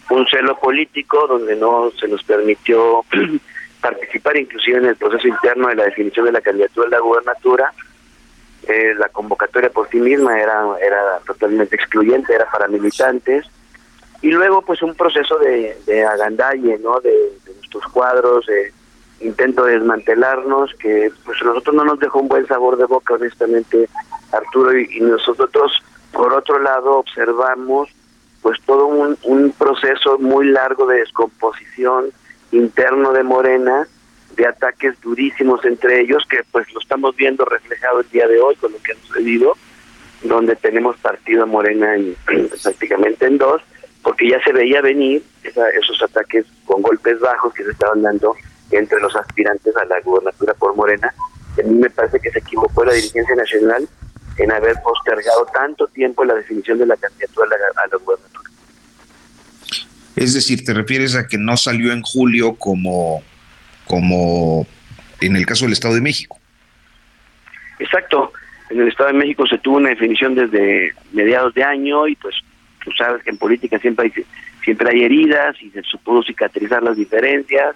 un 0.09 0.25
celo 0.25 0.57
político 0.57 1.27
donde 1.27 1.55
no 1.55 1.91
se 1.91 2.07
nos 2.07 2.23
permitió 2.23 3.05
participar 3.81 4.35
inclusive 4.37 4.79
en 4.79 4.85
el 4.85 4.95
proceso 4.95 5.27
interno 5.27 5.67
de 5.67 5.75
la 5.75 5.83
definición 5.83 6.25
de 6.25 6.31
la 6.31 6.41
candidatura 6.41 6.85
de 6.85 6.95
la 6.95 7.01
gubernatura. 7.01 7.71
Eh, 8.67 8.95
la 8.97 9.09
convocatoria 9.09 9.69
por 9.69 9.87
sí 9.89 9.97
misma 9.97 10.41
era, 10.41 10.65
era 10.81 11.19
totalmente 11.27 11.75
excluyente, 11.75 12.33
era 12.33 12.49
para 12.49 12.67
militantes. 12.67 13.45
Y 14.23 14.31
luego 14.31 14.63
pues 14.63 14.81
un 14.81 14.95
proceso 14.95 15.37
de, 15.37 16.03
agandalle, 16.03 16.79
¿no? 16.79 16.99
De, 16.99 17.11
de 17.11 17.53
nuestros 17.59 17.85
cuadros, 17.91 18.43
de 18.47 18.73
intento 19.23 19.65
de 19.65 19.73
desmantelarnos, 19.73 20.73
que 20.75 21.11
pues 21.25 21.41
nosotros 21.43 21.75
no 21.75 21.85
nos 21.85 21.99
dejó 21.99 22.19
un 22.19 22.27
buen 22.27 22.47
sabor 22.47 22.77
de 22.77 22.85
boca, 22.85 23.15
honestamente, 23.15 23.89
Arturo, 24.31 24.77
y, 24.77 24.99
nosotros, 24.99 25.81
por 26.11 26.33
otro 26.33 26.59
lado, 26.59 26.97
observamos 26.97 27.89
pues 28.41 28.59
todo 28.65 28.87
un, 28.87 29.51
proceso 29.57 30.17
muy 30.19 30.47
largo 30.47 30.85
de 30.85 30.97
descomposición 30.97 32.11
interno 32.51 33.13
de 33.13 33.23
Morena, 33.23 33.87
de 34.35 34.45
ataques 34.45 34.99
durísimos 35.01 35.63
entre 35.63 36.01
ellos, 36.01 36.25
que 36.29 36.43
pues 36.51 36.71
lo 36.73 36.81
estamos 36.81 37.15
viendo 37.15 37.45
reflejado 37.45 38.01
el 38.01 38.09
día 38.09 38.27
de 38.27 38.41
hoy 38.41 38.55
con 38.55 38.73
lo 38.73 38.79
que 38.79 38.91
ha 38.91 38.95
sucedido, 39.07 39.55
donde 40.23 40.55
tenemos 40.57 40.97
partido 40.97 41.47
Morena 41.47 41.95
en, 41.95 42.15
prácticamente 42.63 43.25
en 43.27 43.37
dos, 43.37 43.61
porque 44.01 44.27
ya 44.27 44.43
se 44.43 44.51
veía 44.51 44.81
venir 44.81 45.23
esos 45.43 46.01
ataques 46.01 46.45
con 46.65 46.81
golpes 46.81 47.19
bajos 47.21 47.53
que 47.53 47.63
se 47.63 47.71
estaban 47.71 48.01
dando 48.01 48.35
entre 48.75 48.99
los 48.99 49.15
aspirantes 49.15 49.75
a 49.75 49.85
la 49.85 49.99
gubernatura 50.01 50.53
por 50.53 50.75
Morena. 50.75 51.13
A 51.57 51.67
mí 51.67 51.75
me 51.75 51.89
parece 51.89 52.19
que 52.19 52.31
se 52.31 52.39
equivocó 52.39 52.83
la 52.83 52.93
dirigencia 52.93 53.35
nacional 53.35 53.87
en 54.37 54.51
haber 54.51 54.75
postergado 54.83 55.45
tanto 55.53 55.87
tiempo 55.87 56.25
la 56.25 56.33
definición 56.33 56.79
de 56.79 56.87
la 56.87 56.97
candidatura 56.97 57.47
a 57.47 57.87
la, 57.89 57.97
gubernatura. 57.97 58.49
Es 60.15 60.33
decir, 60.33 60.63
te 60.63 60.73
refieres 60.73 61.15
a 61.15 61.27
que 61.27 61.37
no 61.37 61.57
salió 61.57 61.93
en 61.93 62.01
julio 62.01 62.55
como, 62.55 63.21
como 63.85 64.65
en 65.21 65.35
el 65.35 65.45
caso 65.45 65.65
del 65.65 65.73
Estado 65.73 65.95
de 65.95 66.01
México. 66.01 66.39
Exacto. 67.79 68.33
En 68.69 68.81
el 68.81 68.87
Estado 68.87 69.11
de 69.11 69.19
México 69.19 69.45
se 69.45 69.59
tuvo 69.59 69.77
una 69.77 69.89
definición 69.89 70.35
desde 70.35 70.93
mediados 71.11 71.53
de 71.53 71.63
año 71.63 72.07
y 72.07 72.15
pues 72.15 72.35
tú 72.83 72.91
sabes 72.97 73.23
que 73.23 73.29
en 73.29 73.37
política 73.37 73.77
siempre 73.77 74.05
hay 74.05 74.25
siempre 74.63 74.89
hay 74.91 75.03
heridas 75.03 75.61
y 75.61 75.69
se 75.71 75.83
supudo 75.83 76.23
cicatrizar 76.23 76.81
las 76.81 76.95
diferencias 76.95 77.75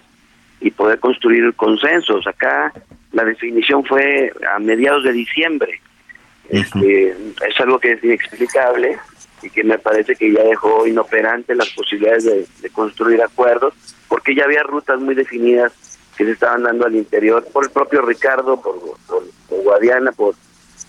y 0.60 0.70
poder 0.70 0.98
construir 0.98 1.54
consensos. 1.54 2.26
Acá 2.26 2.72
la 3.12 3.24
definición 3.24 3.84
fue 3.84 4.32
a 4.54 4.58
mediados 4.58 5.04
de 5.04 5.12
diciembre. 5.12 5.80
Este, 6.48 7.10
es 7.10 7.60
algo 7.60 7.78
que 7.78 7.92
es 7.92 8.04
inexplicable 8.04 8.98
y 9.42 9.50
que 9.50 9.62
me 9.62 9.78
parece 9.78 10.16
que 10.16 10.32
ya 10.32 10.42
dejó 10.42 10.86
inoperante 10.86 11.54
las 11.54 11.68
posibilidades 11.70 12.24
de, 12.24 12.70
construir 12.70 13.22
acuerdos, 13.22 13.74
porque 14.08 14.34
ya 14.34 14.44
había 14.44 14.62
rutas 14.62 15.00
muy 15.00 15.14
definidas 15.14 15.72
que 16.16 16.24
se 16.24 16.32
estaban 16.32 16.62
dando 16.62 16.86
al 16.86 16.96
interior 16.96 17.44
por 17.52 17.64
el 17.64 17.70
propio 17.70 18.02
Ricardo, 18.02 18.60
por, 18.60 18.78
por, 19.06 19.62
Guadiana, 19.62 20.12
por, 20.12 20.34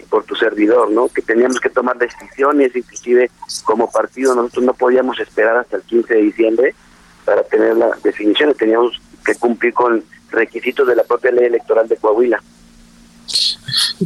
por 0.09 0.24
tu 0.24 0.36
servidor, 0.36 0.89
¿no? 0.91 1.09
Que 1.09 1.22
teníamos 1.22 1.59
que 1.59 1.70
tomar 1.70 1.97
decisiones, 1.97 2.76
inclusive 2.76 3.30
como 3.63 3.91
partido 3.91 4.34
nosotros 4.34 4.65
no 4.65 4.74
podíamos 4.74 5.20
esperar 5.20 5.57
hasta 5.57 5.78
el 5.78 5.84
15 5.84 6.13
de 6.13 6.22
diciembre 6.22 6.76
para 7.26 7.43
tener 7.43 7.76
las 7.76 8.01
definiciones, 8.01 8.57
teníamos 8.57 8.99
que 9.26 9.36
cumplir 9.36 9.74
con 9.74 10.03
requisitos 10.32 10.88
de 10.88 10.95
la 10.95 11.03
propia 11.03 11.32
ley 11.32 11.45
electoral 11.45 11.88
de 11.88 11.97
Coahuila. 11.97 12.41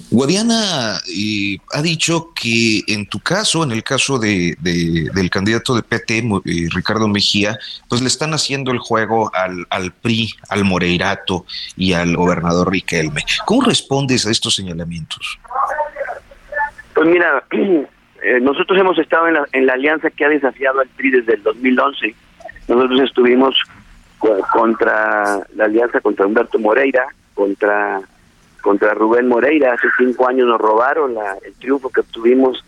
Guadiana 0.09 0.97
eh, 1.07 1.57
ha 1.71 1.81
dicho 1.81 2.31
que 2.33 2.81
en 2.87 3.07
tu 3.07 3.19
caso, 3.19 3.63
en 3.63 3.71
el 3.71 3.83
caso 3.83 4.19
de, 4.19 4.55
del 4.59 5.29
candidato 5.29 5.75
de 5.75 5.83
PT, 5.83 6.17
eh, 6.17 6.67
Ricardo 6.73 7.07
Mejía, 7.07 7.57
pues 7.87 8.01
le 8.01 8.07
están 8.07 8.33
haciendo 8.33 8.71
el 8.71 8.79
juego 8.79 9.31
al, 9.33 9.65
al, 9.69 9.91
PRI, 9.91 10.33
al 10.49 10.65
Moreirato 10.65 11.45
y 11.77 11.93
al 11.93 12.15
gobernador 12.15 12.71
Riquelme. 12.71 13.23
¿Cómo 13.45 13.61
respondes 13.61 14.25
a 14.25 14.31
estos 14.31 14.55
señalamientos? 14.55 15.39
Pues 16.93 17.07
mira, 17.07 17.43
eh, 17.51 18.39
nosotros 18.41 18.79
hemos 18.79 18.97
estado 18.97 19.27
en 19.27 19.35
la, 19.35 19.47
en 19.51 19.65
la 19.65 19.73
alianza 19.73 20.09
que 20.09 20.25
ha 20.25 20.29
desafiado 20.29 20.81
al 20.81 20.89
PRI 20.89 21.11
desde 21.11 21.35
el 21.35 21.43
2011. 21.43 22.15
Nosotros 22.67 23.01
estuvimos 23.01 23.55
contra 24.51 25.45
la 25.55 25.65
alianza 25.65 25.99
contra 26.01 26.25
Humberto 26.25 26.59
Moreira, 26.59 27.07
contra 27.33 28.01
contra 28.61 28.93
Rubén 28.93 29.27
Moreira. 29.27 29.73
Hace 29.73 29.87
cinco 29.97 30.27
años 30.27 30.47
nos 30.47 30.59
robaron 30.59 31.15
la, 31.15 31.37
el 31.43 31.53
triunfo 31.55 31.89
que 31.89 31.99
obtuvimos 31.99 32.63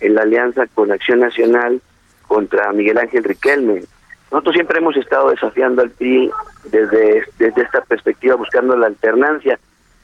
en 0.00 0.14
la 0.14 0.22
alianza 0.22 0.66
con 0.74 0.92
Acción 0.92 1.20
Nacional 1.20 1.80
contra 2.28 2.72
Miguel 2.72 2.98
Ángel 2.98 3.24
Riquelme. 3.24 3.82
Nosotros 4.30 4.54
siempre 4.54 4.78
hemos 4.78 4.96
estado 4.96 5.30
desafiando 5.30 5.82
al 5.82 5.90
PRI 5.90 6.30
desde, 6.70 7.24
desde 7.38 7.62
esta 7.62 7.82
perspectiva, 7.82 8.36
buscando 8.36 8.76
la 8.76 8.86
alternancia. 8.86 9.58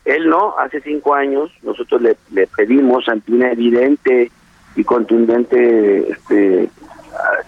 Él 0.04 0.28
no, 0.28 0.54
hace 0.58 0.80
cinco 0.80 1.14
años 1.14 1.50
nosotros 1.62 2.02
le, 2.02 2.16
le 2.32 2.46
pedimos 2.46 3.08
ante 3.08 3.32
una 3.32 3.52
evidente 3.52 4.30
y 4.76 4.84
contundente 4.84 6.10
este, 6.10 6.68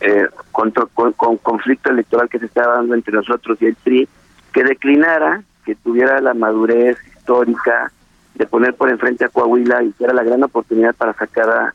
eh, 0.00 0.28
con, 0.52 0.70
con, 0.70 1.36
conflicto 1.38 1.90
electoral 1.90 2.28
que 2.28 2.38
se 2.38 2.46
estaba 2.46 2.76
dando 2.76 2.94
entre 2.94 3.14
nosotros 3.14 3.58
y 3.60 3.66
el 3.66 3.74
PRI, 3.76 4.08
que 4.52 4.64
declinara, 4.64 5.42
que 5.64 5.74
tuviera 5.74 6.20
la 6.20 6.34
madurez 6.34 6.98
histórica 7.16 7.92
de 8.34 8.46
poner 8.46 8.74
por 8.74 8.90
enfrente 8.90 9.24
a 9.24 9.28
Coahuila 9.28 9.82
y 9.82 9.92
que 9.92 10.04
era 10.04 10.14
la 10.14 10.24
gran 10.24 10.42
oportunidad 10.42 10.94
para 10.94 11.12
sacar 11.14 11.48
a, 11.48 11.74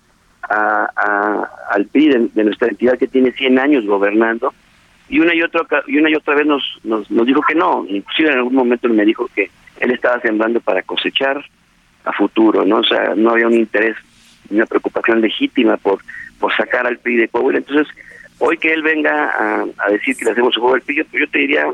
al 1.70 1.86
PRI 1.86 2.30
de, 2.34 2.44
nuestra 2.44 2.68
entidad 2.68 2.98
que 2.98 3.08
tiene 3.08 3.32
100 3.32 3.60
años 3.60 3.86
gobernando. 3.86 4.54
Y 5.08 5.20
una 5.20 5.36
y 5.36 5.42
otra 5.44 5.62
y 5.86 5.98
una 5.98 6.10
y 6.10 6.16
otra 6.16 6.34
vez 6.34 6.48
nos, 6.48 6.64
nos, 6.84 7.08
dijo 7.08 7.42
que 7.48 7.54
no. 7.54 7.86
Inclusive 7.88 8.32
en 8.32 8.38
algún 8.38 8.56
momento 8.56 8.90
me 8.90 9.06
dijo 9.06 9.30
que 9.36 9.52
él 9.80 9.92
estaba 9.92 10.20
sembrando 10.22 10.60
para 10.62 10.82
cosechar 10.82 11.44
a 12.06 12.14
futuro 12.14 12.66
no 12.66 12.78
o 12.78 12.84
sea 12.84 13.14
no 13.16 13.32
había 13.32 13.48
un 13.48 13.54
interés 13.54 13.98
una 14.50 14.66
preocupación 14.66 15.22
legítima 15.22 15.78
por 15.78 16.00
por 16.46 16.56
sacar 16.56 16.86
al 16.86 17.00
PRI 17.00 17.16
de 17.18 17.28
Coahuila 17.28 17.58
entonces 17.58 17.88
hoy 18.38 18.60
que 18.60 18.72
él 18.72 18.84
venga 18.84 19.66
a, 19.80 19.90
decir 19.90 20.16
que 20.16 20.26
le 20.26 20.32
hacemos 20.32 20.54
el 20.56 20.60
juego 20.60 20.76
al 20.76 20.82
PRI 20.82 20.98
yo, 20.98 21.04
yo 21.12 21.28
te 21.28 21.40
diría 21.40 21.66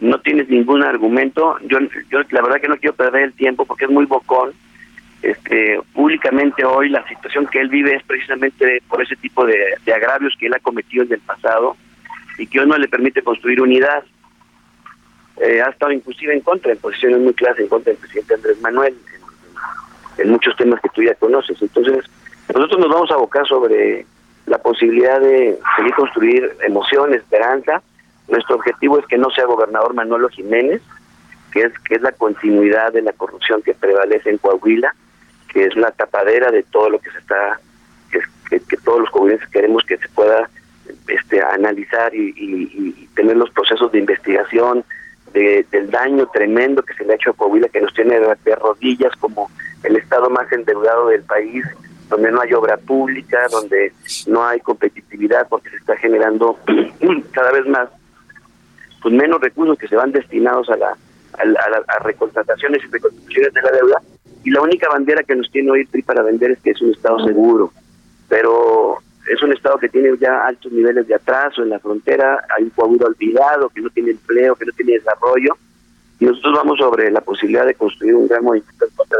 no 0.00 0.18
tienes 0.20 0.48
ningún 0.48 0.82
argumento. 0.82 1.58
Yo, 1.62 1.78
yo 2.10 2.20
la 2.30 2.42
verdad 2.42 2.60
que 2.60 2.68
no 2.68 2.78
quiero 2.78 2.96
perder 2.96 3.24
el 3.24 3.32
tiempo 3.34 3.66
porque 3.66 3.84
es 3.84 3.90
muy 3.90 4.06
bocón. 4.06 4.52
Este, 5.22 5.78
públicamente 5.92 6.64
hoy 6.64 6.88
la 6.88 7.06
situación 7.06 7.46
que 7.46 7.60
él 7.60 7.68
vive 7.68 7.94
es 7.94 8.02
precisamente 8.04 8.82
por 8.88 9.02
ese 9.02 9.16
tipo 9.16 9.44
de, 9.44 9.76
agravios 9.94 10.34
que 10.40 10.46
él 10.46 10.54
ha 10.54 10.60
cometido 10.60 11.04
en 11.04 11.12
el 11.12 11.20
pasado 11.20 11.76
y 12.38 12.46
que 12.46 12.60
hoy 12.60 12.66
no 12.66 12.78
le 12.78 12.88
permite 12.88 13.22
construir 13.22 13.60
unidad. 13.60 14.02
Eh, 15.36 15.60
ha 15.60 15.68
estado 15.68 15.92
inclusive 15.92 16.32
en 16.32 16.40
contra, 16.40 16.72
en 16.72 16.78
posiciones 16.78 17.20
muy 17.20 17.34
claras 17.34 17.58
en 17.58 17.68
contra 17.68 17.92
del 17.92 18.00
presidente 18.00 18.34
Andrés 18.34 18.60
Manuel, 18.62 18.96
en, 20.16 20.24
en 20.24 20.30
muchos 20.30 20.56
temas 20.56 20.80
que 20.80 20.88
tú 20.94 21.02
ya 21.02 21.14
conoces. 21.14 21.60
Entonces, 21.60 22.06
nosotros 22.54 22.80
nos 22.80 22.88
vamos 22.88 23.10
a 23.10 23.14
abocar 23.14 23.46
sobre 23.46 24.06
la 24.46 24.58
posibilidad 24.58 25.20
de 25.20 25.58
seguir 25.76 25.94
construir 25.94 26.56
emoción, 26.62 27.14
esperanza, 27.14 27.82
nuestro 28.28 28.56
objetivo 28.56 28.98
es 28.98 29.06
que 29.06 29.18
no 29.18 29.30
sea 29.30 29.44
gobernador 29.44 29.94
Manuelo 29.94 30.28
Jiménez, 30.28 30.82
que 31.52 31.62
es 31.62 31.78
que 31.80 31.96
es 31.96 32.02
la 32.02 32.12
continuidad 32.12 32.92
de 32.92 33.02
la 33.02 33.12
corrupción 33.12 33.62
que 33.62 33.74
prevalece 33.74 34.30
en 34.30 34.38
Coahuila, 34.38 34.94
que 35.52 35.64
es 35.64 35.76
la 35.76 35.90
tapadera 35.90 36.50
de 36.50 36.62
todo 36.62 36.90
lo 36.90 37.00
que 37.00 37.10
se 37.10 37.18
está, 37.18 37.60
que, 38.10 38.60
que, 38.60 38.76
todos 38.78 39.00
los 39.00 39.10
coahuilenses 39.10 39.48
queremos 39.48 39.84
que 39.84 39.96
se 39.96 40.08
pueda 40.10 40.48
este, 41.08 41.42
analizar 41.42 42.14
y, 42.14 43.08
tener 43.14 43.36
los 43.36 43.50
procesos 43.50 43.90
de 43.92 43.98
investigación 43.98 44.84
del 45.32 45.90
daño 45.90 46.26
tremendo 46.26 46.82
que 46.82 46.94
se 46.94 47.04
le 47.04 47.12
ha 47.12 47.16
hecho 47.16 47.30
a 47.30 47.34
Coahuila, 47.34 47.68
que 47.68 47.80
nos 47.80 47.92
tiene 47.92 48.18
de 48.18 48.56
rodillas 48.56 49.14
como 49.16 49.50
el 49.82 49.96
estado 49.96 50.30
más 50.30 50.50
endeudado 50.52 51.08
del 51.08 51.22
país, 51.22 51.64
donde 52.10 52.30
no 52.30 52.42
hay 52.42 52.52
obra 52.52 52.76
pública, 52.76 53.46
donde 53.50 53.92
no 54.26 54.44
hay 54.44 54.60
competitividad 54.60 55.48
porque 55.48 55.70
se 55.70 55.76
está 55.76 55.96
generando 55.96 56.58
cada 57.32 57.52
vez 57.52 57.66
más 57.66 57.88
pues 59.00 59.14
menos 59.14 59.40
recursos 59.40 59.78
que 59.78 59.88
se 59.88 59.96
van 59.96 60.12
destinados 60.12 60.68
a 60.68 60.76
la 60.76 60.96
a, 61.38 61.98
recontrataciones 62.00 62.82
y 62.84 62.90
reconstrucciones 62.90 63.54
de 63.54 63.62
la 63.62 63.70
deuda. 63.70 64.02
Y 64.44 64.50
la 64.50 64.60
única 64.60 64.88
bandera 64.88 65.22
que 65.22 65.36
nos 65.36 65.50
tiene 65.50 65.70
hoy 65.70 65.86
PRI 65.86 66.02
para 66.02 66.22
vender 66.22 66.50
es 66.50 66.60
que 66.60 66.70
es 66.70 66.82
un 66.82 66.90
estado 66.90 67.24
seguro. 67.24 67.72
Pero 68.28 68.98
es 69.26 69.42
un 69.42 69.52
estado 69.52 69.78
que 69.78 69.88
tiene 69.88 70.10
ya 70.18 70.46
altos 70.46 70.72
niveles 70.72 71.06
de 71.06 71.14
atraso 71.14 71.62
en 71.62 71.70
la 71.70 71.78
frontera 71.78 72.44
hay 72.56 72.64
un 72.64 72.70
pueblo 72.70 73.06
olvidado 73.06 73.68
que 73.68 73.80
no 73.80 73.90
tiene 73.90 74.12
empleo 74.12 74.56
que 74.56 74.64
no 74.64 74.72
tiene 74.72 74.94
desarrollo 74.94 75.56
y 76.18 76.24
nosotros 76.24 76.54
vamos 76.56 76.78
sobre 76.78 77.10
la 77.10 77.20
posibilidad 77.20 77.66
de 77.66 77.74
construir 77.74 78.14
un 78.14 78.26
gran 78.26 78.42
movimiento 78.42 78.84
en 78.84 78.90
contra 78.96 79.18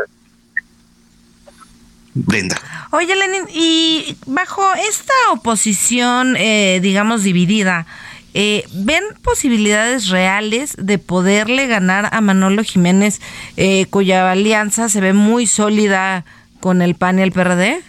Brenda. 2.27 2.57
Oye, 2.91 3.15
Lenin, 3.15 3.45
y 3.53 4.17
bajo 4.27 4.63
esta 4.89 5.15
oposición, 5.33 6.37
eh, 6.37 6.81
digamos, 6.83 7.23
dividida, 7.23 7.87
eh, 8.33 8.65
¿Ven 8.73 9.03
posibilidades 9.25 10.09
reales 10.09 10.77
de 10.79 10.99
poderle 10.99 11.67
ganar 11.67 12.09
a 12.13 12.21
Manolo 12.21 12.63
Jiménez, 12.63 13.21
eh, 13.57 13.87
cuya 13.91 14.31
alianza 14.31 14.89
se 14.89 15.01
ve 15.01 15.13
muy 15.13 15.47
sólida 15.47 16.25
con 16.61 16.81
el 16.81 16.95
PAN 16.95 17.19
y 17.19 17.23
el 17.23 17.33
PRD? 17.33 17.81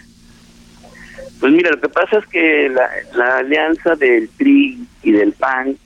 Pues 1.38 1.52
mira, 1.52 1.70
lo 1.70 1.80
que 1.80 1.88
pasa 1.88 2.18
es 2.18 2.26
que 2.26 2.72
la, 3.14 3.38
alianza 3.38 3.94
del 3.94 4.28
PRI 4.36 4.84
y 5.02 5.12
del 5.12 5.32
PAN 5.32 5.76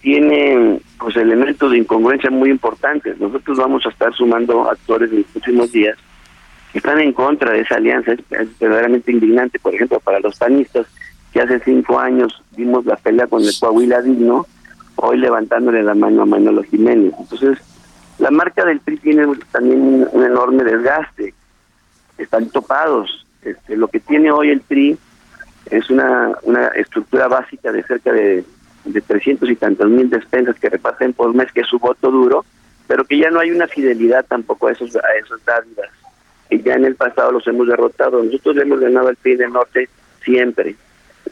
tiene 0.00 0.80
pues 0.98 1.16
elementos 1.16 1.70
de 1.70 1.78
incongruencia 1.78 2.30
muy 2.30 2.50
importantes. 2.50 3.18
Nosotros 3.20 3.58
vamos 3.58 3.86
a 3.86 3.90
estar 3.90 4.12
sumando 4.14 4.68
actores 4.68 5.10
en 5.10 5.18
los 5.18 5.26
próximos 5.26 5.70
días 5.72 5.96
están 6.78 7.00
en 7.00 7.12
contra 7.12 7.52
de 7.52 7.60
esa 7.60 7.76
alianza. 7.76 8.12
Es, 8.12 8.58
verdaderamente 8.58 9.12
indignante, 9.12 9.58
por 9.58 9.74
ejemplo, 9.74 10.00
para 10.00 10.20
los 10.20 10.36
panistas 10.36 10.86
que 11.32 11.40
hace 11.40 11.60
cinco 11.60 11.98
años 11.98 12.42
vimos 12.56 12.86
la 12.86 12.96
pelea 12.96 13.26
con 13.26 13.42
el 13.42 13.52
Coahuila 13.58 14.02
Digno, 14.02 14.46
hoy 14.96 15.18
levantándole 15.18 15.82
la 15.82 15.94
mano 15.94 16.22
a 16.22 16.26
Manolo 16.26 16.62
Jiménez. 16.62 17.12
Entonces, 17.18 17.58
la 18.18 18.30
marca 18.30 18.64
del 18.64 18.80
PRI 18.80 18.96
tiene 18.98 19.26
también 19.52 20.08
un 20.10 20.24
enorme 20.24 20.64
desgaste, 20.64 21.34
están 22.16 22.48
topados. 22.48 23.26
Este, 23.42 23.76
lo 23.76 23.88
que 23.88 24.00
tiene 24.00 24.30
hoy 24.30 24.50
el 24.50 24.60
PRI 24.60 24.98
es 25.66 25.90
una, 25.90 26.32
una 26.42 26.68
estructura 26.68 27.28
básica 27.28 27.70
de 27.72 27.82
cerca 27.82 28.12
de, 28.12 28.44
de 28.84 29.00
300 29.00 29.50
y 29.50 29.56
tantos 29.56 29.88
mil 29.90 30.08
despensas 30.08 30.58
que 30.58 30.70
reparten 30.70 31.12
por 31.12 31.34
mes, 31.34 31.52
que 31.52 31.60
es 31.60 31.66
su 31.66 31.78
voto 31.78 32.10
duro, 32.10 32.44
pero 32.86 33.04
que 33.04 33.18
ya 33.18 33.30
no 33.30 33.40
hay 33.40 33.50
una 33.50 33.66
fidelidad 33.66 34.24
tampoco 34.26 34.68
a 34.68 34.72
esos, 34.72 34.96
a 34.96 35.14
esos 35.22 35.44
dádivas. 35.44 35.90
Y 36.50 36.62
ya 36.62 36.74
en 36.74 36.84
el 36.84 36.94
pasado 36.94 37.32
los 37.32 37.46
hemos 37.46 37.66
derrotado. 37.66 38.22
Nosotros 38.22 38.56
le 38.56 38.62
hemos 38.62 38.80
ganado 38.80 39.08
al 39.08 39.16
PRI 39.16 39.36
del 39.36 39.52
norte 39.52 39.88
siempre. 40.24 40.76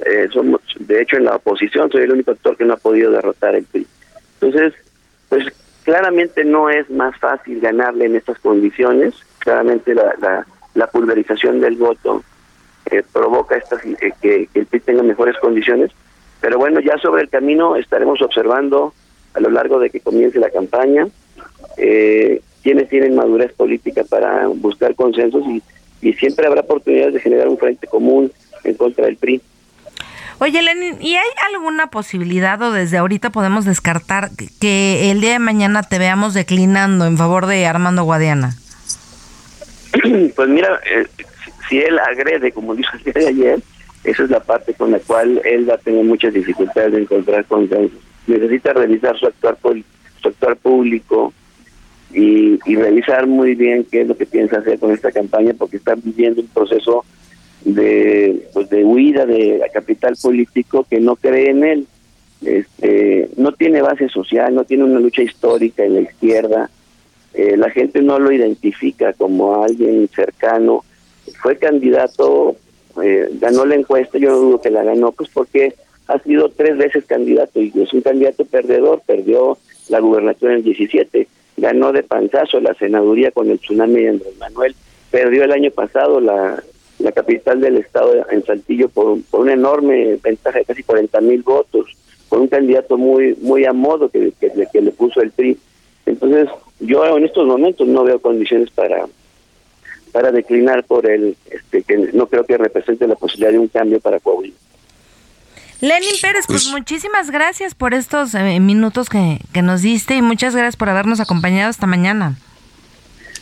Eh, 0.04 0.28
somos, 0.32 0.60
de 0.78 1.02
hecho, 1.02 1.16
en 1.16 1.24
la 1.24 1.36
oposición 1.36 1.90
soy 1.90 2.02
el 2.02 2.12
único 2.12 2.32
actor 2.32 2.56
que 2.56 2.64
no 2.64 2.74
ha 2.74 2.78
podido 2.78 3.10
derrotar 3.12 3.54
el 3.54 3.64
PRI. 3.64 3.86
Entonces, 4.40 4.74
pues 5.28 5.46
claramente 5.84 6.44
no 6.44 6.68
es 6.68 6.90
más 6.90 7.16
fácil 7.18 7.60
ganarle 7.60 8.06
en 8.06 8.16
estas 8.16 8.38
condiciones. 8.40 9.14
Claramente 9.38 9.94
la, 9.94 10.46
la, 10.74 10.86
pulverización 10.88 11.60
del 11.60 11.76
voto 11.76 12.24
eh, 12.90 13.02
provoca 13.12 13.56
estas, 13.56 13.82
que, 14.20 14.48
el 14.52 14.66
PRI 14.66 14.80
tenga 14.80 15.02
mejores 15.02 15.36
condiciones. 15.38 15.92
Pero 16.40 16.58
bueno, 16.58 16.80
ya 16.80 16.98
sobre 16.98 17.22
el 17.22 17.28
camino 17.28 17.76
estaremos 17.76 18.20
observando 18.20 18.92
a 19.34 19.40
lo 19.40 19.50
largo 19.50 19.78
de 19.78 19.90
que 19.90 20.00
comience 20.00 20.38
la 20.38 20.50
campaña 20.50 21.06
eh, 21.76 22.42
quienes 22.64 22.88
tienen 22.88 23.14
madurez 23.14 23.52
política 23.52 24.02
para 24.08 24.48
buscar 24.48 24.94
consensos 24.94 25.44
y, 25.46 25.62
y 26.00 26.14
siempre 26.14 26.46
habrá 26.46 26.62
oportunidades 26.62 27.14
de 27.14 27.20
generar 27.20 27.46
un 27.46 27.58
frente 27.58 27.86
común 27.86 28.32
en 28.64 28.74
contra 28.74 29.04
del 29.04 29.16
PRI. 29.16 29.40
Oye, 30.40 30.62
Lenin, 30.62 30.96
¿y 31.00 31.14
hay 31.14 31.28
alguna 31.52 31.88
posibilidad 31.88 32.60
o 32.62 32.72
desde 32.72 32.96
ahorita 32.96 33.30
podemos 33.30 33.66
descartar 33.66 34.30
que 34.60 35.10
el 35.10 35.20
día 35.20 35.32
de 35.32 35.38
mañana 35.38 35.82
te 35.82 35.98
veamos 35.98 36.34
declinando 36.34 37.06
en 37.06 37.16
favor 37.16 37.46
de 37.46 37.66
Armando 37.66 38.02
Guadiana? 38.02 38.56
Pues 40.34 40.48
mira, 40.48 40.80
eh, 40.90 41.06
si 41.68 41.78
él 41.78 41.98
agrede, 41.98 42.50
como 42.50 42.74
dijo 42.76 42.96
el 42.96 43.04
día 43.04 43.12
de 43.14 43.28
ayer, 43.28 43.60
Esa 44.02 44.24
es 44.24 44.30
la 44.30 44.40
parte 44.40 44.74
con 44.74 44.90
la 44.90 44.98
cual 44.98 45.40
él 45.44 45.68
va 45.68 45.74
a 45.74 45.78
tener 45.78 46.04
muchas 46.04 46.34
dificultades 46.34 46.92
de 46.92 47.02
encontrar 47.02 47.44
consenso. 47.44 47.96
Necesita 48.26 48.72
revisar 48.72 49.16
su 49.18 49.26
actuar, 49.26 49.56
su 50.20 50.28
actuar 50.28 50.56
público 50.56 51.32
y, 52.14 52.58
y 52.64 52.76
revisar 52.76 53.26
muy 53.26 53.54
bien 53.54 53.86
qué 53.90 54.02
es 54.02 54.08
lo 54.08 54.16
que 54.16 54.26
piensa 54.26 54.58
hacer 54.58 54.78
con 54.78 54.92
esta 54.92 55.10
campaña, 55.10 55.54
porque 55.58 55.76
está 55.76 55.94
viviendo 55.94 56.40
un 56.40 56.48
proceso 56.48 57.04
de, 57.64 58.46
pues 58.52 58.68
de 58.68 58.84
huida 58.84 59.26
de 59.26 59.58
la 59.58 59.68
capital 59.68 60.14
político 60.20 60.86
que 60.88 61.00
no 61.00 61.16
cree 61.16 61.50
en 61.50 61.64
él. 61.64 61.86
Este, 62.44 63.30
no 63.36 63.52
tiene 63.52 63.80
base 63.80 64.08
social, 64.08 64.54
no 64.54 64.64
tiene 64.64 64.84
una 64.84 65.00
lucha 65.00 65.22
histórica 65.22 65.82
en 65.82 65.94
la 65.94 66.00
izquierda, 66.02 66.70
eh, 67.32 67.56
la 67.56 67.70
gente 67.70 68.02
no 68.02 68.18
lo 68.18 68.30
identifica 68.30 69.12
como 69.14 69.64
alguien 69.64 70.08
cercano. 70.14 70.84
Fue 71.42 71.56
candidato, 71.56 72.56
eh, 73.02 73.28
ganó 73.40 73.64
la 73.64 73.74
encuesta, 73.74 74.18
yo 74.18 74.30
no 74.30 74.36
dudo 74.36 74.60
que 74.60 74.70
la 74.70 74.84
ganó, 74.84 75.12
pues 75.12 75.30
porque 75.30 75.74
ha 76.06 76.18
sido 76.18 76.50
tres 76.50 76.76
veces 76.76 77.04
candidato 77.06 77.60
y 77.60 77.72
es 77.74 77.92
un 77.92 78.02
candidato 78.02 78.44
perdedor, 78.44 79.02
perdió 79.06 79.58
la 79.88 80.00
gubernatura 80.00 80.52
en 80.52 80.58
el 80.58 80.64
17, 80.64 81.26
ganó 81.56 81.92
de 81.92 82.02
panzazo 82.02 82.60
la 82.60 82.74
senaduría 82.74 83.30
con 83.30 83.50
el 83.50 83.58
tsunami 83.58 84.02
de 84.02 84.08
Andrés 84.10 84.36
Manuel, 84.38 84.74
perdió 85.10 85.44
el 85.44 85.52
año 85.52 85.70
pasado 85.70 86.20
la, 86.20 86.62
la 86.98 87.12
capital 87.12 87.60
del 87.60 87.76
estado 87.76 88.12
en 88.30 88.44
Saltillo 88.44 88.88
por, 88.88 89.22
por 89.30 89.40
una 89.40 89.52
enorme 89.52 90.18
ventaja 90.22 90.58
de 90.58 90.64
casi 90.64 90.82
40 90.82 91.20
mil 91.20 91.42
votos, 91.42 91.86
con 92.28 92.40
un 92.40 92.48
candidato 92.48 92.96
muy 92.96 93.36
muy 93.40 93.64
a 93.64 93.72
modo 93.72 94.08
que, 94.08 94.32
que, 94.40 94.80
le 94.80 94.90
puso 94.90 95.20
el 95.20 95.30
PRI. 95.30 95.56
Entonces, 96.06 96.48
yo 96.80 97.16
en 97.16 97.24
estos 97.24 97.46
momentos 97.46 97.86
no 97.86 98.04
veo 98.04 98.18
condiciones 98.20 98.70
para 98.70 99.06
para 100.12 100.30
declinar 100.30 100.84
por 100.84 101.08
el 101.10 101.36
este 101.50 101.82
que 101.82 101.96
no 102.12 102.26
creo 102.26 102.44
que 102.44 102.56
represente 102.56 103.06
la 103.06 103.16
posibilidad 103.16 103.52
de 103.52 103.58
un 103.58 103.68
cambio 103.68 104.00
para 104.00 104.20
Coahuila. 104.20 104.54
Lenin 105.84 106.14
Pérez, 106.22 106.46
pues, 106.46 106.64
pues 106.64 106.72
muchísimas 106.72 107.30
gracias 107.30 107.74
por 107.74 107.92
estos 107.92 108.34
eh, 108.34 108.58
minutos 108.58 109.10
que, 109.10 109.38
que 109.52 109.60
nos 109.60 109.82
diste 109.82 110.16
y 110.16 110.22
muchas 110.22 110.54
gracias 110.54 110.76
por 110.76 110.88
habernos 110.88 111.20
acompañado 111.20 111.70
esta 111.70 111.86
mañana. 111.86 112.36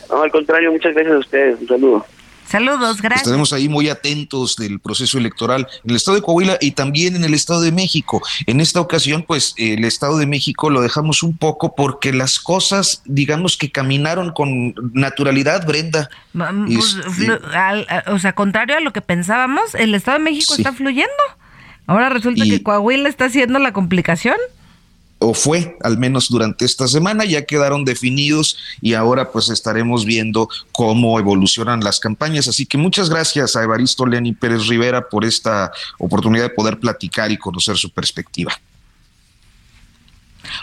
No, 0.09 0.21
al 0.21 0.31
contrario, 0.31 0.71
muchas 0.71 0.93
gracias 0.93 1.15
a 1.15 1.19
ustedes. 1.19 1.61
Un 1.61 1.67
saludo. 1.67 2.05
Saludos, 2.45 3.01
gracias. 3.01 3.21
Estaremos 3.21 3.53
ahí 3.53 3.69
muy 3.69 3.87
atentos 3.87 4.57
del 4.57 4.81
proceso 4.81 5.17
electoral 5.17 5.65
en 5.85 5.91
el 5.91 5.95
estado 5.95 6.15
de 6.15 6.21
Coahuila 6.21 6.57
y 6.59 6.71
también 6.71 7.15
en 7.15 7.23
el 7.23 7.33
estado 7.33 7.61
de 7.61 7.71
México. 7.71 8.21
En 8.45 8.59
esta 8.59 8.81
ocasión, 8.81 9.23
pues 9.23 9.53
el 9.57 9.85
estado 9.85 10.17
de 10.17 10.27
México 10.27 10.69
lo 10.69 10.81
dejamos 10.81 11.23
un 11.23 11.37
poco 11.37 11.73
porque 11.75 12.11
las 12.11 12.39
cosas, 12.39 13.01
digamos 13.05 13.55
que 13.55 13.71
caminaron 13.71 14.33
con 14.33 14.75
naturalidad, 14.93 15.65
Brenda. 15.65 16.09
Pues, 16.33 16.97
este, 17.07 17.39
o 18.11 18.19
sea, 18.19 18.35
contrario 18.35 18.77
a 18.77 18.81
lo 18.81 18.91
que 18.91 19.01
pensábamos, 19.01 19.73
el 19.75 19.95
estado 19.95 20.17
de 20.17 20.25
México 20.25 20.53
está 20.53 20.73
fluyendo. 20.73 21.09
Ahora 21.85 22.09
resulta 22.09 22.45
que 22.45 22.63
Coahuila 22.63 23.09
está 23.09 23.25
haciendo 23.25 23.59
la 23.59 23.73
complicación 23.73 24.37
o 25.23 25.33
fue 25.33 25.77
al 25.81 25.97
menos 25.97 26.29
durante 26.29 26.65
esta 26.65 26.87
semana, 26.87 27.23
ya 27.23 27.45
quedaron 27.45 27.85
definidos 27.85 28.57
y 28.81 28.93
ahora 28.93 29.31
pues 29.31 29.49
estaremos 29.49 30.05
viendo 30.05 30.49
cómo 30.71 31.17
evolucionan 31.17 31.79
las 31.79 31.99
campañas. 31.99 32.47
Así 32.47 32.65
que 32.65 32.77
muchas 32.77 33.09
gracias 33.09 33.55
a 33.55 33.63
Evaristo 33.63 34.05
Lenny 34.05 34.33
Pérez 34.33 34.67
Rivera 34.67 35.07
por 35.07 35.23
esta 35.23 35.71
oportunidad 35.97 36.43
de 36.43 36.49
poder 36.49 36.77
platicar 36.79 37.31
y 37.31 37.37
conocer 37.37 37.77
su 37.77 37.89
perspectiva. 37.89 38.53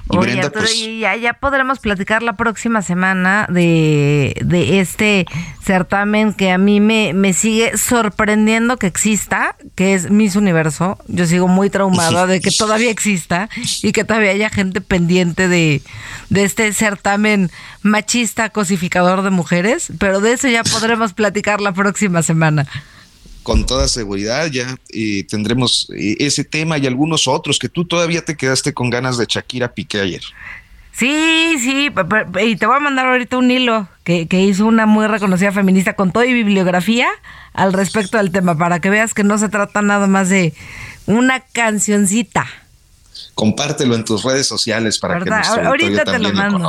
Oye, 0.09 0.49
pues, 0.51 0.75
ya, 0.99 1.17
ya 1.17 1.35
podremos 1.35 1.79
platicar 1.79 2.23
la 2.23 2.35
próxima 2.35 2.83
semana 2.83 3.47
de, 3.49 4.35
de 4.45 4.81
este 4.81 5.27
certamen 5.63 6.33
que 6.33 6.51
a 6.51 6.59
mí 6.59 6.81
me, 6.81 7.13
me 7.13 7.33
sigue 7.33 7.77
sorprendiendo 7.77 8.77
que 8.77 8.87
exista, 8.87 9.57
que 9.75 9.95
es 9.95 10.11
Miss 10.11 10.37
Universo. 10.37 10.99
Yo 11.07 11.27
sigo 11.27 11.49
muy 11.49 11.71
traumada 11.71 12.27
de 12.27 12.41
que 12.41 12.51
todavía 12.51 12.91
exista 12.91 13.49
y 13.83 13.93
que 13.93 14.05
todavía 14.05 14.31
haya 14.31 14.51
gente 14.51 14.81
pendiente 14.81 15.49
de, 15.49 15.83
de 16.29 16.45
este 16.45 16.73
certamen 16.73 17.51
machista 17.83 18.51
cosificador 18.51 19.23
de 19.23 19.31
mujeres, 19.31 19.93
pero 19.99 20.21
de 20.21 20.33
eso 20.33 20.49
ya 20.49 20.65
podremos 20.65 21.13
platicar 21.13 21.61
la 21.61 21.73
próxima 21.73 22.23
semana 22.23 22.67
con 23.43 23.67
toda 23.67 23.89
seguridad 23.89 24.47
ya 24.47 24.77
eh, 24.91 25.25
tendremos 25.25 25.89
eh, 25.97 26.17
ese 26.21 26.45
tema 26.45 26.79
y 26.79 26.87
algunos 26.87 27.27
otros 27.27 27.59
que 27.59 27.69
tú 27.69 27.85
todavía 27.85 28.25
te 28.25 28.37
quedaste 28.37 28.73
con 28.75 28.91
ganas 28.91 29.19
de 29.19 29.27
Shakira 29.29 29.73
Piqué 29.73 30.01
ayer. 30.01 30.23
Sí, 30.93 31.57
sí, 31.61 31.89
y 32.43 32.57
te 32.57 32.67
voy 32.67 32.77
a 32.77 32.81
mandar 32.81 33.07
ahorita 33.07 33.39
un 33.39 33.51
hilo 33.51 33.89
que, 34.05 34.27
que 34.27 34.43
hizo 34.43 34.67
una 34.67 34.85
muy 34.85 35.07
reconocida 35.07 35.51
feminista 35.51 35.95
con 35.95 36.13
todo 36.13 36.25
y 36.25 36.33
bibliografía 36.35 37.09
al 37.55 37.73
respecto 37.73 38.19
del 38.19 38.31
tema, 38.31 38.59
para 38.59 38.81
que 38.81 38.91
veas 38.91 39.15
que 39.15 39.25
no 39.25 39.39
se 39.39 39.49
trata 39.49 39.81
nada 39.83 40.07
más 40.07 40.29
de 40.29 40.53
una 41.07 41.41
cancioncita 41.41 42.47
compártelo 43.35 43.95
en 43.95 44.05
tus 44.05 44.23
redes 44.23 44.47
sociales 44.47 44.99
para 44.99 45.19
que 45.19 45.31
nuestro 45.31 45.67
Ahorita 45.67 46.05
te 46.05 46.19
lo 46.19 46.33
mando. 46.33 46.69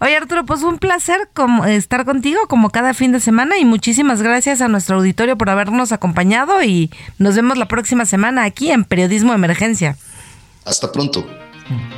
Oye 0.00 0.16
Arturo, 0.16 0.44
pues 0.44 0.62
un 0.62 0.78
placer 0.78 1.28
estar 1.66 2.04
contigo 2.04 2.40
como 2.48 2.70
cada 2.70 2.94
fin 2.94 3.12
de 3.12 3.20
semana 3.20 3.58
y 3.58 3.64
muchísimas 3.64 4.22
gracias 4.22 4.60
a 4.60 4.68
nuestro 4.68 4.96
auditorio 4.96 5.36
por 5.36 5.50
habernos 5.50 5.92
acompañado 5.92 6.62
y 6.62 6.90
nos 7.18 7.36
vemos 7.36 7.56
la 7.56 7.68
próxima 7.68 8.04
semana 8.04 8.44
aquí 8.44 8.70
en 8.70 8.84
Periodismo 8.84 9.32
Emergencia. 9.32 9.96
Hasta 10.64 10.90
pronto. 10.92 11.26
fue 11.68 11.97